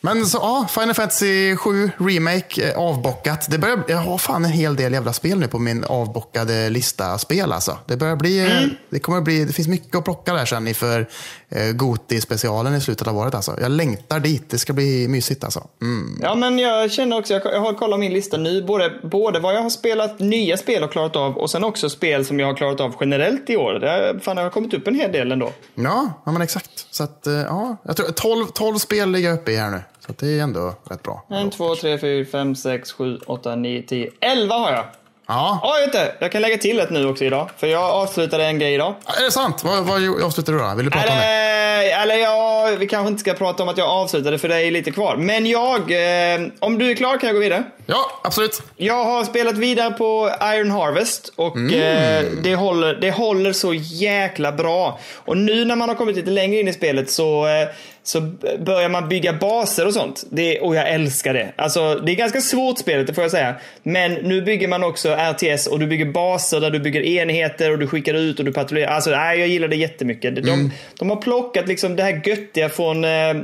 [0.00, 3.50] Men så, ja, Final Fantasy 7 Remake eh, avbockat.
[3.50, 7.18] Det börjar, jag har fan en hel del jävla spel nu på min avbockade lista
[7.18, 7.78] spel alltså.
[7.86, 8.70] Det börjar bli, eh, Mm.
[8.90, 11.08] det kommer bli, det finns mycket att plocka där sen inför
[11.48, 13.56] eh, Goti-specialen i slutet av året alltså.
[13.60, 15.66] Jag längtar dit, det ska bli mysigt alltså.
[15.82, 16.20] Mm.
[16.22, 19.54] Ja men jag känner också, jag jag har kollat min lista nu, både, både vad
[19.54, 22.54] jag har spelat, nya spel och klarat av och sen också spel som jag har
[22.56, 23.72] klarat av generellt i år.
[23.74, 25.52] Det fan, det har kommit upp en hel del ändå.
[25.74, 26.86] Ja, ja, men exakt.
[26.90, 29.82] Så att, eh, ja, jag tror 12, 12 spel ligger jag uppe i här nu.
[30.08, 31.24] Så det är ändå rätt bra.
[31.46, 34.84] 1, 2, 3, 4, 5, 6, 7, 8, 9, 10, 11 har jag.
[35.28, 36.12] Ja, Ja, inte.
[36.18, 37.48] Jag kan lägga till ett nu också idag.
[37.56, 38.94] För jag avslutade en grej idag.
[39.20, 39.64] är det sant?
[39.64, 40.74] Vad, vad avslutar du då?
[40.76, 41.24] Vill du prata om det?
[41.24, 44.70] Eller, eller ja, vi kanske inte ska prata om att jag avslutade för det är
[44.70, 45.16] lite kvar.
[45.16, 47.64] Men jag, eh, om du är klar kan jag gå vidare.
[47.86, 48.62] Ja, absolut.
[48.76, 54.52] Jag har spelat vidare på Iron Harvest och eh, det, håller, det håller så jäkla
[54.52, 54.98] bra.
[55.14, 57.68] Och nu när man har kommit lite längre in i spelet så, eh,
[58.08, 58.20] så
[58.58, 60.24] börjar man bygga baser och sånt.
[60.30, 61.52] Det, och jag älskar det.
[61.56, 63.54] Alltså, det är ganska svårt spelet, det får jag säga.
[63.82, 67.78] Men nu bygger man också RTS och du bygger baser där du bygger enheter och
[67.78, 68.90] du skickar ut och du patrullerar.
[68.90, 70.36] Alltså, nej, jag gillar det jättemycket.
[70.36, 73.34] De, de har plockat liksom det här göttiga från eh,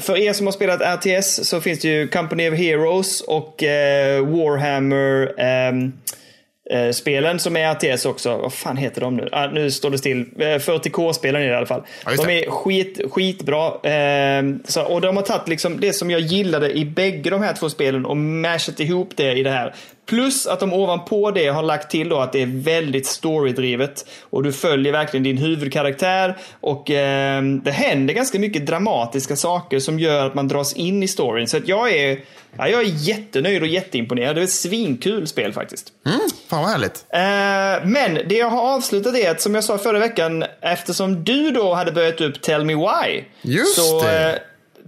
[0.00, 4.26] för er som har spelat RTS så finns det ju Company of Heroes och eh,
[4.26, 5.92] Warhammer ehm,
[6.70, 8.36] eh, spelen som är RTS också.
[8.36, 9.28] Vad fan heter de nu?
[9.32, 10.20] Ah, nu står det still.
[10.38, 11.82] Eh, 40K-spelen är det i alla fall.
[12.04, 13.72] Ja, de är skit, skitbra.
[13.82, 17.54] Ehm, så, och de har tagit liksom det som jag gillade i bägge de här
[17.54, 19.74] två spelen och mashat ihop det i det här.
[20.12, 24.06] Plus att de ovanpå det har lagt till då att det är väldigt storydrivet.
[24.30, 26.36] Och du följer verkligen din huvudkaraktär.
[26.60, 31.08] Och ehm, det händer ganska mycket dramatiska saker som gör att man dras in i
[31.08, 31.48] storyn.
[31.48, 32.18] Så att jag är,
[32.58, 34.36] ja, jag är jättenöjd och jätteimponerad.
[34.36, 35.88] Det är ett svinkul spel faktiskt.
[36.06, 37.04] Mm, fan vad härligt.
[37.08, 41.50] Eh, men det jag har avslutat är att som jag sa förra veckan, eftersom du
[41.50, 43.24] då hade börjat upp Tell Me Why.
[43.42, 44.30] Just så det.
[44.32, 44.38] eh,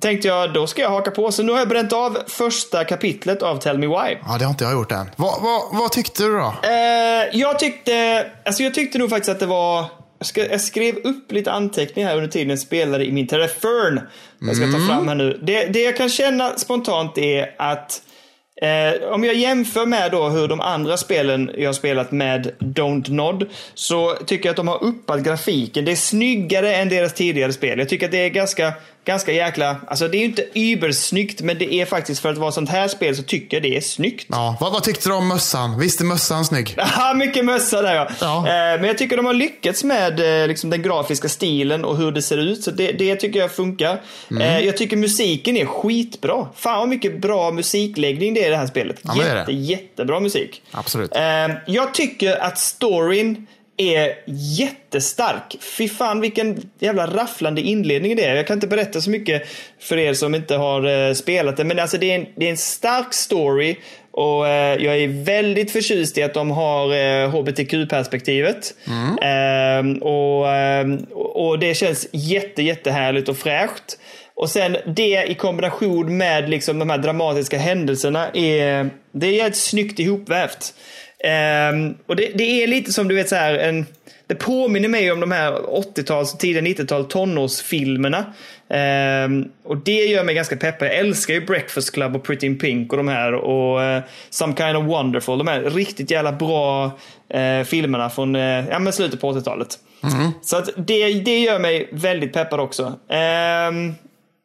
[0.00, 1.32] tänkte jag, då ska jag haka på.
[1.32, 4.16] Så nu har jag bränt av första kapitlet av Tell Me Why.
[4.26, 5.10] Ja, det har inte jag gjort än.
[5.16, 6.54] Vad, vad, vad tyckte du då?
[6.62, 9.84] Eh, jag tyckte, alltså jag tyckte nog faktiskt att det var
[10.34, 14.00] jag, skrev upp lite anteckningar här under tiden jag spelade i min telefon.
[14.40, 15.38] Jag ska ta fram här nu.
[15.42, 18.02] Det, det jag kan känna spontant är att
[18.62, 23.10] eh, om jag jämför med då hur de andra spelen jag har spelat med Don't
[23.10, 25.84] Nod så tycker jag att de har uppat grafiken.
[25.84, 27.78] Det är snyggare än deras tidigare spel.
[27.78, 28.72] Jag tycker att det är ganska,
[29.04, 32.52] ganska jäkla, alltså det är ju inte übersnyggt men det är faktiskt för att vara
[32.52, 34.26] sånt här spel så tycker jag det är snyggt.
[34.30, 35.78] Ja, vad, vad tyckte du om mössan?
[35.80, 36.76] Visst är mössan snygg?
[37.16, 38.08] Mycket mössa där ja.
[38.20, 38.36] Ja.
[38.38, 42.12] Eh, Men jag tycker de har lyckats med eh, liksom, den grafiska stilen och hur
[42.12, 42.64] det ser ut.
[42.64, 44.00] Så det, det tycker jag funkar.
[44.30, 44.42] Mm.
[44.42, 46.48] Eh, Jag tycker musiken är skitbra.
[46.56, 48.96] Fan vad mycket bra musikläggning det är i det här spelet.
[49.02, 49.38] Ja, men det.
[49.38, 50.62] Jätte, jättebra musik.
[50.70, 51.16] Absolut.
[51.16, 51.22] Eh,
[51.66, 53.46] Jag tycker att storyn
[53.76, 55.56] är jättestark.
[55.60, 58.34] Fy fan vilken jävla rafflande inledning det är.
[58.34, 59.42] Jag kan inte berätta så mycket
[59.80, 61.64] för er som inte har eh, spelat det.
[61.64, 63.76] Men alltså det är en, det är en stark story.
[64.10, 68.74] Och eh, jag är väldigt förtjust i att de har eh, hbtq-perspektivet.
[69.22, 73.98] Ehm, och, ehm, och det känns jätte, jättehärligt och fräscht.
[74.36, 79.56] Och sen det i kombination med liksom de här dramatiska händelserna är, det är jävligt
[79.56, 80.74] snyggt ihopvävt.
[81.24, 83.86] Ehm, och det, det är lite som du vet så här en
[84.26, 88.24] det påminner mig om de här 80-tals, tidiga 90-tal tonårsfilmerna.
[88.68, 90.88] Ehm, och det gör mig ganska peppad.
[90.88, 93.34] Jag älskar ju Breakfast Club och Pretty in Pink och de här.
[93.34, 95.38] Och eh, Some Kind of Wonderful.
[95.38, 96.98] De här riktigt jävla bra
[97.28, 99.78] eh, filmerna från eh, ja, men slutet på 80-talet.
[100.42, 102.92] Så att det, det gör mig väldigt peppad också.
[103.08, 103.94] Ehm,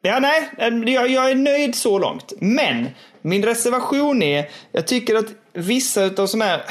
[0.02, 0.50] Ja, nej,
[0.94, 2.32] jag, jag är nöjd så långt.
[2.40, 2.88] Men
[3.22, 6.62] min reservation är, jag tycker att vissa utav som här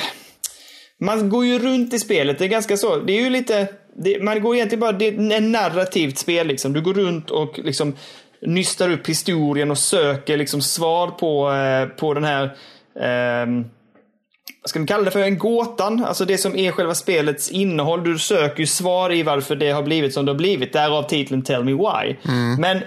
[0.99, 4.23] man går ju runt i spelet, det är ganska så, det är ju lite, det,
[4.23, 6.73] man går egentligen bara, det är ett narrativt spel liksom.
[6.73, 7.95] Du går runt och liksom
[8.41, 12.55] nystar upp historien och söker liksom svar på, eh, på den här,
[13.01, 13.63] ehm,
[14.61, 16.05] vad ska man kalla det för, en gåtan.
[16.05, 18.03] Alltså det som är själva spelets innehåll.
[18.03, 20.73] Du söker ju svar i varför det har blivit som det har blivit.
[20.73, 22.15] Därav titeln Tell Me Why.
[22.59, 22.81] Men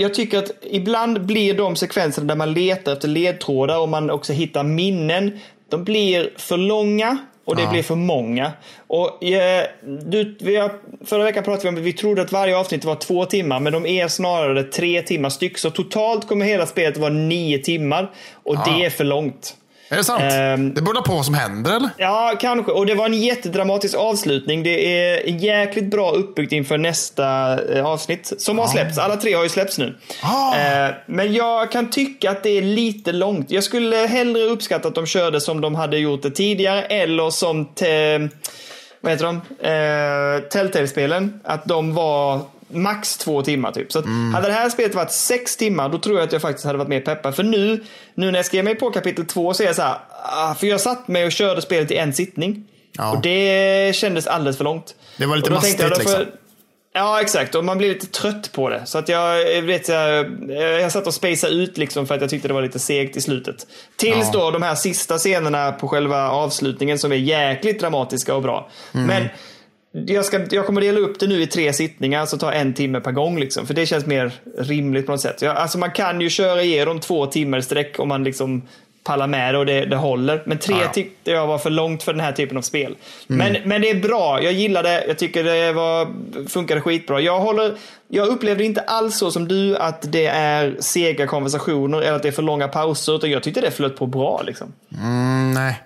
[0.00, 4.32] jag tycker att ibland blir de sekvenserna där man letar efter ledtrådar och man också
[4.32, 5.38] hittar minnen.
[5.68, 7.70] De blir för långa och det Ja.
[7.70, 8.52] blir för många.
[8.86, 9.64] Och, eh,
[10.06, 10.70] du, vi har,
[11.04, 13.72] förra veckan pratade vi om att vi trodde att varje avsnitt var två timmar, men
[13.72, 15.58] de är snarare tre timmar styck.
[15.58, 18.10] Så totalt kommer hela spelet vara nio timmar.
[18.32, 19.56] Och det är för långt.
[19.92, 20.22] Är det sant?
[20.32, 21.90] Ehm, det beror på vad som händer eller?
[21.96, 22.72] Ja, kanske.
[22.72, 24.62] Och det var en jättedramatisk avslutning.
[24.62, 28.98] Det är jäkligt bra uppbyggt inför nästa eh, avsnitt som har släppts.
[28.98, 29.98] Alla tre har ju släppts nu.
[30.22, 30.56] Ah.
[30.56, 33.50] Eh, men jag kan tycka att det är lite långt.
[33.50, 37.64] Jag skulle hellre uppskatta att de körde som de hade gjort det tidigare eller som
[37.64, 38.18] te,
[39.00, 39.36] vad heter de?
[39.66, 41.40] Eh, Telltale-spelen.
[41.44, 42.40] Att de var
[42.70, 43.92] max två timmar typ.
[43.92, 44.04] Så att
[44.34, 46.88] hade det här spelet varit sex timmar då tror jag att jag faktiskt hade varit
[46.88, 47.36] mer peppad.
[47.36, 49.98] För nu, nu när jag skrev mig på kapitel två så är jag så här,
[50.22, 52.64] ah, för jag satt mig och körde spelet i en sittning.
[52.92, 53.10] Ja.
[53.12, 54.94] Och det kändes alldeles för långt.
[55.16, 56.24] Det var lite jag, mastigt, liksom.
[56.92, 57.54] Ja, exakt.
[57.54, 58.82] Och man blir lite trött på det.
[58.86, 62.30] Så att jag, jag vet, jag, jag satt och spacade ut liksom för att jag
[62.30, 63.66] tyckte det var lite segt i slutet.
[63.96, 64.40] Tills Ja.
[64.40, 68.70] då de här sista scenerna på själva avslutningen som är jäkligt dramatiska och bra.
[68.94, 69.06] Mm.
[69.06, 69.28] Men
[69.92, 73.00] jag, ska, jag kommer dela upp det nu i tre sittningar, så ta en timme
[73.00, 73.38] per gång.
[73.38, 75.42] Liksom, för det känns mer rimligt på något sätt.
[75.42, 78.62] Jag, alltså man kan ju köra igenom två timmar sträck om man liksom
[79.04, 80.42] pallar med det och det, det håller.
[80.46, 80.92] Men tre Ja, ja.
[80.92, 82.96] tyckte jag var för långt för den här typen av spel.
[83.26, 85.04] Men, men det är bra, jag gillar det.
[85.08, 86.08] Jag tycker det var,
[86.48, 87.20] funkade skitbra.
[87.20, 87.74] Jag, håller,
[88.08, 92.28] jag upplevde inte alls så som du att det är sega konversationer eller att det
[92.28, 93.16] är för långa pauser.
[93.16, 94.42] Utan jag tyckte det flöt på bra.
[94.46, 94.72] Liksom.
[95.00, 95.80] Mm, nej.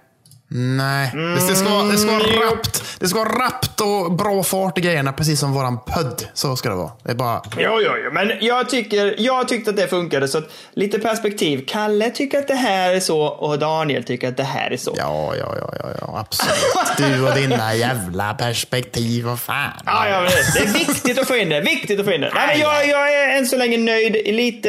[0.56, 1.10] Nej.
[1.14, 2.82] Det, det, ska, vara- det ska Mm, vara rappt.
[3.00, 6.26] Det ska vara rappt och bra fart i grejerna, precis som våran podd.
[6.34, 6.90] Så ska det vara.
[7.02, 7.42] Det är bara...
[7.58, 10.28] Jo, jo, jo, men jag, tycker, jag tyckte att det funkade.
[10.28, 10.44] Så att,
[10.74, 11.64] lite perspektiv.
[11.68, 14.94] Kalle tycker att det här är så och Daniel tycker att det här är så.
[14.98, 16.96] Ja, ja, ja, ja, ja absolut.
[17.14, 19.72] Du och dina jävla perspektiv, vad fan.
[19.86, 20.20] Ja, ja,
[20.54, 21.60] det är viktigt att få in det.
[21.60, 22.30] Viktigt att få in det.
[22.34, 24.12] Nej, men jag, jag är än så länge nöjd.
[24.34, 24.68] Lite,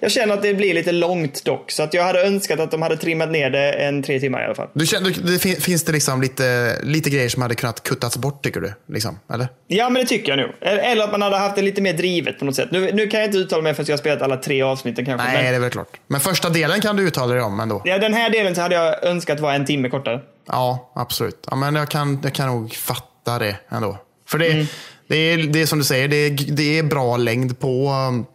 [0.00, 1.70] jag känner att det blir lite långt dock.
[1.70, 4.44] Så att jag hade önskat att de hade trimmat ner det en tre timmar i
[4.44, 4.68] alla fall.
[4.72, 8.42] Du känner, det fin- finns det liksom lite, lite grejer som hade kunnat kuttats bort,
[8.42, 8.72] tycker du?
[8.92, 9.48] Liksom, eller?
[9.66, 10.50] Ja, men det tycker jag nog.
[10.60, 12.68] Eller att man hade haft det lite mer drivet på något sätt.
[12.70, 15.26] Nu, nu kan jag inte uttala mig förrän jag har spelat alla tre avsnitten kanske.
[15.26, 15.96] Nej, men, det är väl klart.
[16.06, 17.82] Men första delen kan du uttala dig om ändå.
[17.84, 20.20] ja, den här delen så hade jag önskat var en timme kortare.
[20.46, 21.46] Ja, absolut.
[21.50, 23.98] Ja, men jag kan, jag kan nog fatta det ändå.
[24.28, 24.66] För det,
[25.08, 28.26] det, är, det är som du säger, det är, det är bra längd på um,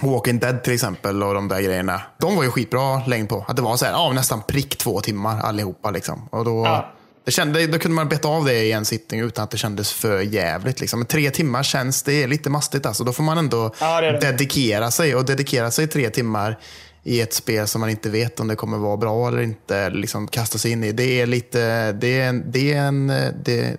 [0.00, 2.02] Walking Dead till exempel och de där grejerna.
[2.20, 3.44] De var ju skitbra längd på.
[3.48, 5.90] Att det var så här, ja, nästan prick två timmar allihopa.
[5.90, 6.28] Liksom.
[6.30, 6.92] Och då, Ja.
[7.24, 9.92] det kände, då kunde man beta av det i en sittning utan att det kändes
[9.92, 10.80] för jävligt.
[10.80, 10.98] Liksom.
[11.00, 12.86] Men tre timmar känns det är lite mastigt.
[12.86, 13.04] Alltså.
[13.04, 14.18] Då får man ändå Ja, det det.
[14.20, 15.14] dedikera sig.
[15.14, 16.58] Och dedikera sig tre timmar
[17.04, 19.90] i ett spel som man inte vet om det kommer vara bra eller inte.
[19.90, 20.92] Liksom kasta sig in i.
[20.92, 23.06] Det är lite, det är en, det är en,
[23.44, 23.76] det,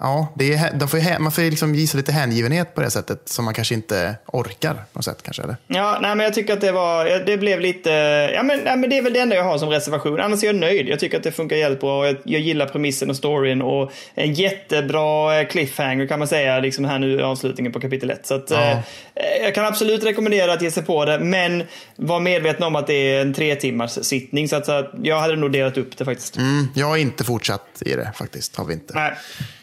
[0.00, 3.44] ja, det är, de får, man får liksom visa lite hängivenhet på det sättet som
[3.44, 5.42] man kanske inte orkar på något sätt kanske.
[5.42, 5.56] Eller?
[5.66, 7.90] Ja, nej, men jag tycker att det var, det blev lite,
[8.34, 10.20] ja men, ja, men det är väl det enda jag har som reservation.
[10.20, 10.88] Annars är jag nöjd.
[10.88, 12.06] Jag tycker att det funkar jävligt bra.
[12.06, 16.84] Jag, jag gillar premissen och storyn och en jättebra eh, cliffhanger kan man säga, liksom
[16.84, 18.26] här nu i avslutningen på kapitel 1.
[18.26, 18.70] Så att, Ja.
[18.70, 18.80] eh,
[19.42, 21.62] jag kan absolut rekommendera att ge sig på det, men
[21.96, 24.48] var medveten om att det är en tre timmars sittning.
[24.48, 26.36] Så att, så att jag hade nog delat upp det faktiskt.
[26.36, 28.56] Mm, jag har inte fortsatt i det faktiskt.
[28.56, 28.94] Har vi inte.
[28.94, 29.12] Nej.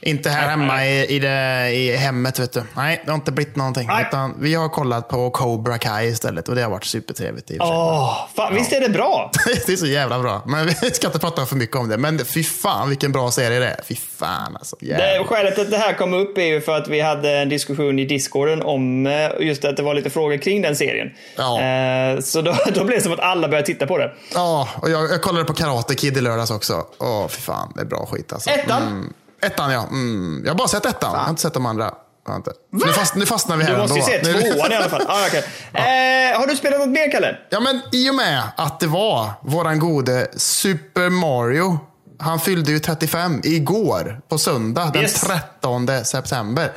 [0.02, 2.40] Inte här hemma i, i, det, i hemmet.
[2.40, 2.64] vet du.
[2.76, 3.90] Nej, det har inte blivit någonting.
[4.40, 7.52] Vi har kollat på Cobra Kai istället och det har varit supertrevligt.
[7.52, 7.66] I och.
[7.66, 9.32] Åh, fan, visst är det bra?
[9.66, 10.42] Det är så jävla bra.
[10.46, 11.98] Men vi ska inte prata för mycket om det.
[11.98, 13.80] Men fy fan vilken bra serie det är.
[13.88, 14.76] Fy fan alltså.
[14.80, 18.00] Det, skälet att det här kom upp är ju för att vi hade en diskussion
[18.00, 21.08] i discorden om eh, just att det var lite frågor kring den serien.
[21.38, 21.62] Ja.
[21.62, 24.12] Eh, Så då, då blev det som att alla började titta på det.
[24.34, 26.86] Ja, och jag, jag kollade på Karate Kid i lördags också.
[27.00, 27.72] Åh, fy fan.
[27.76, 28.50] Det är bra skit alltså.
[28.50, 28.82] Ettan?
[28.84, 29.14] Mm.
[29.42, 29.84] Ettan ja.
[29.84, 30.42] Mm.
[30.46, 31.12] Jag har bara sett ettan.
[31.14, 31.94] Jag har inte sett de andra.
[32.36, 32.52] Inte.
[32.72, 35.02] Nu, fast, nu fastnar vi här Du måste ju se tvåan i alla fall.
[35.08, 35.44] Ah, okej.
[35.74, 37.38] eh, har du spelat något mer, Kalle?
[37.50, 41.80] Ja, men i och med att det var våran gode Super Mario.
[42.20, 45.22] Han fyllde ju 35 igår på söndag den Yes.
[45.22, 46.72] 13 september.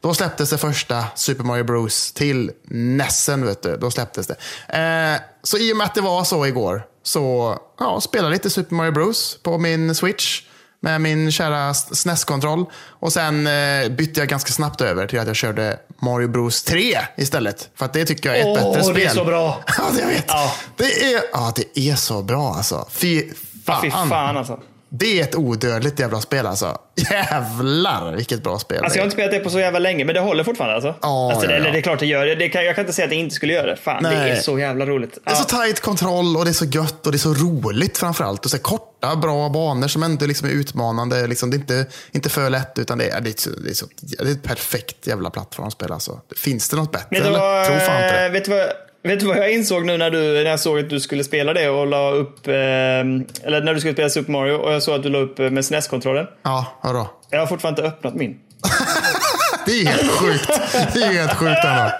[0.00, 3.46] Då släpptes det första Super Mario Bros till Nessen.
[3.46, 3.76] Vet du.
[3.76, 4.34] Då släpptes det.
[4.78, 8.74] Eh, så i och med att det var så igår så ja, spelade lite Super
[8.74, 10.42] Mario Bros på min Switch
[10.80, 12.64] med min kära SNES-kontroll.
[12.88, 16.98] Och sen eh, bytte jag ganska snabbt över till att jag körde Mario Bros 3
[17.16, 17.68] istället.
[17.74, 19.06] För att det tycker jag är ett Åh, bättre det spel.
[19.06, 19.60] är så bra.
[19.78, 20.24] Ja, det jag vet.
[20.28, 20.52] Ja.
[20.76, 22.88] Det, är, ja, det är så bra alltså.
[22.90, 23.22] Fy
[23.66, 23.82] Ja, fan.
[23.82, 24.60] fy fan alltså.
[24.92, 26.78] Det är ett odödligt jävla spel alltså.
[27.10, 30.04] Jävlar vilket bra spel Alltså det jag har inte spelat det på så jävla länge,
[30.04, 30.94] men det håller fortfarande alltså?
[31.02, 32.34] Ja, alltså det, ja, Eller det är klart det gör det.
[32.34, 33.76] det kan, jag kan inte säga att det inte skulle göra det.
[33.76, 34.30] Fan, det Nej.
[34.30, 35.14] är så jävla roligt.
[35.24, 35.36] Det är Ja.
[35.36, 38.44] så tight kontroll och det är så gött och det är så roligt framförallt.
[38.44, 41.26] Och så korta, bra banor som ändå liksom är utmanande.
[41.26, 43.74] Liksom, det är inte, inte för lätt utan det är, det är, så, det är,
[43.74, 45.92] så, det är ett perfekt jävla plattformsspel.
[45.92, 46.20] Alltså.
[46.36, 47.06] Finns det något bättre?
[47.10, 47.38] Vet du, eller?
[47.38, 48.28] vad, Tror fan inte det.
[48.28, 48.66] vet, du vad,
[49.02, 51.52] vet du vad jag insåg nu när, du, när jag såg att du skulle spela
[51.52, 52.46] det och la upp...
[52.48, 55.38] Eh, eller när du skulle spela Super Mario och jag såg att du la upp
[55.38, 56.26] eh, med SNES-kontrollen.
[56.42, 57.10] Ja, vadå?
[57.30, 58.38] Jag har fortfarande inte öppnat min.
[59.66, 60.46] Det är helt sjukt.
[60.94, 61.90] Det är helt sjukt ändå.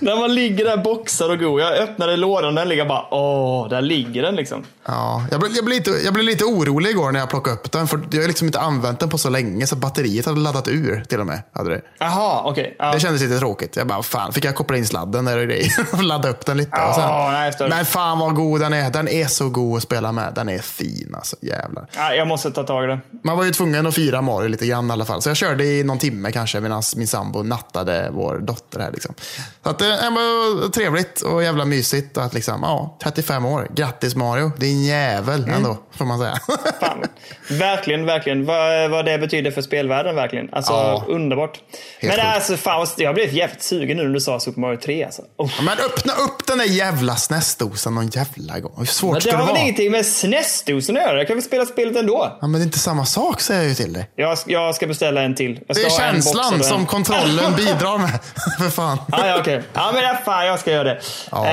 [0.00, 1.60] När man ligger där boxad och god.
[1.60, 4.64] Jag öppnade lådan och den ligger bara åh, där ligger den liksom.
[4.86, 7.72] Ja, jag, blev, jag, blev lite, jag blev lite orolig igår när jag plockade upp
[7.72, 7.88] den.
[7.88, 11.04] För jag har liksom inte använt den på så länge så batteriet hade laddat ur
[11.08, 11.42] till och med.
[11.52, 11.80] Hade det.
[11.98, 12.76] Jaha, okej.
[12.78, 12.92] Ja.
[12.92, 13.76] det kändes lite tråkigt.
[13.76, 16.56] Jag bara, fan, fick jag koppla in sladden där och grejer och ladda upp den
[16.56, 16.70] lite.
[16.72, 18.90] Ja, sen, nej, men fan vad god den är.
[18.90, 20.32] Den är så god att spela med.
[20.34, 21.86] Den är fin alltså, jävlar.
[21.96, 23.00] Ja, jag måste ta tag i det.
[23.24, 25.22] Man var ju tvungen att fira Mario lite grann i alla fall.
[25.22, 28.92] Så jag körde i någon timme kanske medan min sambo nattade vår dotter här.
[28.92, 29.14] Liksom.
[29.62, 32.18] Så att, eh, äh, men, trevligt och jävla mysigt.
[32.18, 33.68] Att liksom, ja, 35 år.
[33.74, 35.54] Grattis Mario, din jävel Mm.
[35.54, 36.38] ändå, får man säga.
[36.80, 37.04] Fan.
[37.50, 38.44] Verkligen, verkligen.
[38.44, 40.48] Vad, vad det betyder för spelvärlden verkligen.
[40.52, 41.04] Alltså Ja.
[41.08, 41.60] underbart.
[42.02, 42.22] Men sjukt.
[42.24, 45.04] alltså fan, jag blev jävligt sugen nu när du sa Super Mario 3.
[45.04, 45.22] Alltså.
[45.36, 45.50] Oh.
[45.56, 48.72] Ja, Men öppna upp den där jävla SNES-dosan någon jävla gång.
[48.78, 49.62] Hur svårt Men ska det det har väl vara?
[49.62, 51.18] ingenting med SNES-dosen att göra?
[51.18, 52.38] Jag kan väl spela spelet ändå?
[52.40, 54.10] Ja, men det är inte samma sak säger jag ju till dig.
[54.16, 55.60] Jag, jag ska beställa en till.
[55.68, 58.10] Det är känslan som kontrollen bidrar med.
[58.58, 58.98] För fan.
[59.12, 59.62] Ja, ja, okej.
[59.74, 61.00] Ja, men fan, jag ska göra det.
[61.30, 61.46] Ja.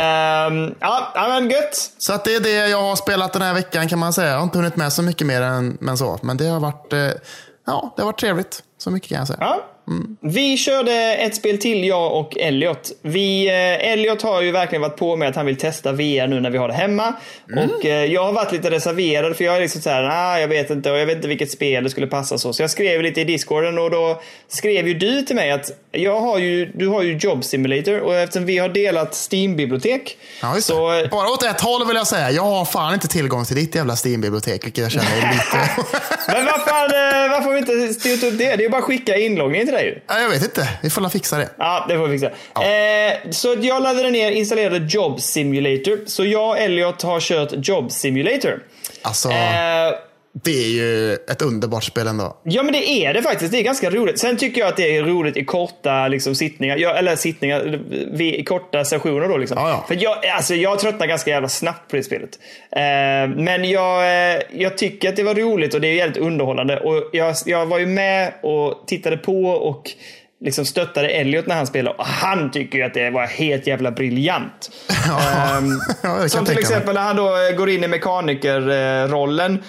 [0.79, 1.91] Ja, ja, men gött.
[1.97, 4.29] Så att det är det jag har spelat den här veckan kan man säga.
[4.29, 6.19] Jag har inte hunnit med så mycket mer än men så.
[6.21, 6.99] Men det har varit, eh,
[7.67, 8.63] ja, det har varit trevligt.
[8.77, 9.37] Så mycket kan jag säga.
[9.41, 9.65] Ja.
[10.21, 12.91] Vi körde ett spel till, jag och Elliot.
[13.01, 16.39] Vi, eh, Elliot har ju verkligen varit på med att han vill testa VR nu
[16.39, 17.13] när vi har det hemma.
[17.57, 20.47] Och eh, jag har varit lite reserverad för jag är liksom så här, ah, jag
[20.47, 22.53] vet inte och jag vet inte vilket spel det skulle passa så.
[22.53, 26.21] Så jag skrev lite i discorden och då skrev ju du till mig att jag
[26.21, 30.67] har ju, du har ju Job Simulator och eftersom vi har delat Steam-bibliotek Ja, just
[30.67, 31.07] så det.
[31.11, 32.31] Bara åt ett håll vill jag säga.
[32.31, 35.69] Jag har fan inte tillgång till ditt jävla Steam-bibliotek, vilket jag känner lite...
[36.27, 37.10] Men eh, varför har vi
[37.61, 38.55] inte styrt upp det?
[38.55, 39.99] Det är bara att skicka inloggningen till dig ju.
[40.07, 40.69] ja, jag vet inte.
[40.81, 41.49] Vi får fixa det.
[41.57, 42.31] Ja, det får vi fixa.
[42.65, 45.99] Eh, så jag laddade ner, installerade Job Simulator.
[46.05, 48.63] Så jag och Elliot har kört Job Simulator.
[49.01, 49.93] Alltså, Eh,
[50.33, 52.37] det är ju ett underbart spel ändå.
[52.43, 53.51] ja, men det är det faktiskt.
[53.51, 54.19] Det är ganska roligt.
[54.19, 56.77] Sen tycker jag att det är roligt i korta liksom, sittningar.
[56.77, 57.79] Ja, eller sittningar,
[58.21, 59.37] i korta sessioner då.
[59.37, 59.57] Liksom.
[59.57, 59.85] Ja, ja.
[59.87, 62.39] För jag, alltså, jag tröttnar ganska jävla snabbt på det spelet.
[62.71, 64.03] Eh, men jag,
[64.33, 66.79] eh, jag tycker att det var roligt och det är jävligt underhållande.
[66.79, 69.91] Och jag, jag var ju med och tittade på och
[70.41, 71.97] liksom stöttade Elliot när han spelade.
[71.97, 74.71] Och han tycker ju att det var helt jävla briljant.
[75.07, 75.61] Ja,
[76.03, 79.63] jag kan som till exempel när han då eh, går in i mekanikerrollen.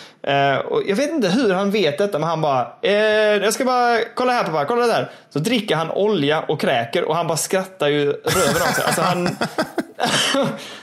[0.64, 3.98] Och jag vet inte hur han vet detta, men han bara, eh, jag ska bara,
[4.14, 5.10] kolla här pappa, kolla där.
[5.30, 8.84] Så dricker han olja och kräker och han bara skrattar ju röven av sig.
[8.84, 9.28] Alltså han,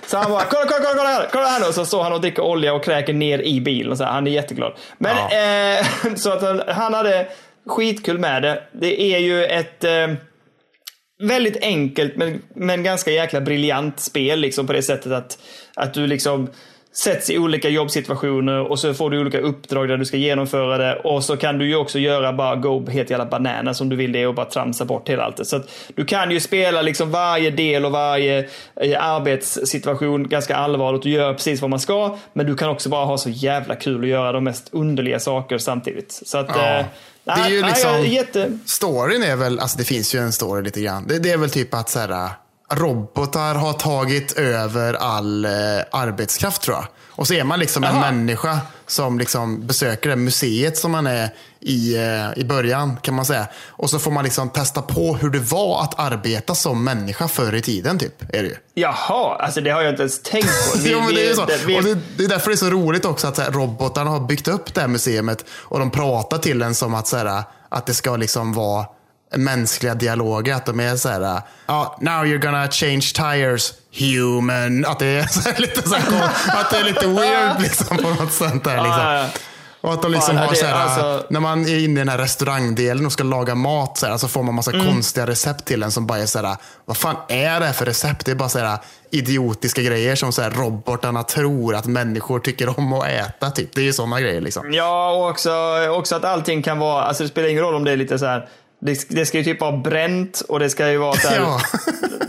[0.07, 1.73] så han bara, kolla, kolla, kolla, kolla här, kolla här nu.
[1.73, 3.97] Så står han och dricker olja och kräker ner i bilen.
[3.97, 4.73] Så här, han är jätteglad.
[4.97, 5.85] Men, eh,
[6.15, 7.27] så att han, han hade
[7.69, 8.63] skitkul med det.
[8.71, 10.07] Det är ju ett eh,
[11.21, 15.37] väldigt enkelt men, men ganska jäkla briljant spel liksom på det sättet att,
[15.75, 16.47] att du liksom
[17.03, 20.95] sätts i olika jobbsituationer och så får du olika uppdrag där du ska genomföra det
[20.95, 24.11] och så kan du ju också göra bara go helt jävla bananas som du vill
[24.11, 25.47] det och bara tramsa bort hela allt.
[25.47, 28.39] Så att du kan ju spela liksom varje del och varje
[28.81, 32.17] eh, arbetssituation ganska allvarligt och göra precis vad man ska.
[32.33, 35.57] Men du kan också bara ha så jävla kul och göra de mest underliga saker
[35.57, 36.11] samtidigt.
[36.25, 36.79] Så att, Ja.
[36.79, 36.85] eh,
[37.35, 38.57] Det är ju nej, liksom- är jätte...
[38.65, 41.07] Storyn är väl, alltså det finns ju en story lite grann.
[41.07, 42.29] Det, det är väl typ att så här,
[42.73, 45.51] robotar har tagit över all eh,
[45.91, 46.85] arbetskraft tror jag.
[47.09, 48.11] Och så är man liksom en Jaha.
[48.11, 51.29] människa som liksom besöker det museet som man är
[51.61, 53.47] i, eh, i början kan man säga.
[53.69, 57.55] Och så får man liksom testa på hur det var att arbeta som människa förr
[57.55, 58.21] i tiden typ.
[58.33, 58.55] Är det ju.
[58.73, 60.79] Jaha, alltså det har jag inte ens tänkt på.
[60.79, 61.45] Vi- jo, men det är ju vi- så.
[61.45, 64.09] det- vi- och det, det är därför det är så roligt också att här, robotarna
[64.09, 67.43] har byggt upp det här museet och de pratar till en som att, så här,
[67.69, 68.85] att det ska liksom vara
[69.35, 70.53] mänskliga dialoger.
[70.55, 74.85] Att de är så här, ja, now you're gonna change tires, human.
[74.85, 78.09] Att det är, så här, lite, så här, att det är lite weird liksom, på
[78.09, 78.75] något sånt där.
[78.83, 79.41] Liksom.
[79.81, 82.01] Och att de liksom Fan, har det- så här, alltså- när man är inne i
[82.01, 84.85] den här restaurangdelen och ska laga mat så, här, så får man massa Mm.
[84.87, 87.85] konstiga recept till en som bara är så här, vad fan är det här för
[87.85, 88.25] recept?
[88.25, 88.77] Det är bara så här
[89.11, 93.51] idiotiska grejer som så här, robotarna tror att människor tycker om att äta.
[93.51, 93.75] Typ.
[93.75, 94.73] Det är ju sådana grejer liksom.
[94.73, 95.51] Ja, och också,
[95.89, 98.25] också att allting kan vara, alltså det spelar ingen roll om det är lite så
[98.25, 98.47] här.
[98.79, 101.61] Det, det ska ju typ vara bränt och det ska ju vara här, Ja.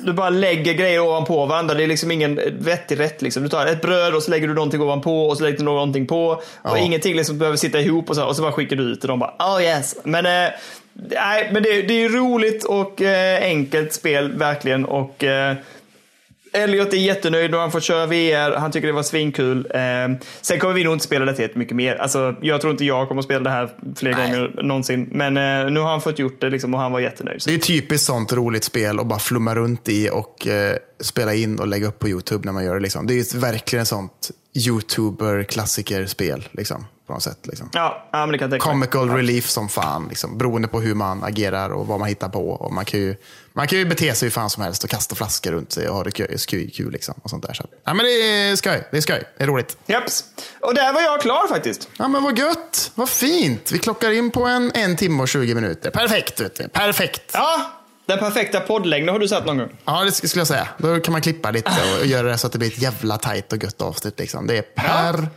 [0.05, 1.75] Du bara lägger grejer ovanpå varandra.
[1.75, 3.23] Det är liksom ingen vettig rätt.
[3.23, 3.43] Liksom.
[3.43, 6.07] Du tar ett bröd och så lägger du någonting ovanpå och så lägger du någonting
[6.07, 6.27] på.
[6.29, 6.79] Och Ja.
[6.79, 9.19] ingenting liksom behöver sitta ihop och så, och så bara skickar du ut och de
[9.19, 9.97] bara oh yes.
[10.05, 10.53] Men, eh,
[11.11, 14.85] nej, men det, det är ju roligt och eh, enkelt spel verkligen.
[14.85, 15.57] Och eh,
[16.53, 18.57] Elliot är jättenöjd och han får köra VR.
[18.57, 19.67] Han tycker det var svinkul.
[19.75, 19.81] Eh,
[20.41, 21.97] sen kommer vi nog inte spela det mycket mer.
[21.97, 24.27] Alltså, jag tror inte jag kommer att spela det här fler Nej.
[24.27, 25.09] gånger någonsin.
[25.13, 27.43] Men eh, nu har han fått gjort det liksom, och han var jättenöjd.
[27.43, 27.51] Så.
[27.51, 31.59] Det är typiskt sånt roligt spel att bara flumma runt i och eh, spela in
[31.59, 32.81] och lägga upp på YouTube när man gör det.
[32.81, 33.07] Liksom.
[33.07, 36.49] Det är verkligen ett sånt YouTuber-klassikerspel.
[36.53, 37.39] Liksom, på något sätt.
[37.43, 37.70] Liksom.
[37.73, 38.59] Ja, ja, men det kan.
[38.59, 42.51] Comical relief som fan, liksom, beroende på hur man agerar och vad man hittar på.
[42.51, 43.16] Och man, kan ju,
[43.53, 45.97] man kan ju bete sig hur fan som helst och kasta flaskor runt sig och
[45.97, 46.91] ha det kul.
[46.93, 47.55] liksom, och sånt där.
[47.55, 47.65] Så.
[47.85, 48.89] Ja, men det är skoj.
[48.91, 49.23] Det är skoj.
[49.39, 49.77] Det är roligt.
[49.87, 50.24] Japs.
[50.61, 51.89] Och där var jag klar faktiskt.
[51.97, 52.91] Ja, men vad gött.
[52.95, 53.73] Vad fint.
[53.73, 55.91] Vi klockar in på en, en timme och 20 minuter.
[55.91, 56.41] Perfekt.
[56.41, 56.69] Vet du.
[56.69, 57.31] Perfekt.
[57.32, 57.70] Ja,
[58.07, 59.69] den perfekta poddlängden har du satt någon gång.
[59.85, 60.69] Ja, det skulle jag säga.
[60.78, 61.70] Då kan man klippa lite
[62.01, 64.19] och göra det så att det blir ett jävla tajt och gött avsnitt.
[64.19, 64.47] Liksom.
[64.47, 65.28] Det är perfekt.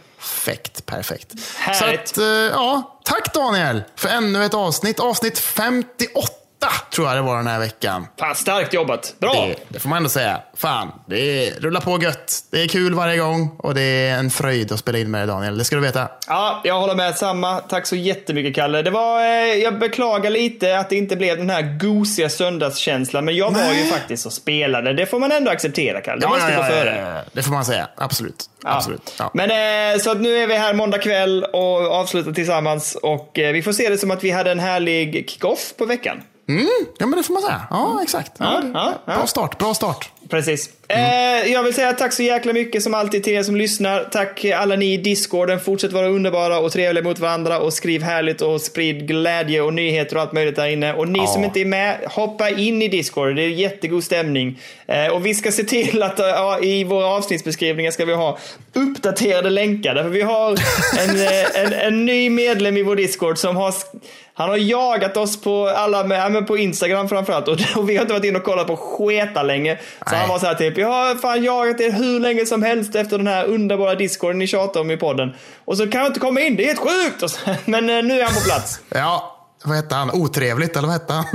[0.85, 1.31] Perfekt.
[1.57, 2.07] Härligt.
[2.07, 4.99] Så att, eh, ja, tack Daniel för ännu ett avsnitt.
[4.99, 6.42] Avsnitt 58
[6.91, 8.07] tror jag det var den här veckan.
[8.19, 9.15] Fan, starkt jobbat.
[9.19, 9.34] Bra!
[9.34, 10.41] Det, det får man ändå säga.
[10.57, 12.40] Fan, det är, rullar på gött.
[12.52, 15.27] Det är kul varje gång och det är en fröjd att spela in med dig
[15.27, 15.57] Daniel.
[15.57, 16.07] Det ska du veta.
[16.27, 17.18] Ja, jag håller med.
[17.18, 17.60] Samma.
[17.60, 18.81] Tack så jättemycket Kalle.
[18.81, 23.35] Det var, eh, jag beklagar lite att det inte blev den här gosiga söndagskänslan, men
[23.35, 23.84] jag var Nej.
[23.84, 24.94] ju faktiskt och spelade.
[24.94, 26.22] Det får man ändå acceptera Kalle.
[26.22, 27.23] Det måste gå före.
[27.31, 27.88] Det får man säga.
[27.98, 28.49] Absolut.
[28.64, 28.76] Ja.
[28.76, 29.15] Absolut.
[29.19, 29.31] Ja.
[29.34, 29.52] Men
[29.94, 33.61] eh, så att nu är vi här måndag kväll och avslutar tillsammans och eh, vi
[33.61, 36.22] får se det som att vi hade en härlig kick-off på veckan.
[36.97, 37.61] Ja, men det får man säga.
[37.69, 38.31] Ja, exakt.
[38.39, 39.13] Ja, Ja, ja, ja.
[39.17, 39.57] Bra start.
[39.57, 40.11] Bra start.
[40.29, 40.69] Precis.
[40.93, 44.03] Eh, jag vill säga tack så jäkla mycket som alltid till er som lyssnar.
[44.03, 45.59] Tack alla ni i discorden.
[45.59, 50.15] Fortsätt vara underbara och trevliga mot varandra och skriv härligt och sprid glädje och nyheter
[50.15, 50.93] och allt möjligt där inne.
[50.93, 51.27] Och ni Ja.
[51.27, 53.35] som inte är med, hoppa in i discord.
[53.35, 54.59] Det är jättegod stämning.
[54.87, 58.37] Eh, och vi ska se till att eh, ja, i våra avsnittsbeskrivningar ska vi ha
[58.73, 59.95] uppdaterade länkar.
[59.95, 60.49] Därför vi har
[60.99, 63.73] en, eh, en, en ny medlem i vår discord som har
[64.35, 68.13] han har jagat oss på alla, men på Instagram framförallt och, och vi har inte
[68.13, 69.77] varit inne och kollat på sketa länge.
[69.77, 70.19] Så Nej.
[70.19, 73.18] han var så här typ, jag har fan jagat er hur länge som helst efter
[73.18, 75.35] den här underbara discorden ni tjatar om i podden.
[75.65, 77.30] Och så kan jag inte komma in, det är helt sjukt!
[77.31, 78.80] Så, men eh, nu är han på plats.
[78.89, 79.30] Ja,
[79.64, 80.11] vad hette han?
[80.11, 81.26] Otrevligt, eller vad hette han?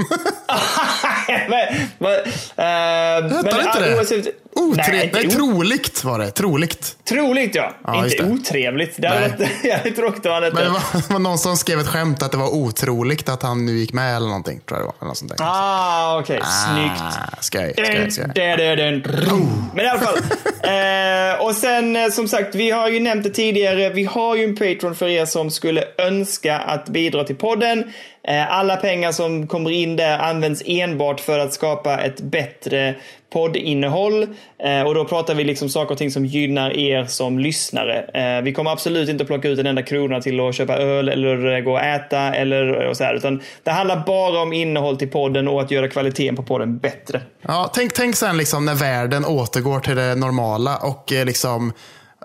[1.49, 4.33] men, men, eh, Hette han inte det?
[4.59, 5.13] Otrevligt?
[5.13, 6.31] Nej, o- troligt var det.
[6.31, 6.97] Troligt.
[7.09, 7.73] Troligt ja.
[7.85, 8.31] Ja, inte det.
[8.33, 8.95] otrevligt.
[9.03, 9.31] Det hade Nej.
[9.39, 12.23] varit jävligt tråkigt om han hette Men det var, var någon som skrev ett skämt
[12.23, 14.61] att det var otroligt att han nu gick med eller någonting.
[14.69, 14.95] Tror jag det var.
[15.01, 15.45] Eller något sånt där.
[15.47, 16.41] Ah, okej.
[16.71, 17.01] Snyggt.
[17.01, 18.25] Ah, skoj, skoj, skoj.
[18.35, 19.65] Den, den, den, den.
[19.75, 20.19] Men i alla fall.
[20.63, 23.91] Eh, och sen eh, som sagt, vi har ju nämnt det tidigare.
[23.91, 27.93] Vi har ju en Patreon för er som skulle önska att bidra till podden.
[28.29, 32.95] Eh, alla pengar som kommer in där används enbart för att skapa ett bättre
[33.33, 34.27] poddinnehåll.
[34.59, 38.03] Eh, och då pratar vi liksom saker och ting som gynnar er som lyssnare.
[38.15, 41.61] Eh, vi kommer absolut inte plocka ut en enda krona till att köpa öl eller
[41.61, 43.15] gå och äta eller så här.
[43.15, 47.21] Utan det handlar bara om innehåll till podden och att göra kvaliteten på podden bättre.
[47.43, 51.73] Ja, tänk, tänk sen liksom när världen återgår till det normala och liksom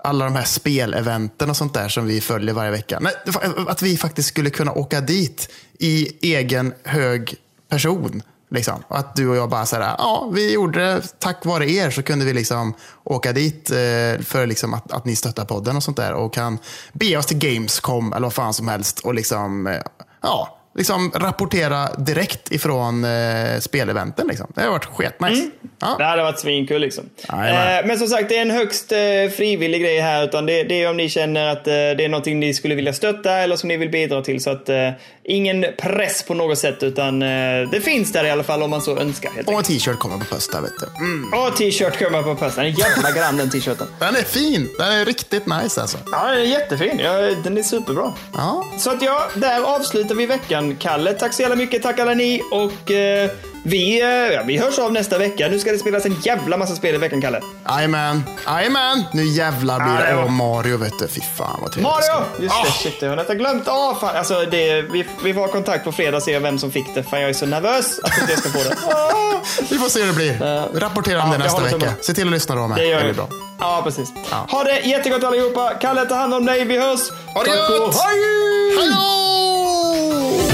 [0.04, 2.98] alla de här speleventen och sånt där som vi följer varje vecka.
[3.00, 3.12] Nej,
[3.68, 5.48] att vi faktiskt skulle kunna åka dit
[5.78, 7.34] i egen hög
[7.68, 8.22] person.
[8.50, 8.82] Liksom.
[8.88, 12.24] Att du och jag bara säger, ja, vi gjorde det tack vare er så kunde
[12.24, 12.74] vi liksom
[13.04, 13.76] åka dit eh,
[14.24, 16.58] för liksom att, att ni stöttar podden och sånt där och kan
[16.92, 19.82] be oss till Gamescom eller vad fan som helst och liksom, eh,
[20.22, 24.26] ja, liksom rapportera direkt ifrån eh, speleventen.
[24.28, 24.52] Liksom.
[24.54, 25.50] Det har varit sketnice.
[25.80, 25.94] Ja.
[25.98, 27.04] Det hade varit svinkul liksom.
[27.28, 28.98] Eh, men som sagt, det är en högst eh,
[29.36, 30.24] frivillig grej här.
[30.24, 32.92] Utan det, det är om ni känner att eh, det är någonting ni skulle vilja
[32.92, 34.42] stötta eller som ni vill bidra till.
[34.42, 34.90] Så att eh,
[35.24, 36.82] ingen press på något sätt.
[36.82, 39.30] Utan eh, det finns där i alla fall om man så önskar.
[39.30, 40.60] Helt Och en t-shirt kommer på posta.
[40.60, 41.04] Vet du.
[41.04, 41.32] Mm.
[41.32, 42.64] Och t-shirt kommer på posten.
[42.64, 43.86] En jävla grann den t-shirten.
[43.98, 44.68] Den är fin.
[44.78, 45.98] Den är riktigt nice alltså.
[46.12, 46.98] Ja, den är jättefin.
[46.98, 47.12] Ja,
[47.44, 48.12] den är superbra.
[48.34, 48.64] Ja.
[48.78, 50.76] Så att ja, där avslutar vi veckan.
[50.76, 51.82] Kalle, tack så jävla mycket.
[51.82, 52.42] Tack alla ni.
[52.50, 53.30] Och eh,
[53.66, 55.48] vi, eh, ja, vi hörs av nästa vecka.
[55.48, 57.40] Nu ska det spelas en jävla massa spel i veckan, Kalle.
[57.68, 58.22] Jajamän.
[58.46, 59.04] Jajamän.
[59.12, 60.22] Nu jävlar blir det det.
[60.24, 61.08] Åh, Mario vet du.
[61.08, 61.92] Fy fan vad trevligt.
[61.92, 62.24] Mario!
[62.40, 62.72] Just det, Ah.
[62.72, 63.68] shit, jag har nästan glömt.
[63.68, 64.16] Ah, fan.
[64.16, 67.02] Alltså, det, vi, vi får ha kontakt på fredag och se vem som fick det.
[67.02, 68.76] Fan, jag är så nervös att inte jag ska få det.
[68.94, 70.38] Ah, Vi får se hur det blir.
[70.80, 71.92] Rapportera om Ja, det nästa vecka.
[72.00, 72.78] Se till att lyssna då med.
[72.78, 73.14] det gör blir vi.
[73.14, 73.28] bra.
[73.60, 74.08] Ja, precis.
[74.30, 74.46] Ja.
[74.50, 75.70] Ha det jättegott allihopa.
[75.80, 76.64] Kalle, ta hand om dig.
[76.64, 77.00] Vi hörs.
[77.34, 77.94] Ha det gött!
[78.04, 78.88] hej!
[80.50, 80.53] Då!